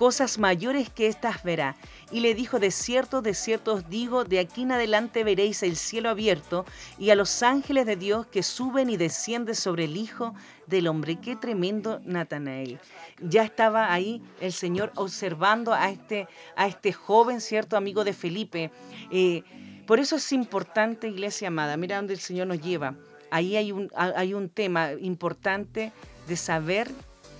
cosas 0.00 0.38
mayores 0.38 0.88
que 0.88 1.08
estas 1.08 1.42
verá. 1.42 1.76
Y 2.10 2.20
le 2.20 2.34
dijo, 2.34 2.58
de 2.58 2.70
cierto, 2.70 3.20
de 3.20 3.34
cierto 3.34 3.74
os 3.74 3.90
digo, 3.90 4.24
de 4.24 4.38
aquí 4.38 4.62
en 4.62 4.72
adelante 4.72 5.24
veréis 5.24 5.62
el 5.62 5.76
cielo 5.76 6.08
abierto 6.08 6.64
y 6.98 7.10
a 7.10 7.14
los 7.14 7.42
ángeles 7.42 7.84
de 7.84 7.96
Dios 7.96 8.26
que 8.26 8.42
suben 8.42 8.88
y 8.88 8.96
descienden 8.96 9.54
sobre 9.54 9.84
el 9.84 9.98
Hijo 9.98 10.34
del 10.66 10.86
Hombre. 10.86 11.20
Qué 11.20 11.36
tremendo 11.36 12.00
Natanael. 12.06 12.80
Ya 13.20 13.42
estaba 13.42 13.92
ahí 13.92 14.22
el 14.40 14.54
Señor 14.54 14.90
observando 14.94 15.74
a 15.74 15.90
este, 15.90 16.28
a 16.56 16.66
este 16.66 16.94
joven, 16.94 17.42
cierto, 17.42 17.76
amigo 17.76 18.02
de 18.02 18.14
Felipe. 18.14 18.70
Eh, 19.10 19.42
por 19.86 20.00
eso 20.00 20.16
es 20.16 20.32
importante, 20.32 21.08
iglesia 21.08 21.48
amada, 21.48 21.76
mira 21.76 21.96
dónde 21.96 22.14
el 22.14 22.20
Señor 22.20 22.46
nos 22.46 22.62
lleva. 22.62 22.94
Ahí 23.30 23.54
hay 23.54 23.70
un, 23.70 23.90
hay 23.94 24.32
un 24.32 24.48
tema 24.48 24.92
importante 24.92 25.92
de 26.26 26.36
saber 26.38 26.90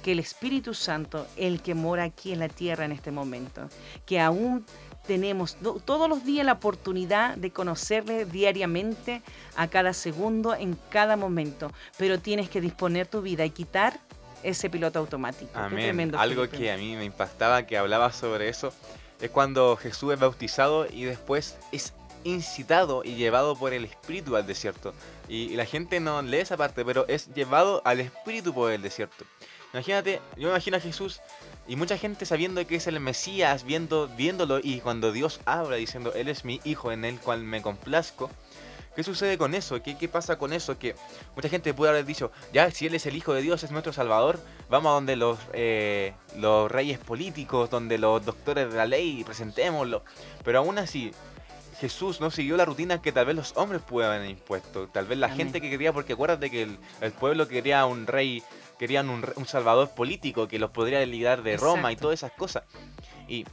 que 0.02 0.12
el 0.12 0.18
Espíritu 0.18 0.74
Santo, 0.74 1.26
el 1.36 1.62
que 1.62 1.74
mora 1.74 2.04
aquí 2.04 2.32
en 2.32 2.40
la 2.40 2.48
tierra 2.48 2.84
en 2.84 2.92
este 2.92 3.10
momento, 3.10 3.68
que 4.06 4.20
aún 4.20 4.64
tenemos 5.06 5.56
todos 5.84 6.08
los 6.08 6.24
días 6.24 6.46
la 6.46 6.52
oportunidad 6.52 7.36
de 7.36 7.50
conocerle 7.50 8.24
diariamente, 8.24 9.22
a 9.56 9.68
cada 9.68 9.92
segundo, 9.92 10.54
en 10.54 10.78
cada 10.90 11.16
momento, 11.16 11.72
pero 11.98 12.20
tienes 12.20 12.48
que 12.48 12.60
disponer 12.60 13.06
tu 13.06 13.22
vida 13.22 13.44
y 13.44 13.50
quitar 13.50 13.98
ese 14.42 14.70
piloto 14.70 14.98
automático. 14.98 15.50
Amén. 15.54 16.14
Algo 16.16 16.48
que 16.48 16.70
a 16.70 16.76
mí 16.76 16.96
me 16.96 17.04
impactaba, 17.04 17.66
que 17.66 17.76
hablaba 17.76 18.12
sobre 18.12 18.48
eso, 18.48 18.72
es 19.20 19.30
cuando 19.30 19.76
Jesús 19.76 20.14
es 20.14 20.20
bautizado 20.20 20.86
y 20.90 21.04
después 21.04 21.58
es 21.72 21.92
incitado 22.24 23.02
y 23.04 23.14
llevado 23.14 23.56
por 23.56 23.72
el 23.72 23.84
Espíritu 23.84 24.36
al 24.36 24.46
desierto. 24.46 24.94
Y, 25.28 25.56
la 25.56 25.64
gente 25.64 26.00
no 26.00 26.20
lee 26.22 26.38
esa 26.38 26.56
parte, 26.56 26.84
pero 26.84 27.06
es 27.08 27.32
llevado 27.34 27.82
al 27.84 28.00
Espíritu 28.00 28.52
por 28.54 28.72
el 28.72 28.82
desierto. 28.82 29.24
Imagínate, 29.72 30.20
yo 30.36 30.44
me 30.44 30.50
imagino 30.50 30.76
a 30.76 30.80
Jesús 30.80 31.20
y 31.68 31.76
mucha 31.76 31.96
gente 31.96 32.26
sabiendo 32.26 32.66
que 32.66 32.76
es 32.76 32.86
el 32.88 32.98
Mesías, 32.98 33.64
viendo, 33.64 34.08
viéndolo 34.08 34.58
y 34.62 34.80
cuando 34.80 35.12
Dios 35.12 35.40
habla 35.44 35.76
diciendo, 35.76 36.12
Él 36.14 36.28
es 36.28 36.44
mi 36.44 36.60
hijo 36.64 36.90
en 36.90 37.04
el 37.04 37.20
cual 37.20 37.44
me 37.44 37.62
complazco. 37.62 38.30
¿Qué 38.96 39.04
sucede 39.04 39.38
con 39.38 39.54
eso? 39.54 39.80
¿Qué, 39.80 39.96
¿Qué, 39.96 40.08
pasa 40.08 40.36
con 40.36 40.52
eso? 40.52 40.76
Que 40.76 40.96
mucha 41.36 41.48
gente 41.48 41.72
puede 41.72 41.92
haber 41.92 42.04
dicho, 42.04 42.32
ya, 42.52 42.70
si 42.72 42.86
Él 42.86 42.94
es 42.94 43.06
el 43.06 43.16
Hijo 43.16 43.32
de 43.32 43.40
Dios, 43.40 43.62
es 43.62 43.70
nuestro 43.70 43.92
Salvador, 43.92 44.40
vamos 44.68 44.90
a 44.90 44.94
donde 44.94 45.14
los, 45.14 45.38
eh, 45.52 46.12
los 46.36 46.70
reyes 46.70 46.98
políticos, 46.98 47.70
donde 47.70 47.98
los 47.98 48.24
doctores 48.24 48.68
de 48.68 48.76
la 48.76 48.86
ley, 48.86 49.22
presentémoslo. 49.22 50.02
Pero 50.44 50.58
aún 50.58 50.78
así, 50.78 51.12
Jesús 51.80 52.20
no 52.20 52.32
siguió 52.32 52.56
la 52.56 52.64
rutina 52.64 53.00
que 53.00 53.12
tal 53.12 53.26
vez 53.26 53.36
los 53.36 53.56
hombres 53.56 53.80
puedan 53.80 54.12
haber 54.12 54.28
impuesto. 54.28 54.88
Tal 54.88 55.06
vez 55.06 55.18
la 55.18 55.28
gente 55.28 55.60
que 55.60 55.70
quería, 55.70 55.92
porque 55.92 56.14
acuérdate 56.14 56.50
que 56.50 56.64
el, 56.64 56.78
el 57.00 57.12
pueblo 57.12 57.46
quería 57.46 57.86
un 57.86 58.08
rey 58.08 58.42
querían 58.80 59.10
un, 59.10 59.22
salvador 59.46 59.90
político 59.90 60.48
que 60.48 60.58
los 60.58 60.70
podría 60.70 61.04
ligar 61.04 61.42
de 61.42 61.58
Roma 61.58 61.92
y 61.92 61.96
todas 61.96 62.14
esas 62.20 62.32
cosas. 62.32 62.62
Y 63.28 63.44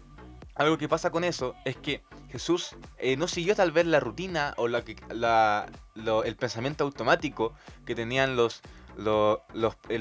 algo 0.56 0.78
que 0.78 0.88
pasa 0.88 1.10
con 1.12 1.26
eso 1.26 1.54
es 1.66 1.76
que 1.76 2.02
Jesús 2.30 2.78
eh, 2.98 3.18
no 3.18 3.28
siguió 3.28 3.54
tal 3.54 3.74
vez 3.74 3.86
la 3.88 4.00
rutina 4.00 4.54
o 4.56 4.70
la, 4.70 4.86
que- 4.86 4.96
la- 5.10 5.66
lo- 5.96 6.24
el 6.24 6.38
pensamiento 6.38 6.86
automático 6.86 7.54
que 7.86 7.94
tenían 7.94 8.38
los, 8.38 8.62
los, 8.96 9.40
los- 9.54 9.76
eh, 9.90 10.00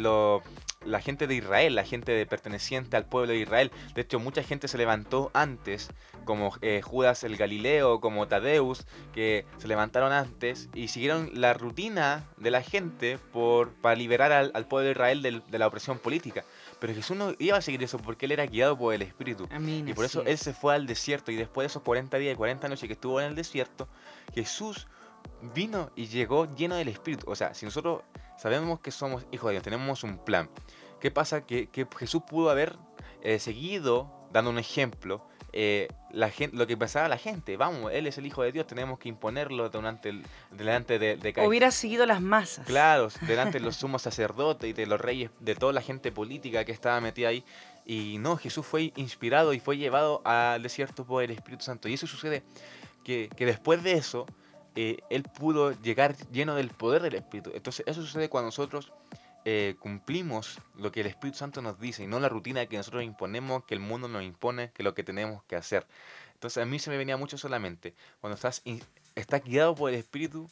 la 0.87 1.01
gente 1.01 1.27
de 1.27 1.35
Israel, 1.35 1.75
la 1.75 1.85
gente 1.85 2.13
de 2.13 2.27
perteneciente 2.27 2.97
al 2.97 3.07
pueblo 3.07 3.33
de 3.33 3.39
Israel. 3.39 3.71
De 3.95 4.03
hecho, 4.03 4.19
mucha 4.19 4.43
gente 4.43 4.69
se 4.69 4.79
levantó 4.79 5.31
antes, 5.35 5.91
como 6.25 6.53
eh, 6.63 6.81
Judas 6.83 7.25
el 7.25 7.37
Galileo, 7.37 8.01
como 8.01 8.27
Tadeus, 8.29 8.87
que 9.13 9.47
se 9.59 9.69
levantaron 9.69 10.13
antes 10.13 10.69
y 10.75 10.89
siguieron 10.89 11.31
la 11.35 11.55
rutina 11.55 12.25
de 12.37 12.51
la 12.51 12.63
gente 12.63 13.19
por, 13.33 13.73
para 13.75 13.97
liberar 13.97 14.33
al, 14.33 14.51
al 14.55 14.67
pueblo 14.67 14.87
de 14.87 14.93
Israel 14.93 15.23
de 15.23 15.59
la 15.59 15.67
opresión 15.67 15.99
política. 15.99 16.45
Pero 16.79 16.95
Jesús 16.95 17.17
no 17.17 17.35
iba 17.39 17.57
a 17.57 17.63
seguir 17.63 17.83
eso 17.83 17.99
porque 17.99 18.27
él 18.27 18.33
era 18.33 18.47
guiado 18.47 18.77
por 18.77 18.95
el 18.95 19.03
Espíritu. 19.03 19.49
Amén. 19.51 19.89
Y 19.89 19.95
por 19.95 20.05
eso 20.05 20.23
él 20.27 20.39
se 20.39 20.53
fue 20.53 20.75
al 20.75 20.87
desierto 20.87 21.33
y 21.33 21.37
después 21.37 21.65
de 21.65 21.67
esos 21.69 21.83
40 21.83 22.19
días 22.19 22.35
y 22.35 22.37
40 22.37 22.69
noches 22.69 22.87
que 22.87 22.93
estuvo 22.93 23.21
en 23.21 23.29
el 23.29 23.35
desierto, 23.35 23.89
Jesús 24.35 24.87
vino 25.55 25.91
y 25.97 26.07
llegó 26.07 26.55
lleno 26.55 26.77
del 26.77 26.89
Espíritu. 26.89 27.31
O 27.31 27.37
sea, 27.37 27.55
si 27.55 27.65
nosotros 27.65 28.03
sabemos 28.39 28.81
que 28.81 28.91
somos 28.91 29.27
hijos 29.33 29.49
de 29.49 29.53
Dios, 29.53 29.63
tenemos 29.65 30.03
un 30.05 30.19
plan, 30.19 30.49
¿qué 31.01 31.11
pasa? 31.11 31.47
Que, 31.47 31.69
que 31.69 31.87
Jesús 31.99 32.23
pudo 32.29 32.51
haber 32.51 32.77
eh, 33.23 33.39
seguido 33.39 34.11
dando 34.33 34.51
un 34.51 34.59
ejemplo. 34.59 35.27
eh, 35.53 35.89
la 36.13 36.31
gente, 36.31 36.57
lo 36.57 36.67
que 36.67 36.77
pensaba 36.77 37.09
la 37.09 37.17
gente, 37.19 37.57
vamos, 37.57 37.91
él 37.93 38.07
es 38.07 38.17
el 38.19 38.27
hijo 38.27 38.43
de 38.43 38.53
Dios, 38.53 38.67
tenemos 38.67 38.99
que 38.99 39.09
imponerlo 39.09 39.69
delante, 39.71 40.09
el- 40.11 40.23
delante 40.51 40.99
de, 40.99 41.17
de. 41.17 41.35
Hubiera 41.47 41.71
seguido 41.71 42.05
las 42.07 42.21
masas. 42.23 42.65
Claro, 42.67 43.09
delante 43.27 43.59
de 43.59 43.65
los 43.65 43.77
sumos 43.77 44.03
sacerdotes 44.03 44.69
y 44.71 44.73
de 44.73 44.87
los 44.87 45.01
reyes, 45.01 45.31
de 45.41 45.55
toda 45.55 45.73
la 45.73 45.81
gente 45.83 46.13
política 46.13 46.65
que 46.65 46.73
estaba 46.73 47.01
metida 47.01 47.29
ahí. 47.29 47.45
Y 47.85 48.17
no, 48.19 48.37
Jesús 48.37 48.67
fue 48.67 48.93
inspirado 48.97 49.53
y 49.53 49.61
fue 49.61 49.77
llevado 49.79 50.21
al 50.25 50.63
desierto 50.63 51.05
por 51.05 51.23
el 51.23 51.31
Espíritu 51.31 51.65
Santo. 51.65 51.89
Y 51.89 51.95
eso 51.95 52.07
sucede 52.07 52.43
que, 53.05 53.29
que 53.37 53.47
después 53.47 53.83
de 53.83 53.93
eso, 53.93 54.27
eh, 54.77 54.99
Él 55.11 55.23
pudo 55.23 55.73
llegar 55.81 56.17
lleno 56.31 56.55
del 56.55 56.71
poder 56.71 57.03
del 57.03 57.15
Espíritu. 57.15 57.51
Entonces 57.55 57.85
eso 57.89 58.03
sucede 58.03 58.29
cuando 58.29 58.49
nosotros 58.49 58.93
eh, 59.45 59.77
cumplimos 59.79 60.59
lo 60.77 60.93
que 60.93 61.01
el 61.01 61.07
Espíritu 61.07 61.39
Santo 61.39 61.63
nos 61.63 61.81
dice 61.81 62.05
y 62.05 62.07
no 62.07 62.21
la 62.21 62.29
rutina 62.29 62.67
que 62.67 62.77
nosotros 62.77 63.03
imponemos, 63.03 63.65
que 63.65 63.75
el 63.75 63.81
mundo 63.81 64.07
nos 64.09 64.23
impone, 64.23 64.71
que 64.73 64.83
lo 64.83 64.95
que 64.95 65.03
tenemos 65.03 65.43
que 65.45 65.57
hacer. 65.57 65.87
Entonces 66.35 66.63
a 66.63 66.67
mí 66.67 66.79
se 66.79 66.91
me 66.91 66.99
venía 66.99 67.17
mucho 67.17 67.39
solamente, 67.39 67.95
cuando 68.21 68.35
estás, 68.35 68.63
estás 69.15 69.43
guiado 69.43 69.75
por 69.75 69.91
el 69.91 69.97
Espíritu, 69.97 70.51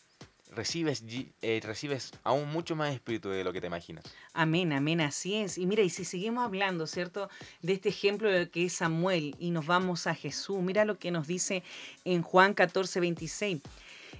recibes, 0.55 1.05
eh, 1.43 1.61
recibes 1.63 2.13
aún 2.23 2.51
mucho 2.51 2.77
más 2.77 2.95
espíritu 2.95 3.29
de 3.29 3.45
lo 3.45 3.53
que 3.53 3.61
te 3.61 3.67
imaginas. 3.67 4.05
Amén, 4.33 4.73
amén, 4.73 5.01
así 5.01 5.35
es. 5.35 5.59
Y 5.59 5.67
mira, 5.67 5.83
y 5.83 5.91
si 5.91 6.05
seguimos 6.05 6.45
hablando, 6.45 6.87
¿cierto? 6.87 7.29
De 7.63 7.75
este 7.75 7.89
ejemplo 7.89 8.31
de 8.31 8.49
que 8.49 8.67
es 8.67 8.75
Samuel 8.75 9.35
y 9.39 9.51
nos 9.51 9.67
vamos 9.67 10.07
a 10.07 10.15
Jesús, 10.15 10.61
mira 10.63 10.85
lo 10.85 10.99
que 10.99 11.11
nos 11.11 11.27
dice 11.27 11.63
en 12.05 12.23
Juan 12.23 12.55
14, 12.55 13.01
26. 13.01 13.61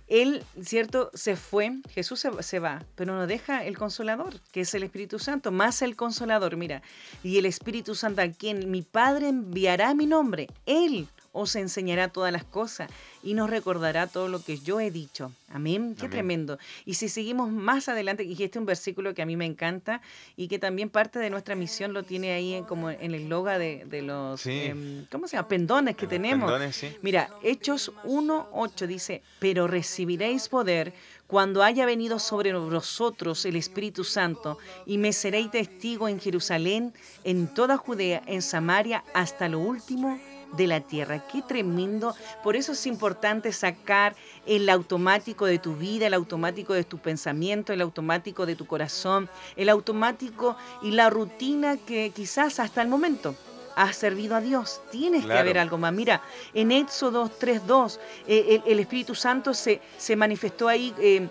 Él, 0.07 0.45
¿cierto? 0.61 1.11
Se 1.15 1.37
fue, 1.37 1.79
Jesús 1.91 2.21
se, 2.21 2.43
se 2.43 2.59
va, 2.59 2.85
pero 2.95 3.15
nos 3.15 3.29
deja 3.29 3.65
el 3.65 3.79
consolador, 3.79 4.41
que 4.53 4.63
es 4.63 4.75
el 4.75 4.83
Espíritu 4.83 5.19
Santo, 5.19 5.51
más 5.51 5.83
el 5.83 5.97
consolador, 5.97 6.57
mira. 6.57 6.83
Y 7.23 7.39
el 7.39 7.47
Espíritu 7.47 7.95
Santo 7.95 8.23
a 8.23 8.29
quien 8.29 8.71
mi 8.71 8.83
Padre 8.83 9.29
enviará 9.29 9.95
mi 9.95 10.07
nombre, 10.07 10.49
Él 10.67 11.09
os 11.35 11.55
enseñará 11.57 12.09
todas 12.09 12.33
las 12.33 12.45
cosas 12.45 12.89
y 13.23 13.35
nos 13.35 13.51
recordará 13.51 14.07
todo 14.07 14.29
lo 14.29 14.43
que 14.43 14.57
yo 14.59 14.81
he 14.81 14.91
dicho. 14.91 15.31
Amén. 15.53 15.95
Qué 15.95 16.07
Amén. 16.07 16.11
tremendo. 16.11 16.59
Y 16.87 16.95
si 16.95 17.09
seguimos 17.09 17.51
más 17.53 17.89
adelante, 17.89 18.25
y 18.25 18.33
este 18.33 18.45
es 18.45 18.57
un 18.57 18.65
versículo 18.67 19.13
que 19.15 19.21
a 19.23 19.27
mí 19.27 19.37
me 19.37 19.45
encanta 19.45 20.01
y 20.37 20.49
que 20.49 20.59
también 20.59 20.89
parte 20.91 21.19
de 21.19 21.29
nuestra 21.31 21.55
misión 21.55 21.93
lo 21.93 22.03
tiene 22.05 22.33
ahí 22.33 22.55
en- 22.55 22.65
como 22.65 22.89
en 22.91 23.15
el 23.15 23.29
logo 23.29 23.51
de, 23.51 23.85
de 23.87 24.03
los, 24.03 24.41
Sí. 24.41 24.51
em, 24.63 25.05
¿cómo 25.13 25.29
se 25.29 25.37
llama? 25.37 25.49
Pendones 25.49 25.97
que 25.97 26.07
Los 26.07 26.11
tenemos. 26.11 26.51
pendones, 26.51 26.77
sí. 26.77 26.97
Mira, 27.03 27.29
Hechos 27.43 27.93
1.8 28.05 28.87
dice, 28.87 29.23
pero 29.41 29.67
recibiréis 29.67 30.49
poder 30.49 30.93
cuando 31.27 31.63
haya 31.63 31.85
venido 31.87 32.19
sobre 32.19 32.53
vosotros 32.53 33.45
el 33.45 33.57
Espíritu 33.57 34.05
Santo 34.05 34.59
y 34.87 34.99
me 34.99 35.13
seréis 35.13 35.51
testigo 35.51 36.07
en 36.09 36.21
Jerusalén, 36.21 36.93
en 37.25 37.49
toda 37.53 37.77
Judea, 37.77 38.23
en 38.27 38.43
Samaria, 38.43 39.03
hasta 39.15 39.49
lo 39.49 39.59
último 39.59 40.21
de 40.57 40.67
la 40.67 40.81
tierra. 40.81 41.27
Qué 41.31 41.43
tremendo. 41.43 42.15
Por 42.43 42.57
eso 42.57 42.73
es 42.73 42.87
importante 42.87 43.53
sacar 43.53 44.15
el 44.47 44.69
automático 44.69 45.47
de 45.47 45.59
tu 45.59 45.75
vida, 45.77 46.07
el 46.07 46.15
automático 46.15 46.73
de 46.75 46.85
tu 46.85 46.99
pensamiento, 46.99 47.73
el 47.73 47.81
automático 47.81 48.47
de 48.47 48.57
tu 48.57 48.67
corazón, 48.67 49.29
el 49.57 49.69
automático 49.69 50.57
y 50.83 50.93
la 50.93 51.11
rutina 51.11 51.77
que 51.77 52.11
quizás 52.11 52.61
hasta 52.61 52.83
el 52.83 52.89
momento 52.89 53.35
has 53.77 53.97
servido 53.97 54.37
a 54.37 54.41
Dios. 54.41 54.81
Tienes 54.93 55.27
que 55.27 55.33
haber 55.33 55.59
algo 55.59 55.79
más. 55.79 55.93
Mira, 55.93 56.23
en 56.53 56.71
Éxodo 56.71 57.29
3.2, 57.29 57.99
eh, 58.27 58.63
el, 58.65 58.73
el 58.73 58.79
Espíritu 58.81 59.15
Santo 59.17 59.53
se, 59.53 59.81
se 59.99 60.15
manifestó 60.15 60.69
ahí. 60.69 60.95
eh, 60.99 61.29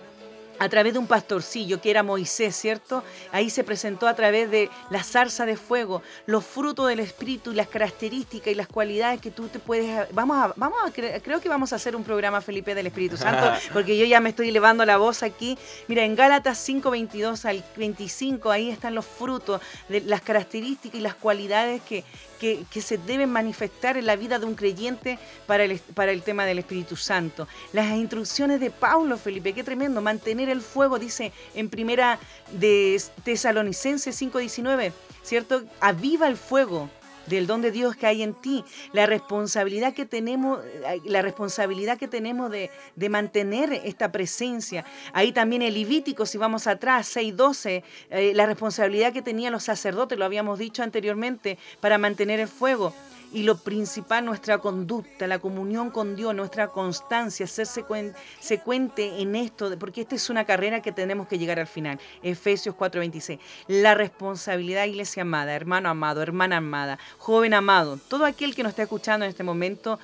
a 0.60 0.70
través 0.70 0.94
de 0.94 1.00
un 1.00 1.08
pastorcillo 1.08 1.82
que 1.82 1.90
era 1.90 2.04
Moisés, 2.04 2.56
¿cierto? 2.56 3.04
Ahí 3.32 3.50
se 3.50 3.64
presentó 3.64 4.08
a 4.08 4.14
través 4.16 4.50
de 4.52 4.70
la 4.90 5.04
zarza 5.04 5.46
de 5.46 5.58
fuego, 5.58 6.02
los 6.26 6.46
frutos 6.46 6.88
del 6.88 7.00
Espíritu 7.00 7.52
y 7.52 7.56
las 7.56 7.68
características 7.68 8.48
y 8.52 8.56
las 8.56 8.68
cualidades 8.68 9.20
que 9.20 9.32
tú 9.32 9.48
te 9.48 9.60
puedes... 9.60 10.08
Vamos 10.14 10.38
a, 10.38 10.54
vamos 10.56 10.78
a 10.86 10.90
cre- 10.94 11.22
creo 11.24 11.42
que 11.42 11.50
vamos 11.50 11.74
a 11.74 11.78
hacer 11.78 11.96
un 11.96 12.04
programa, 12.04 12.42
Felipe, 12.42 12.76
del 12.76 12.88
Espíritu 12.88 13.18
Santo, 13.18 13.52
porque 13.74 13.98
yo 13.98 14.06
ya 14.06 14.20
me 14.20 14.30
estoy 14.30 14.50
elevando 14.50 14.86
la 14.86 14.98
voz 14.98 15.24
aquí. 15.24 15.58
Mira, 15.88 16.04
en 16.04 16.16
Gálatas 16.16 16.58
5, 16.60 16.90
22 16.92 17.46
al 17.46 17.64
25, 17.76 18.52
ahí 18.52 18.70
están 18.70 18.96
los 18.96 19.06
frutos, 19.06 19.62
de 19.90 20.02
las 20.02 20.22
características 20.22 21.00
y 21.00 21.04
las 21.04 21.16
cualidades 21.16 21.82
que, 21.82 22.04
que, 22.44 22.82
se 22.82 22.98
deben 22.98 23.30
manifestar 23.30 23.96
en 23.96 24.06
la 24.06 24.18
vida 24.18 24.38
de 24.38 24.46
un 24.46 24.56
creyente 24.56 25.18
para 25.48 25.64
el, 25.64 25.80
para 25.80 26.12
el 26.12 26.24
tema 26.24 26.46
del 26.46 26.60
Espíritu 26.60 26.98
Santo. 26.98 27.48
Las 27.72 27.96
instrucciones 27.96 28.60
de 28.60 28.70
Pablo, 28.70 29.18
Felipe, 29.18 29.54
qué 29.54 29.64
tremendo, 29.64 30.02
mantener 30.02 30.50
el 30.50 30.62
fuego, 30.62 31.00
dice 31.00 31.32
en 31.56 31.70
primera 31.70 32.20
de 32.52 33.02
Tesalonicenses 33.24 34.22
5:19, 34.22 34.92
¿cierto? 35.24 35.64
Aviva 35.80 36.28
el 36.28 36.36
fuego 36.36 36.90
del 37.28 37.48
don 37.48 37.62
de 37.62 37.72
Dios 37.72 37.96
que 37.96 38.08
hay 38.08 38.24
en 38.24 38.34
ti, 38.34 38.64
la 38.92 39.06
responsabilidad 39.06 39.94
que 39.94 40.06
tenemos, 40.06 40.60
eh, 40.64 41.02
la 41.06 41.22
responsabilidad 41.22 41.98
que 41.98 42.08
tenemos 42.08 42.52
de, 42.52 42.70
mantener 43.10 43.74
esta 43.74 44.12
presencia. 44.12 44.86
Ahí 45.12 45.32
también 45.32 45.62
el 45.62 45.74
Levítico, 45.74 46.26
si 46.26 46.38
vamos 46.38 46.68
atrás, 46.68 47.16
6.12, 47.16 47.84
eh, 48.10 48.32
la 48.34 48.46
responsabilidad 48.46 49.14
que 49.14 49.22
tenían 49.22 49.52
los 49.52 49.64
sacerdotes, 49.64 50.18
lo 50.18 50.26
habíamos 50.26 50.58
dicho 50.58 50.84
anteriormente, 50.84 51.58
para 51.80 51.98
mantener 51.98 52.40
el 52.40 52.48
fuego. 52.48 52.94
Y 53.34 53.44
lo 53.44 53.58
principal, 53.58 54.24
nuestra 54.26 54.60
conducta, 54.60 55.26
la 55.28 55.40
comunión 55.40 55.90
con 55.90 56.16
Dios, 56.16 56.36
nuestra 56.36 56.68
constancia, 56.68 57.48
ser 57.48 57.66
secuen- 57.66 58.14
secuente 58.40 59.22
en 59.22 59.36
esto, 59.36 59.76
porque 59.80 60.02
esta 60.02 60.16
es 60.16 60.30
una 60.30 60.46
carrera 60.46 60.82
que 60.82 60.92
tenemos 60.92 61.28
que 61.28 61.38
llegar 61.40 61.60
al 61.60 61.66
final. 61.68 62.00
Efesios 62.22 62.76
4:26. 62.76 63.40
La 63.68 63.96
responsabilidad, 63.96 64.86
iglesia 64.86 65.24
amada, 65.24 65.56
hermano 65.56 65.90
amado, 65.90 66.22
hermana 66.22 66.58
amada, 66.58 67.00
joven 67.18 67.54
amado, 67.54 67.98
todo 68.08 68.26
aquel 68.26 68.54
que 68.54 68.64
nos 68.64 68.70
está 68.72 68.84
escuchando 68.84 69.26
en 69.26 69.30
este 69.30 69.44
momento, 69.44 70.00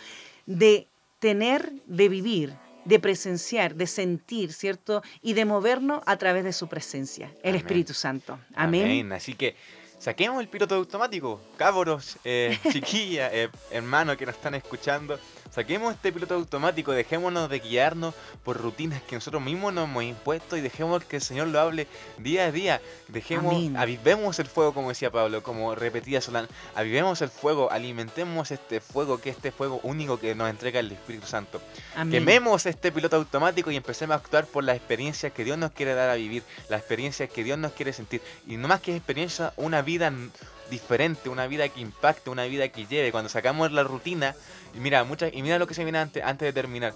de 0.46 0.88
tener, 1.20 1.72
de 1.86 2.10
vivir, 2.10 2.54
de 2.86 2.98
presenciar, 3.00 3.76
de 3.76 3.86
sentir, 3.86 4.54
¿cierto? 4.54 5.04
Y 5.22 5.34
de 5.34 5.46
movernos 5.46 6.02
a 6.08 6.18
través 6.18 6.44
de 6.44 6.54
su 6.54 6.68
presencia, 6.68 7.28
el 7.44 7.50
Amén. 7.50 7.56
Espíritu 7.58 7.94
Santo. 7.94 8.40
Amén. 8.56 9.12
Así 9.12 9.36
que 9.36 9.56
saquemos 10.00 10.42
el 10.42 10.48
piloto 10.48 10.76
automático, 10.76 11.40
cabros, 11.58 12.18
eh, 12.24 12.58
chiquillas, 12.72 13.32
eh, 13.34 13.50
hermanos 13.70 14.18
que 14.18 14.26
nos 14.26 14.36
están 14.36 14.56
escuchando. 14.56 15.20
Saquemos 15.52 15.96
este 15.96 16.12
piloto 16.12 16.36
automático, 16.36 16.92
dejémonos 16.92 17.50
de 17.50 17.60
guiarnos 17.60 18.14
por 18.44 18.58
rutinas 18.58 19.02
que 19.02 19.16
nosotros 19.16 19.42
mismos 19.42 19.74
nos 19.74 19.90
hemos 19.90 20.04
impuesto 20.04 20.56
y 20.56 20.62
dejemos 20.62 21.04
que 21.04 21.16
el 21.16 21.22
Señor 21.22 21.48
lo 21.48 21.60
hable 21.60 21.88
día 22.18 22.46
a 22.46 22.52
día. 22.52 22.82
Dejemos, 23.08 23.56
Amén. 23.56 23.76
avivemos 23.76 24.38
el 24.40 24.46
fuego, 24.46 24.74
como 24.74 24.90
decía 24.90 25.12
Pablo, 25.12 25.42
como 25.42 25.74
repetía 25.74 26.22
Solán, 26.22 26.48
avivemos 26.76 27.22
el 27.22 27.30
fuego, 27.30 27.72
alimentemos 27.72 28.52
este 28.52 28.80
fuego, 28.80 29.20
que 29.20 29.32
este 29.32 29.52
fuego 29.52 29.80
único 29.84 30.20
que 30.20 30.36
nos 30.36 30.50
entrega 30.50 30.80
el 30.80 30.92
Espíritu 30.92 31.26
Santo. 31.26 31.62
Amén. 31.96 32.12
Quememos 32.12 32.66
este 32.68 32.92
piloto 32.92 33.16
automático 33.16 33.72
y 33.72 33.76
empecemos 33.76 34.14
a 34.14 34.18
actuar 34.18 34.46
por 34.46 34.64
las 34.64 34.78
experiencias 34.78 35.34
que 35.34 35.44
Dios 35.44 35.58
nos 35.58 35.72
quiere 35.72 35.96
dar 35.96 36.10
a 36.10 36.16
vivir, 36.16 36.44
las 36.70 36.80
experiencias 36.82 37.30
que 37.30 37.44
Dios 37.44 37.58
nos 37.58 37.72
quiere 37.74 37.92
sentir. 37.94 38.22
Y 38.48 38.58
no 38.58 38.68
más 38.68 38.82
que 38.82 38.96
experiencia, 38.96 39.54
una 39.58 39.82
vida 39.82 40.12
diferente, 40.70 41.30
una 41.30 41.48
vida 41.48 41.70
que 41.70 41.82
impacte, 41.82 42.30
una 42.30 42.46
vida 42.46 42.70
que 42.70 42.86
lleve. 42.86 43.12
Cuando 43.12 43.30
sacamos 43.30 43.72
la 43.72 43.84
rutina, 43.84 44.36
y 44.76 44.80
mira, 44.80 45.04
mucha, 45.04 45.30
y 45.30 45.42
mira 45.42 45.60
lo 45.60 45.68
que 45.68 45.74
se 45.74 45.84
viene 45.84 46.00
antes, 46.00 46.24
antes 46.24 46.46
de 46.46 46.54
terminar. 46.54 46.94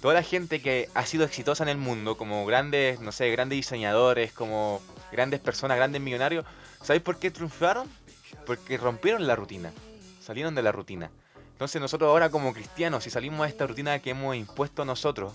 Toda 0.00 0.14
la 0.14 0.22
gente 0.22 0.60
que 0.60 0.88
ha 0.94 1.06
sido 1.06 1.24
exitosa 1.24 1.62
en 1.62 1.70
el 1.70 1.78
mundo, 1.78 2.16
como 2.16 2.44
grandes, 2.44 3.00
no 3.00 3.10
sé, 3.10 3.30
grandes 3.30 3.56
diseñadores, 3.56 4.32
como 4.32 4.82
grandes 5.10 5.40
personas, 5.40 5.76
grandes 5.76 6.02
millonarios, 6.02 6.44
¿sabéis 6.82 7.02
por 7.02 7.18
qué 7.18 7.30
triunfaron? 7.30 7.88
Porque 8.44 8.76
rompieron 8.76 9.26
la 9.26 9.34
rutina, 9.36 9.72
salieron 10.20 10.54
de 10.54 10.62
la 10.62 10.72
rutina. 10.72 11.10
Entonces 11.52 11.80
nosotros 11.80 12.08
ahora 12.08 12.28
como 12.28 12.52
cristianos, 12.52 13.04
si 13.04 13.10
salimos 13.10 13.46
de 13.46 13.48
esta 13.48 13.66
rutina 13.66 13.98
que 14.00 14.10
hemos 14.10 14.36
impuesto 14.36 14.84
nosotros, 14.84 15.32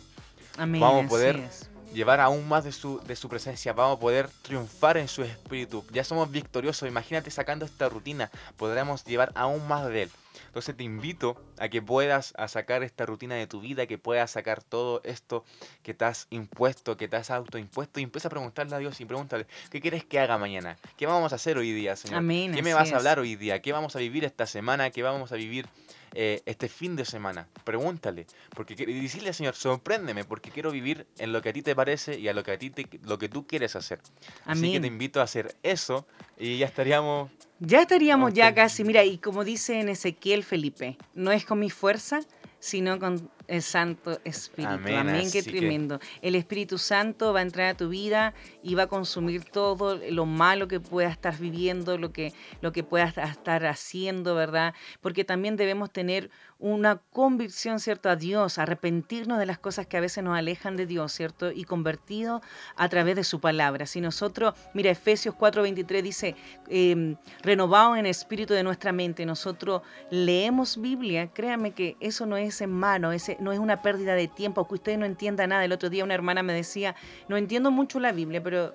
Amén, 0.58 0.82
vamos 0.82 1.06
a 1.06 1.10
poder. 1.10 1.50
Llevar 1.94 2.20
aún 2.20 2.48
más 2.48 2.64
de 2.64 2.72
su, 2.72 3.00
de 3.02 3.16
su 3.16 3.30
presencia, 3.30 3.74
vamos 3.74 3.98
a 3.98 4.00
poder 4.00 4.30
triunfar 4.42 4.98
en 4.98 5.08
su 5.08 5.24
espíritu. 5.24 5.86
Ya 5.92 6.04
somos 6.04 6.32
victoriosos, 6.32 6.88
imagínate 6.88 7.32
sacando 7.32 7.66
esta 7.66 7.90
rutina, 7.90 8.32
podremos 8.58 9.04
llevar 9.06 9.32
aún 9.36 9.68
más 9.68 9.88
de 9.88 10.04
él. 10.04 10.12
Entonces 10.48 10.76
te 10.76 10.84
invito 10.84 11.40
a 11.60 11.70
que 11.70 11.82
puedas 11.82 12.34
a 12.38 12.48
sacar 12.48 12.84
esta 12.84 13.06
rutina 13.06 13.36
de 13.36 13.46
tu 13.46 13.62
vida, 13.62 13.86
que 13.86 13.98
puedas 13.98 14.32
sacar 14.32 14.64
todo 14.64 15.02
esto 15.04 15.44
que 15.84 15.94
te 15.94 16.06
has 16.06 16.28
impuesto, 16.32 16.98
que 16.98 17.08
te 17.08 17.18
has 17.18 17.30
autoimpuesto 17.30 18.00
y 18.00 18.04
empieza 18.04 18.30
a 18.30 18.32
preguntarle 18.32 18.76
a 18.76 18.80
Dios 18.80 19.00
y 19.00 19.06
pregúntale, 19.06 19.46
¿qué 19.70 19.80
quieres 19.82 20.06
que 20.06 20.20
haga 20.20 20.38
mañana? 20.38 20.78
¿Qué 20.98 21.06
vamos 21.06 21.34
a 21.34 21.36
hacer 21.36 21.58
hoy 21.58 21.72
día, 21.72 21.96
Señor? 21.96 22.20
¿Qué 22.28 22.64
me 22.64 22.74
vas 22.74 22.92
a 22.92 22.98
hablar 22.98 23.20
hoy 23.20 23.36
día? 23.36 23.62
¿Qué 23.62 23.72
vamos 23.72 23.96
a 23.96 24.00
vivir 24.00 24.26
esta 24.26 24.46
semana? 24.46 24.90
¿Qué 24.90 25.04
vamos 25.04 25.32
a 25.32 25.36
vivir 25.36 25.68
eh, 26.14 26.42
este 26.46 26.70
fin 26.70 26.96
de 26.96 27.06
semana. 27.06 27.48
Pregúntale, 27.64 28.26
porque 28.56 28.76
y 28.78 29.02
decirle, 29.02 29.34
Señor, 29.34 29.56
sorpréndeme, 29.56 30.24
porque 30.24 30.52
quiero 30.52 30.72
vivir 30.72 31.06
en 31.18 31.34
lo 31.34 31.42
que 31.42 31.50
a 31.50 31.54
ti 31.54 31.62
te 31.62 31.76
parece 31.76 32.20
y 32.20 32.28
a 32.28 32.34
lo 32.34 32.44
que 32.44 32.52
a 32.52 32.58
ti 32.58 32.70
te, 32.70 32.88
lo 33.04 33.18
que 33.18 33.30
tú 33.30 33.46
quieres 33.46 33.76
hacer. 33.76 34.00
Así 34.46 34.72
que 34.72 34.80
te 34.80 34.88
invito 34.88 35.20
a 35.20 35.24
hacer 35.24 35.56
eso 35.64 36.08
y 36.38 36.58
ya 36.58 36.66
estaríamos. 36.66 37.32
Ya 37.60 37.82
estaríamos 37.82 38.34
ya 38.34 38.54
casi, 38.56 38.84
mira, 38.84 39.04
y 39.04 39.18
como 39.18 39.44
dice 39.44 39.80
en 39.80 39.90
Ezequiel 39.90 40.44
Felipe, 40.44 40.98
no 41.14 41.32
es 41.32 41.46
con 41.46 41.60
mi 41.60 41.70
fuerza, 41.70 42.22
sino 42.60 43.00
con 43.00 43.30
el 43.50 43.62
Santo 43.64 44.20
Espíritu. 44.24 44.72
Amén, 44.72 45.30
qué 45.32 45.44
tremendo. 45.44 46.00
El 46.22 46.36
Espíritu 46.36 46.78
Santo 46.78 47.34
va 47.34 47.40
a 47.40 47.42
entrar 47.42 47.68
a 47.70 47.74
tu 47.76 47.90
vida 47.90 48.34
y 48.64 48.76
va 48.76 48.84
a 48.84 48.88
consumir 48.88 49.44
todo 49.44 50.00
lo 50.10 50.26
malo 50.26 50.68
que 50.68 50.80
puedas 50.80 51.12
estar 51.12 51.38
viviendo, 51.38 51.98
lo 51.98 52.14
que, 52.14 52.34
lo 52.62 52.72
que 52.72 52.84
puedas 52.84 53.18
estar 53.18 53.66
haciendo, 53.66 54.36
¿verdad? 54.36 54.74
Porque 55.02 55.26
también 55.26 55.56
debemos 55.56 55.92
tener 55.92 56.30
una 56.60 56.98
convicción, 56.98 57.80
¿cierto?, 57.80 58.10
a 58.10 58.18
Dios, 58.18 58.58
arrepentirnos 58.58 59.40
de 59.40 59.46
las 59.46 59.58
cosas 59.58 59.88
que 59.88 59.96
a 59.96 60.02
veces 60.02 60.24
nos 60.24 60.38
alejan 60.38 60.76
de 60.76 60.86
Dios, 60.86 61.14
¿cierto? 61.14 61.52
Y 61.52 61.64
convertido 61.64 62.42
a 62.76 62.90
través 62.90 63.16
de 63.16 63.24
su 63.24 63.40
palabra. 63.40 63.86
Si 63.86 64.02
nosotros, 64.02 64.54
mira, 64.74 64.92
Efesios 64.92 65.36
4:23 65.36 66.02
dice, 66.04 66.36
eh, 66.68 67.16
renovado 67.42 67.96
en 67.96 68.02
el 68.06 68.12
espíritu 68.12 68.54
de 68.54 68.64
nuestra 68.64 68.92
mente, 68.92 69.26
nosotros 69.26 69.84
leemos 70.12 70.80
Biblia, 70.82 71.32
créanme 71.34 71.72
que 71.72 71.96
eso 72.02 72.26
no 72.26 72.36
es 72.36 72.60
en 72.60 72.72
mano, 72.72 73.14
ese, 73.14 73.38
no 73.40 73.52
es 73.52 73.60
una 73.60 73.82
pérdida 73.82 74.16
de 74.16 74.28
tiempo, 74.28 74.68
que 74.68 74.76
usted 74.76 74.98
no 74.98 75.06
entienda 75.06 75.48
nada. 75.48 75.66
El 75.66 75.72
otro 75.72 75.90
día 75.90 76.04
una 76.04 76.14
hermana 76.14 76.44
me 76.44 76.54
decía, 76.54 76.96
no 77.28 77.38
entiendo 77.38 77.72
mucho 77.72 78.00
la 78.00 78.12
Biblia, 78.12 78.42
pero 78.44 78.74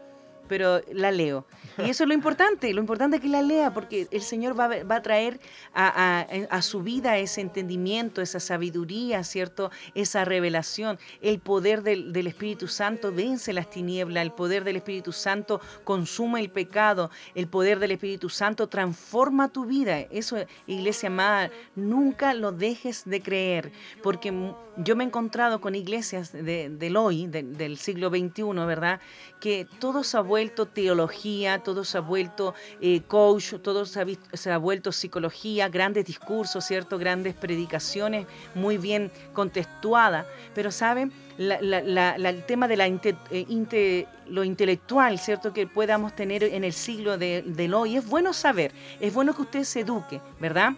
pero 0.49 0.81
la 0.93 1.11
leo. 1.11 1.47
Y 1.79 1.91
eso 1.91 2.05
es 2.05 2.09
lo 2.09 2.15
importante, 2.15 2.73
lo 2.73 2.81
importante 2.81 3.17
es 3.17 3.23
que 3.23 3.29
la 3.29 3.43
lea, 3.43 3.73
porque 3.73 4.07
el 4.11 4.23
Señor 4.23 4.59
va, 4.59 4.71
a 4.95 5.03
traer 5.03 5.41
a, 5.75 6.63
su 6.63 6.83
vida 6.83 7.19
ese 7.19 7.41
entendimiento, 7.41 8.23
esa 8.23 8.41
sabiduría, 8.41 9.25
¿cierto? 9.25 9.71
Esa 9.95 10.25
revelación. 10.25 10.99
El 11.21 11.41
poder 11.41 11.83
del, 11.83 12.27
Espíritu 12.27 12.69
Santo 12.69 13.13
vence 13.13 13.53
las 13.53 13.71
tinieblas, 13.71 14.23
el 14.23 14.33
poder 14.33 14.65
del 14.65 14.77
Espíritu 14.77 15.13
Santo 15.13 15.61
consume 15.85 16.41
el 16.41 16.51
pecado, 16.51 17.11
el 17.35 17.49
poder 17.49 17.79
del 17.79 17.93
Espíritu 17.93 18.29
Santo 18.29 18.69
transforma 18.69 19.49
tu 19.49 19.65
vida. 19.65 19.99
Eso, 19.99 20.37
iglesia 20.67 21.09
amada, 21.09 21.51
nunca 21.75 22.35
lo 22.35 22.53
dejes 22.53 23.05
de 23.05 23.21
creer, 23.21 23.73
porque 24.03 24.33
yo 24.77 24.97
me 24.97 25.05
he 25.05 25.07
encontrado 25.07 25.61
con 25.61 25.75
iglesias 25.75 26.33
de, 26.33 26.69
del 26.69 26.97
hoy, 26.97 27.27
del 27.27 27.77
siglo 27.79 28.11
XXI, 28.11 28.43
¿verdad? 28.67 29.01
Que 29.41 29.67
todo 29.79 30.05
se 30.05 30.17
ha 30.17 30.21
vuelto 30.35 30.67
teología, 30.67 31.61
todo 31.61 31.85
se 31.85 31.97
ha 31.99 32.01
vuelto 32.01 32.55
eh, 32.81 33.03
coach, 33.07 33.55
todo 33.63 33.87
se 33.87 34.01
ha, 34.01 34.07
se 34.33 34.51
ha, 34.51 34.59
vuelto 34.59 34.91
psicología, 34.91 35.69
grandes 35.69 36.07
discursos, 36.07 36.65
¿cierto? 36.65 36.99
Grandes 36.99 37.35
predicaciones 37.35 38.27
muy 38.57 38.77
bien 38.77 39.13
contextuadas. 39.33 40.27
Pero, 40.53 40.73
¿saben? 40.73 41.13
el 41.39 42.45
tema 42.47 42.67
de 42.67 42.77
la 42.77 42.87
eh, 42.89 44.07
lo 44.27 44.43
intelectual, 44.43 45.21
¿cierto? 45.21 45.53
Que 45.53 45.69
podamos 45.69 46.17
tener 46.17 46.43
en 46.43 46.65
el 46.65 46.73
siglo 46.73 47.17
de, 47.17 47.43
del 47.47 47.73
hoy. 47.73 47.97
Es 47.97 48.05
bueno 48.05 48.33
saber, 48.33 48.73
es 48.99 49.15
bueno 49.15 49.37
que 49.37 49.43
usted 49.43 49.63
se 49.63 49.81
eduque, 49.81 50.21
¿verdad? 50.41 50.73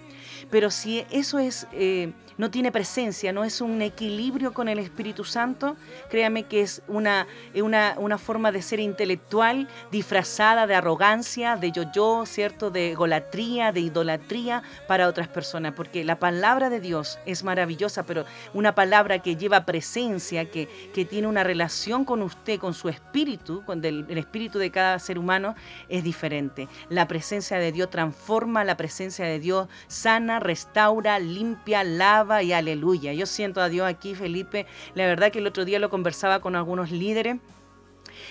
Pero 0.51 0.71
si 0.71 1.07
eso 1.11 1.39
es... 1.39 1.67
Eh, 1.73 2.13
no 2.39 2.51
tiene 2.51 2.70
presencia, 2.72 3.32
no 3.32 3.45
es 3.45 3.61
un 3.61 3.80
equilibrio 3.82 4.53
con 4.53 4.68
el 4.68 4.78
Espíritu 4.78 5.24
Santo, 5.24 5.76
créame 6.11 6.45
que 6.45 6.61
es 6.61 6.82
una, 6.87 7.26
una, 7.55 7.95
una 7.99 8.18
forma 8.18 8.53
de 8.53 8.62
ser 8.62 8.80
intelectual 8.80 9.68
disfrazada 9.91 10.66
de 10.66 10.74
arrogancia, 10.74 11.57
de 11.57 11.72
yo-yo, 11.72 12.24
¿cierto? 12.26 12.70
De 12.70 12.95
golatría, 12.95 13.72
de 13.72 13.80
idolatría 13.80 14.62
para 14.87 15.09
otras 15.09 15.28
personas, 15.28 15.72
porque 15.74 16.05
la 16.05 16.18
palabra 16.18 16.68
de 16.68 16.80
Dios 16.80 17.18
es 17.26 17.43
maravillosa, 17.43 18.05
pero 18.05 18.24
una 18.53 18.74
palabra 18.74 19.20
que 19.20 19.37
lleva 19.37 19.64
presencia, 19.64 20.51
que, 20.51 20.68
que 20.93 21.05
tiene 21.05 21.28
una 21.28 21.45
relación 21.45 22.05
con 22.05 22.22
usted, 22.22 22.59
con 22.59 22.74
su 22.74 22.89
espíritu, 22.89 23.64
con 23.64 23.84
el 23.84 24.18
espíritu 24.18 24.59
de 24.59 24.70
cada 24.70 24.99
ser 24.99 25.18
humano, 25.18 25.55
es 25.89 26.05
diferente. 26.05 26.68
La 26.89 27.09
presencia 27.09 27.59
de 27.59 27.72
Dios 27.72 27.91
transforma, 27.91 28.64
la 28.64 28.76
presencia 28.76 29.24
de 29.24 29.39
Dios 29.39 29.68
sana, 29.89 30.41
restaura, 30.41 31.18
limpia, 31.18 31.84
lava 31.84 32.26
y 32.43 32.53
aleluya. 32.53 33.12
Yo 33.12 33.27
siento 33.27 33.61
a 33.61 33.68
Dios 33.68 33.87
aquí, 33.87 34.14
Felipe. 34.14 34.66
La 34.95 35.07
verdad 35.07 35.31
que 35.31 35.39
el 35.39 35.47
otro 35.47 35.64
día 35.64 35.79
lo 35.79 35.91
conversaba 35.91 36.41
con 36.41 36.57
algunos 36.57 36.91
líderes. 36.91 37.37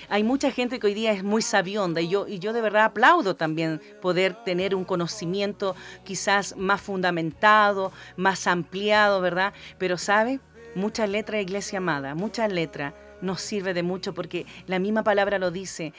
Hay 0.09 0.23
mucha 0.23 0.51
gente 0.51 0.79
que 0.79 0.87
hoy 0.87 0.93
día 0.93 1.11
es 1.11 1.23
muy 1.23 1.41
sabionda 1.41 2.01
y 2.01 2.09
yo, 2.09 2.27
y 2.27 2.39
yo 2.39 2.53
de 2.53 2.61
verdad 2.61 2.85
aplaudo 2.85 3.35
también 3.35 3.81
poder 4.01 4.33
tener 4.43 4.75
un 4.75 4.83
conocimiento 4.83 5.75
quizás 6.03 6.55
más 6.57 6.81
fundamentado, 6.81 7.91
más 8.17 8.47
ampliado, 8.47 9.21
¿verdad? 9.21 9.53
Pero 9.77 9.97
sabe, 9.97 10.39
mucha 10.75 11.07
letra, 11.07 11.39
iglesia 11.39 11.77
amada, 11.77 12.15
mucha 12.15 12.47
letra 12.47 12.93
nos 13.21 13.41
sirve 13.41 13.73
de 13.73 13.83
mucho 13.83 14.13
porque 14.13 14.45
la 14.67 14.79
misma 14.79 15.03
palabra 15.03 15.39
lo 15.39 15.51
dice, 15.51 15.93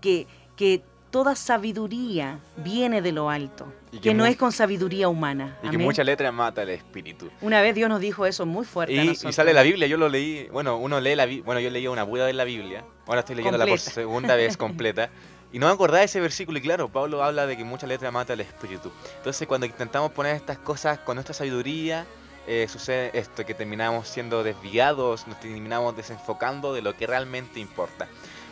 que, 0.00 0.26
que 0.56 0.82
toda 1.10 1.34
sabiduría 1.34 2.38
viene 2.56 3.02
de 3.02 3.12
lo 3.12 3.30
alto, 3.30 3.72
y 3.92 3.98
que, 3.98 4.14
no 4.14 4.26
es 4.26 4.36
con 4.36 4.52
sabiduría 4.52 5.08
humana. 5.08 5.58
Y 5.62 5.70
que 5.70 5.78
mucha 5.78 6.04
letra 6.04 6.30
mata 6.32 6.62
el 6.62 6.70
espíritu. 6.70 7.30
Una 7.40 7.62
vez 7.62 7.74
Dios 7.74 7.88
nos 7.88 8.00
dijo 8.00 8.26
eso 8.26 8.46
muy 8.46 8.64
fuerte. 8.64 8.94
Y, 8.94 9.14
sale 9.14 9.52
la 9.52 9.62
Biblia, 9.62 9.86
yo 9.86 9.96
lo 9.96 10.08
leí, 10.08 10.48
bueno, 10.48 10.76
uno 10.76 11.00
lee 11.00 11.14
la 11.14 11.26
bueno, 11.44 11.60
yo 11.60 11.70
leí 11.70 11.86
una 11.86 12.02
Buda 12.02 12.26
de 12.26 12.32
la 12.32 12.44
Biblia, 12.44 12.84
ahora 13.06 13.20
estoy 13.20 13.36
leyéndola 13.36 13.66
por 13.66 13.78
segunda 13.78 14.36
vez 14.36 14.56
completa. 14.56 15.10
Y 15.50 15.58
no 15.58 15.66
me 15.66 15.72
acordaba 15.72 16.00
de 16.00 16.04
ese 16.04 16.20
versículo, 16.20 16.58
y 16.58 16.62
claro, 16.62 16.90
Pablo 16.90 17.24
habla 17.24 17.46
de 17.46 17.56
que 17.56 17.64
mucha 17.64 17.86
letra 17.86 18.10
mata 18.10 18.34
el 18.34 18.40
espíritu. 18.40 18.92
Entonces, 19.16 19.48
cuando 19.48 19.66
intentamos 19.66 20.12
poner 20.12 20.36
estas 20.36 20.58
cosas 20.58 20.98
con 20.98 21.16
nuestra 21.16 21.32
sabiduría, 21.32 22.04
eh, 22.46 22.66
sucede 22.66 23.10
esto, 23.12 23.46
que 23.46 23.54
terminamos 23.54 24.08
siendo 24.08 24.42
desviados, 24.42 25.26
nos 25.26 25.40
terminamos 25.40 25.96
desenfocando 25.96 26.74
de 26.74 26.82
lo 26.82 26.94
que 26.96 27.06
realmente 27.06 27.60
importa. 27.60 28.08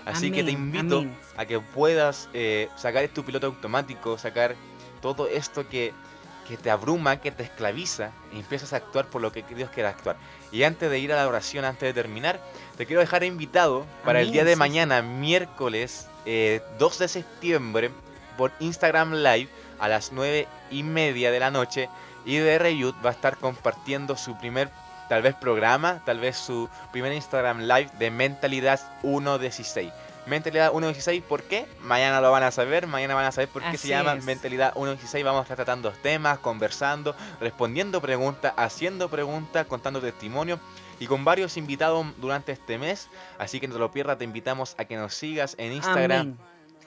Así 0.06 0.30
que 0.30 0.44
te 0.44 0.52
invito 0.52 1.04
a 1.36 1.44
que 1.46 1.58
puedas 1.58 2.28
eh, 2.32 2.68
sacar 2.76 3.06
tu 3.08 3.24
piloto 3.24 3.48
automático, 3.48 4.16
sacar 4.16 4.54
todo 5.02 5.26
esto 5.26 5.68
que, 5.68 5.92
te 6.62 6.70
abruma, 6.70 7.16
que 7.20 7.32
te 7.32 7.42
esclaviza, 7.42 8.12
y 8.32 8.38
empiezas 8.38 8.72
a 8.72 8.76
actuar 8.76 9.06
por 9.06 9.20
lo 9.20 9.32
que 9.32 9.42
Dios 9.42 9.68
quiere 9.70 9.88
actuar. 9.88 10.16
Y 10.52 10.62
antes 10.62 10.88
de 10.88 10.98
ir 11.00 11.12
a 11.12 11.16
la 11.16 11.26
oración, 11.26 11.64
antes 11.64 11.82
de 11.88 11.92
terminar, 11.92 12.40
te 12.76 12.86
quiero 12.86 13.00
dejar 13.00 13.24
invitado 13.24 13.84
para 14.04 14.20
el 14.20 14.30
día 14.30 14.44
de 14.44 14.54
mañana, 14.54 15.02
miércoles 15.02 16.06
2 16.24 16.26
eh, 16.26 16.62
de 16.98 17.08
septiembre, 17.08 17.90
por 18.38 18.52
Instagram 18.60 19.14
Live 19.14 19.48
a 19.80 19.88
las 19.88 20.12
9 20.12 20.46
y 20.70 20.82
media 20.84 21.32
de 21.32 21.40
la 21.40 21.50
noche. 21.50 21.88
IDR 22.24 22.68
Youth 22.68 22.96
va 23.04 23.10
a 23.10 23.12
estar 23.12 23.38
compartiendo 23.38 24.16
su 24.16 24.38
primer 24.38 24.70
tal 25.08 25.22
vez 25.22 25.34
programa, 25.34 26.00
tal 26.04 26.20
vez 26.20 26.36
su 26.36 26.68
primer 26.92 27.12
Instagram 27.12 27.60
Live 27.62 27.90
de 27.98 28.10
Mentalidad 28.10 28.80
116. 29.02 29.92
Mentalidad 30.26 30.72
116, 30.72 31.22
¿por 31.22 31.44
qué? 31.44 31.66
Mañana 31.82 32.20
lo 32.20 32.32
van 32.32 32.42
a 32.42 32.50
saber, 32.50 32.88
mañana 32.88 33.14
van 33.14 33.26
a 33.26 33.32
saber 33.32 33.48
por 33.48 33.62
qué 33.62 33.78
se 33.78 33.88
llama 33.88 34.16
Mentalidad 34.16 34.72
116. 34.72 35.24
Vamos 35.24 35.40
a 35.40 35.42
estar 35.42 35.56
tratando 35.56 35.92
temas, 36.02 36.38
conversando, 36.40 37.14
respondiendo 37.40 38.00
preguntas, 38.00 38.52
haciendo 38.56 39.08
preguntas, 39.08 39.66
contando 39.66 40.00
testimonios 40.00 40.58
y 40.98 41.06
con 41.06 41.24
varios 41.24 41.56
invitados 41.56 42.04
durante 42.16 42.50
este 42.50 42.76
mes. 42.76 43.08
Así 43.38 43.60
que 43.60 43.68
no 43.68 43.74
te 43.74 43.80
lo 43.80 43.92
pierdas, 43.92 44.18
te 44.18 44.24
invitamos 44.24 44.74
a 44.78 44.84
que 44.86 44.96
nos 44.96 45.14
sigas 45.14 45.54
en 45.58 45.72
Instagram, 45.72 46.36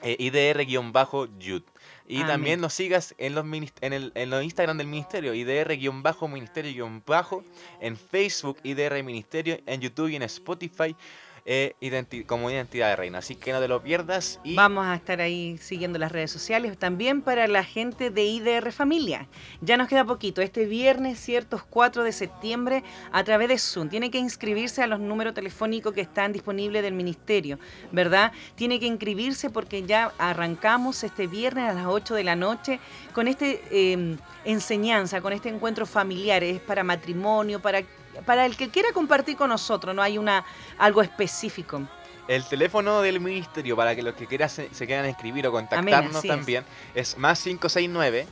eh, 0.04 0.18
IDR-Youth. 0.20 1.64
Y 2.08 2.24
también 2.24 2.60
nos 2.60 2.74
sigas 2.74 3.14
en 3.20 3.36
los, 3.36 3.46
en, 3.82 3.94
el, 3.94 4.12
en 4.16 4.32
los 4.32 4.44
Instagram 4.44 4.80
del 4.80 4.88
ministerio, 4.88 5.36
IDR-Ministerio-Bajo, 5.36 7.44
en 7.80 7.96
Facebook, 7.96 8.58
IDR 8.64 9.04
Ministerio, 9.04 9.60
en 9.68 9.80
YouTube 9.80 10.10
y 10.10 10.16
en 10.16 10.24
Spotify 10.24 10.96
eh, 11.46 11.76
como 12.26 12.50
identidad 12.50 12.90
de 12.90 12.96
reina. 12.96 13.20
Así 13.20 13.36
que 13.36 13.52
no 13.52 13.60
te 13.60 13.68
lo 13.68 13.82
pierdas. 13.82 14.40
Y... 14.44 14.56
Vamos 14.56 14.86
a 14.86 14.96
estar 14.96 15.22
ahí 15.22 15.58
siguiendo 15.58 16.00
las 16.00 16.12
redes 16.12 16.32
sociales. 16.32 16.78
También 16.78 17.22
para 17.22 17.48
la 17.48 17.64
gente 17.64 18.10
de 18.10 18.24
IDR 18.24 18.72
Familia. 18.72 19.28
Ya 19.62 19.78
nos 19.78 19.88
queda 19.88 20.06
poquito. 20.06 20.42
Este 20.42 20.66
viernes, 20.66 21.20
ciertos 21.20 21.64
4 21.64 22.04
de 22.04 22.12
septiembre, 22.12 22.84
a 23.12 23.24
través 23.24 23.50
de 23.50 23.58
Zoom. 23.58 23.90
Tiene 23.90 24.12
que 24.12 24.18
inscribirse 24.18 24.84
a 24.84 24.88
los 24.88 25.00
números 25.00 25.34
telefónicos 25.34 25.94
que 25.94 26.02
están 26.02 26.34
disponibles 26.34 26.84
del 26.84 26.94
ministerio, 26.94 27.60
¿verdad? 27.92 28.32
Tiene 28.56 28.80
que 28.80 28.86
inscribirse 28.86 29.50
porque 29.50 29.84
ya 29.84 30.12
arrancamos 30.18 31.04
este 31.04 31.28
viernes 31.28 31.70
a 31.70 31.74
las 31.74 31.86
8 31.86 32.16
de 32.16 32.24
la 32.24 32.36
noche 32.36 32.80
con 33.14 33.28
este 33.28 33.62
em, 33.72 34.18
enseñanza, 34.46 35.22
con 35.22 35.34
este 35.34 35.50
encuentro 35.50 35.86
familiar. 35.86 36.44
Es 36.44 36.60
para 36.60 36.84
matrimonio, 36.84 37.62
para 37.62 37.84
para 38.26 38.46
el 38.46 38.56
que 38.56 38.70
quiera 38.70 38.92
compartir 38.94 39.36
con 39.38 39.50
nosotros, 39.50 39.96
no 39.96 40.02
hay 40.02 40.18
una, 40.18 40.46
algo 40.78 41.02
específico. 41.02 41.82
El 42.28 42.46
teléfono 42.46 43.02
del 43.02 43.20
ministerio 43.20 43.76
para 43.76 43.96
que 43.96 44.04
los 44.04 44.14
que 44.14 44.28
quieran 44.28 44.50
se, 44.50 44.70
quieran 44.70 45.08
inscribir 45.08 45.48
o 45.48 45.52
contactarnos 45.52 46.22
también 46.24 46.64
es. 46.94 47.18
más 47.18 47.42
569 47.42 48.28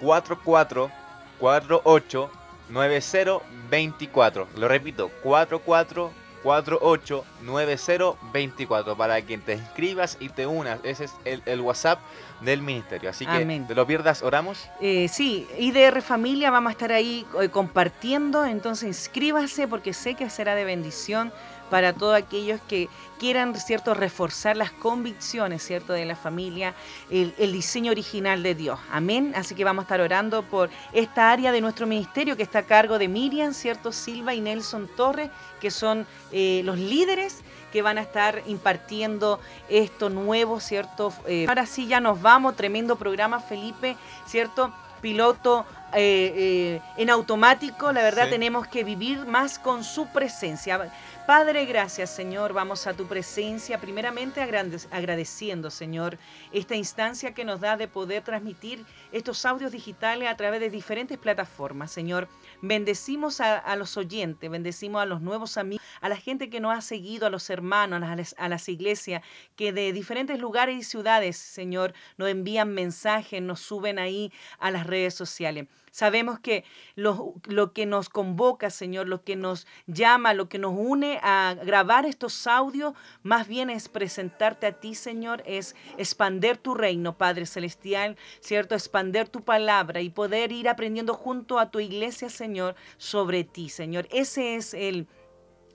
44 0.00 0.90
48 1.38 2.30
9024. 2.68 4.48
Lo 4.56 4.66
repito, 4.68 5.10
44 5.22 6.25
489024 6.46 8.96
para 8.96 9.20
que 9.22 9.38
te 9.38 9.54
inscribas 9.54 10.16
y 10.20 10.28
te 10.28 10.46
unas. 10.46 10.78
Ese 10.84 11.06
es 11.06 11.12
el, 11.24 11.60
WhatsApp 11.60 11.98
del 12.40 12.62
ministerio. 12.62 13.10
Así 13.10 13.26
que 13.26 13.64
te 13.66 13.74
lo 13.74 13.84
pierdas, 13.86 14.22
oramos. 14.22 14.68
Eh, 14.80 15.08
sí, 15.08 15.48
IDR 15.58 16.00
Familia, 16.02 16.52
vamos 16.52 16.70
a 16.70 16.72
estar 16.72 16.92
ahí 16.92 17.26
eh, 17.40 17.48
compartiendo. 17.48 18.46
Entonces 18.46 18.86
inscríbase 18.86 19.66
porque 19.66 19.92
sé 19.92 20.14
que 20.14 20.30
será 20.30 20.54
de 20.54 20.64
bendición 20.64 21.32
para 21.70 21.92
todos 21.92 22.16
aquellos 22.16 22.60
que 22.68 22.88
quieran, 23.18 23.54
¿cierto?, 23.56 23.94
reforzar 23.94 24.56
las 24.56 24.70
convicciones, 24.70 25.62
¿cierto?, 25.62 25.92
de 25.92 26.04
la 26.04 26.16
familia, 26.16 26.74
el, 27.10 27.52
diseño 27.52 27.90
original 27.90 28.42
de 28.42 28.54
Dios. 28.54 28.78
Amén. 28.90 29.32
Así 29.34 29.54
que 29.54 29.64
vamos 29.64 29.82
a 29.82 29.84
estar 29.84 30.00
orando 30.00 30.42
por 30.42 30.70
esta 30.92 31.30
área 31.30 31.52
de 31.52 31.60
nuestro 31.60 31.86
ministerio 31.86 32.36
que 32.36 32.42
está 32.42 32.60
a 32.60 32.62
cargo 32.62 32.98
de 32.98 33.08
Miriam, 33.08 33.52
¿cierto?, 33.54 33.92
Silva 33.92 34.34
y 34.34 34.40
Nelson 34.40 34.88
Torres, 34.96 35.30
que 35.60 35.70
son 35.70 36.06
eh, 36.32 36.62
los 36.64 36.78
líderes 36.78 37.42
que 37.72 37.82
van 37.82 37.98
a 37.98 38.02
estar 38.02 38.42
impartiendo 38.46 39.40
esto 39.68 40.08
nuevo, 40.08 40.60
¿cierto? 40.60 41.12
Eh, 41.26 41.46
ahora 41.48 41.66
sí 41.66 41.86
ya 41.86 42.00
nos 42.00 42.22
vamos, 42.22 42.56
tremendo 42.56 42.96
programa, 42.96 43.40
Felipe, 43.40 43.96
¿cierto? 44.26 44.72
Piloto 45.00 45.66
eh, 45.92 46.80
en 46.96 47.10
automático, 47.10 47.92
la 47.92 48.02
verdad 48.02 48.28
tenemos 48.28 48.66
que 48.66 48.82
vivir 48.82 49.26
más 49.26 49.58
con 49.58 49.84
su 49.84 50.06
presencia. 50.06 50.90
Padre, 51.26 51.64
gracias 51.64 52.10
Señor, 52.10 52.52
vamos 52.52 52.86
a 52.86 52.94
tu 52.94 53.08
presencia, 53.08 53.80
primeramente 53.80 54.40
agradeciendo 54.40 55.72
Señor 55.72 56.18
esta 56.52 56.76
instancia 56.76 57.34
que 57.34 57.44
nos 57.44 57.60
da 57.60 57.76
de 57.76 57.88
poder 57.88 58.22
transmitir 58.22 58.86
estos 59.10 59.44
audios 59.44 59.72
digitales 59.72 60.28
a 60.28 60.36
través 60.36 60.60
de 60.60 60.70
diferentes 60.70 61.18
plataformas, 61.18 61.90
Señor. 61.90 62.28
Bendecimos 62.62 63.40
a, 63.40 63.74
los 63.74 63.96
oyentes, 63.96 64.48
bendecimos 64.48 65.02
a 65.02 65.04
los 65.04 65.20
nuevos 65.20 65.56
amigos, 65.56 65.84
a 66.00 66.08
la 66.08 66.16
gente 66.16 66.48
que 66.48 66.60
nos 66.60 66.78
ha 66.78 66.80
seguido, 66.80 67.26
a 67.26 67.30
los 67.30 67.50
hermanos, 67.50 68.04
a 68.04 68.14
las, 68.14 68.36
a 68.38 68.48
las 68.48 68.68
iglesias, 68.68 69.24
que 69.56 69.72
de 69.72 69.92
diferentes 69.92 70.38
lugares 70.38 70.76
y 70.76 70.84
ciudades, 70.84 71.36
Señor, 71.36 71.92
nos 72.18 72.28
envían 72.28 72.72
mensajes, 72.72 73.42
nos 73.42 73.58
suben 73.58 73.98
ahí 73.98 74.32
a 74.60 74.70
las 74.70 74.86
redes 74.86 75.14
sociales. 75.14 75.66
Sabemos 75.96 76.38
que 76.40 76.62
lo, 76.94 77.32
lo, 77.44 77.72
que 77.72 77.86
nos 77.86 78.10
convoca, 78.10 78.68
Señor, 78.68 79.08
lo 79.08 79.24
que 79.24 79.34
nos 79.34 79.66
llama, 79.86 80.34
lo 80.34 80.46
que 80.46 80.58
nos 80.58 80.74
une 80.76 81.18
a 81.22 81.56
grabar 81.64 82.04
estos 82.04 82.46
audios, 82.46 82.92
más 83.22 83.48
bien 83.48 83.70
es 83.70 83.88
presentarte 83.88 84.66
a 84.66 84.72
ti, 84.72 84.94
Señor, 84.94 85.42
es 85.46 85.74
expander 85.96 86.58
tu 86.58 86.74
reino, 86.74 87.16
Padre 87.16 87.46
Celestial, 87.46 88.18
¿cierto? 88.40 88.74
Expander 88.74 89.30
tu 89.30 89.40
palabra 89.40 90.02
y 90.02 90.10
poder 90.10 90.52
ir 90.52 90.68
aprendiendo 90.68 91.14
junto 91.14 91.58
a 91.58 91.70
tu 91.70 91.80
iglesia, 91.80 92.28
Señor, 92.28 92.74
sobre 92.98 93.44
ti, 93.44 93.70
Señor. 93.70 94.06
Ese 94.10 94.56
es 94.56 94.74
el 94.74 95.06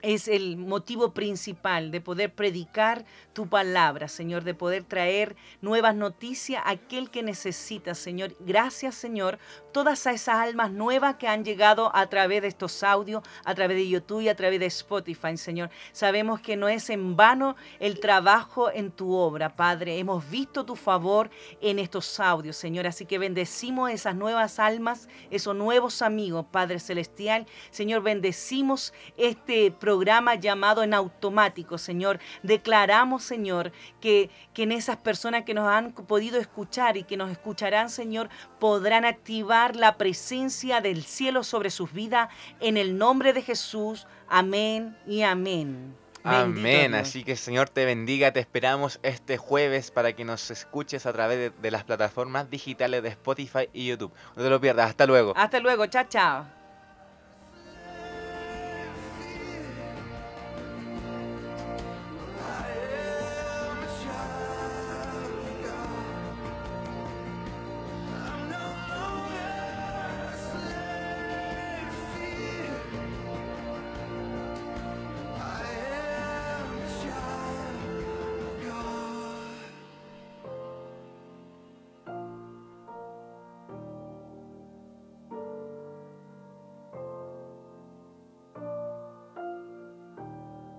es 0.02 0.26
el 0.26 0.56
motivo 0.56 1.14
principal 1.14 1.92
de 1.92 2.00
poder 2.00 2.34
predicar 2.34 3.04
tu 3.32 3.48
palabra, 3.48 4.08
Señor, 4.08 4.42
de 4.42 4.52
poder 4.52 4.82
traer 4.82 5.36
nuevas 5.60 5.94
noticias 5.94 6.62
a 6.66 6.70
aquel 6.70 7.08
que 7.10 7.22
necesita, 7.22 7.94
Señor. 7.94 8.34
Gracias, 8.40 8.96
Señor, 8.96 9.38
todas 9.72 10.06
esas 10.06 10.36
almas 10.36 10.72
nuevas 10.72 11.16
que 11.16 11.28
han 11.28 11.44
llegado 11.44 11.94
a 11.94 12.06
través 12.08 12.42
de 12.42 12.48
estos 12.48 12.82
audios, 12.82 13.22
a 13.44 13.54
través 13.54 13.76
de 13.76 13.88
YouTube 13.88 14.22
y 14.22 14.28
a 14.28 14.36
través 14.36 14.58
de 14.58 14.66
Spotify, 14.66 15.36
Señor. 15.36 15.70
Sabemos 15.92 16.40
que 16.40 16.56
no 16.56 16.68
es 16.68 16.90
en 16.90 17.16
vano 17.16 17.56
el 17.78 18.00
trabajo 18.00 18.70
en 18.70 18.90
tu 18.90 19.14
obra, 19.14 19.54
Padre. 19.54 19.98
Hemos 19.98 20.28
visto 20.28 20.64
tu 20.64 20.74
favor 20.74 21.30
en 21.60 21.78
estos 21.78 22.18
audios, 22.18 22.56
Señor. 22.56 22.88
Así 22.88 23.06
que 23.06 23.18
bendecimos 23.18 23.90
esas 23.90 24.16
nuevas 24.16 24.58
almas, 24.58 25.08
esos 25.30 25.54
nuevos 25.54 26.02
amigos, 26.02 26.44
Padre 26.50 26.80
Celestial. 26.80 27.46
Señor, 27.70 28.02
bendecimos 28.02 28.92
este 29.16 29.70
programa 29.70 29.91
programa 29.92 30.36
llamado 30.36 30.82
en 30.82 30.94
automático, 30.94 31.76
Señor. 31.76 32.18
Declaramos, 32.42 33.22
Señor, 33.24 33.72
que, 34.00 34.30
que 34.54 34.62
en 34.62 34.72
esas 34.72 34.96
personas 34.96 35.44
que 35.44 35.52
nos 35.52 35.68
han 35.68 35.92
podido 35.92 36.40
escuchar 36.40 36.96
y 36.96 37.04
que 37.04 37.18
nos 37.18 37.30
escucharán, 37.30 37.90
Señor, 37.90 38.30
podrán 38.58 39.04
activar 39.04 39.76
la 39.76 39.98
presencia 39.98 40.80
del 40.80 41.02
cielo 41.02 41.44
sobre 41.44 41.68
sus 41.68 41.92
vidas 41.92 42.30
en 42.60 42.78
el 42.78 42.96
nombre 42.96 43.34
de 43.34 43.42
Jesús. 43.42 44.06
Amén 44.28 44.96
y 45.06 45.20
amén. 45.22 45.94
Amén. 46.24 46.94
Así 46.94 47.22
que 47.22 47.36
Señor 47.36 47.68
te 47.68 47.84
bendiga. 47.84 48.32
Te 48.32 48.40
esperamos 48.40 48.98
este 49.02 49.36
jueves 49.36 49.90
para 49.90 50.14
que 50.14 50.24
nos 50.24 50.50
escuches 50.50 51.04
a 51.04 51.12
través 51.12 51.36
de, 51.36 51.50
de 51.50 51.70
las 51.70 51.84
plataformas 51.84 52.48
digitales 52.48 53.02
de 53.02 53.10
Spotify 53.10 53.68
y 53.74 53.88
YouTube. 53.88 54.12
No 54.36 54.42
te 54.42 54.48
lo 54.48 54.58
pierdas. 54.58 54.88
Hasta 54.88 55.04
luego. 55.04 55.34
Hasta 55.36 55.60
luego. 55.60 55.86
Chao, 55.86 56.04
chao. 56.08 56.61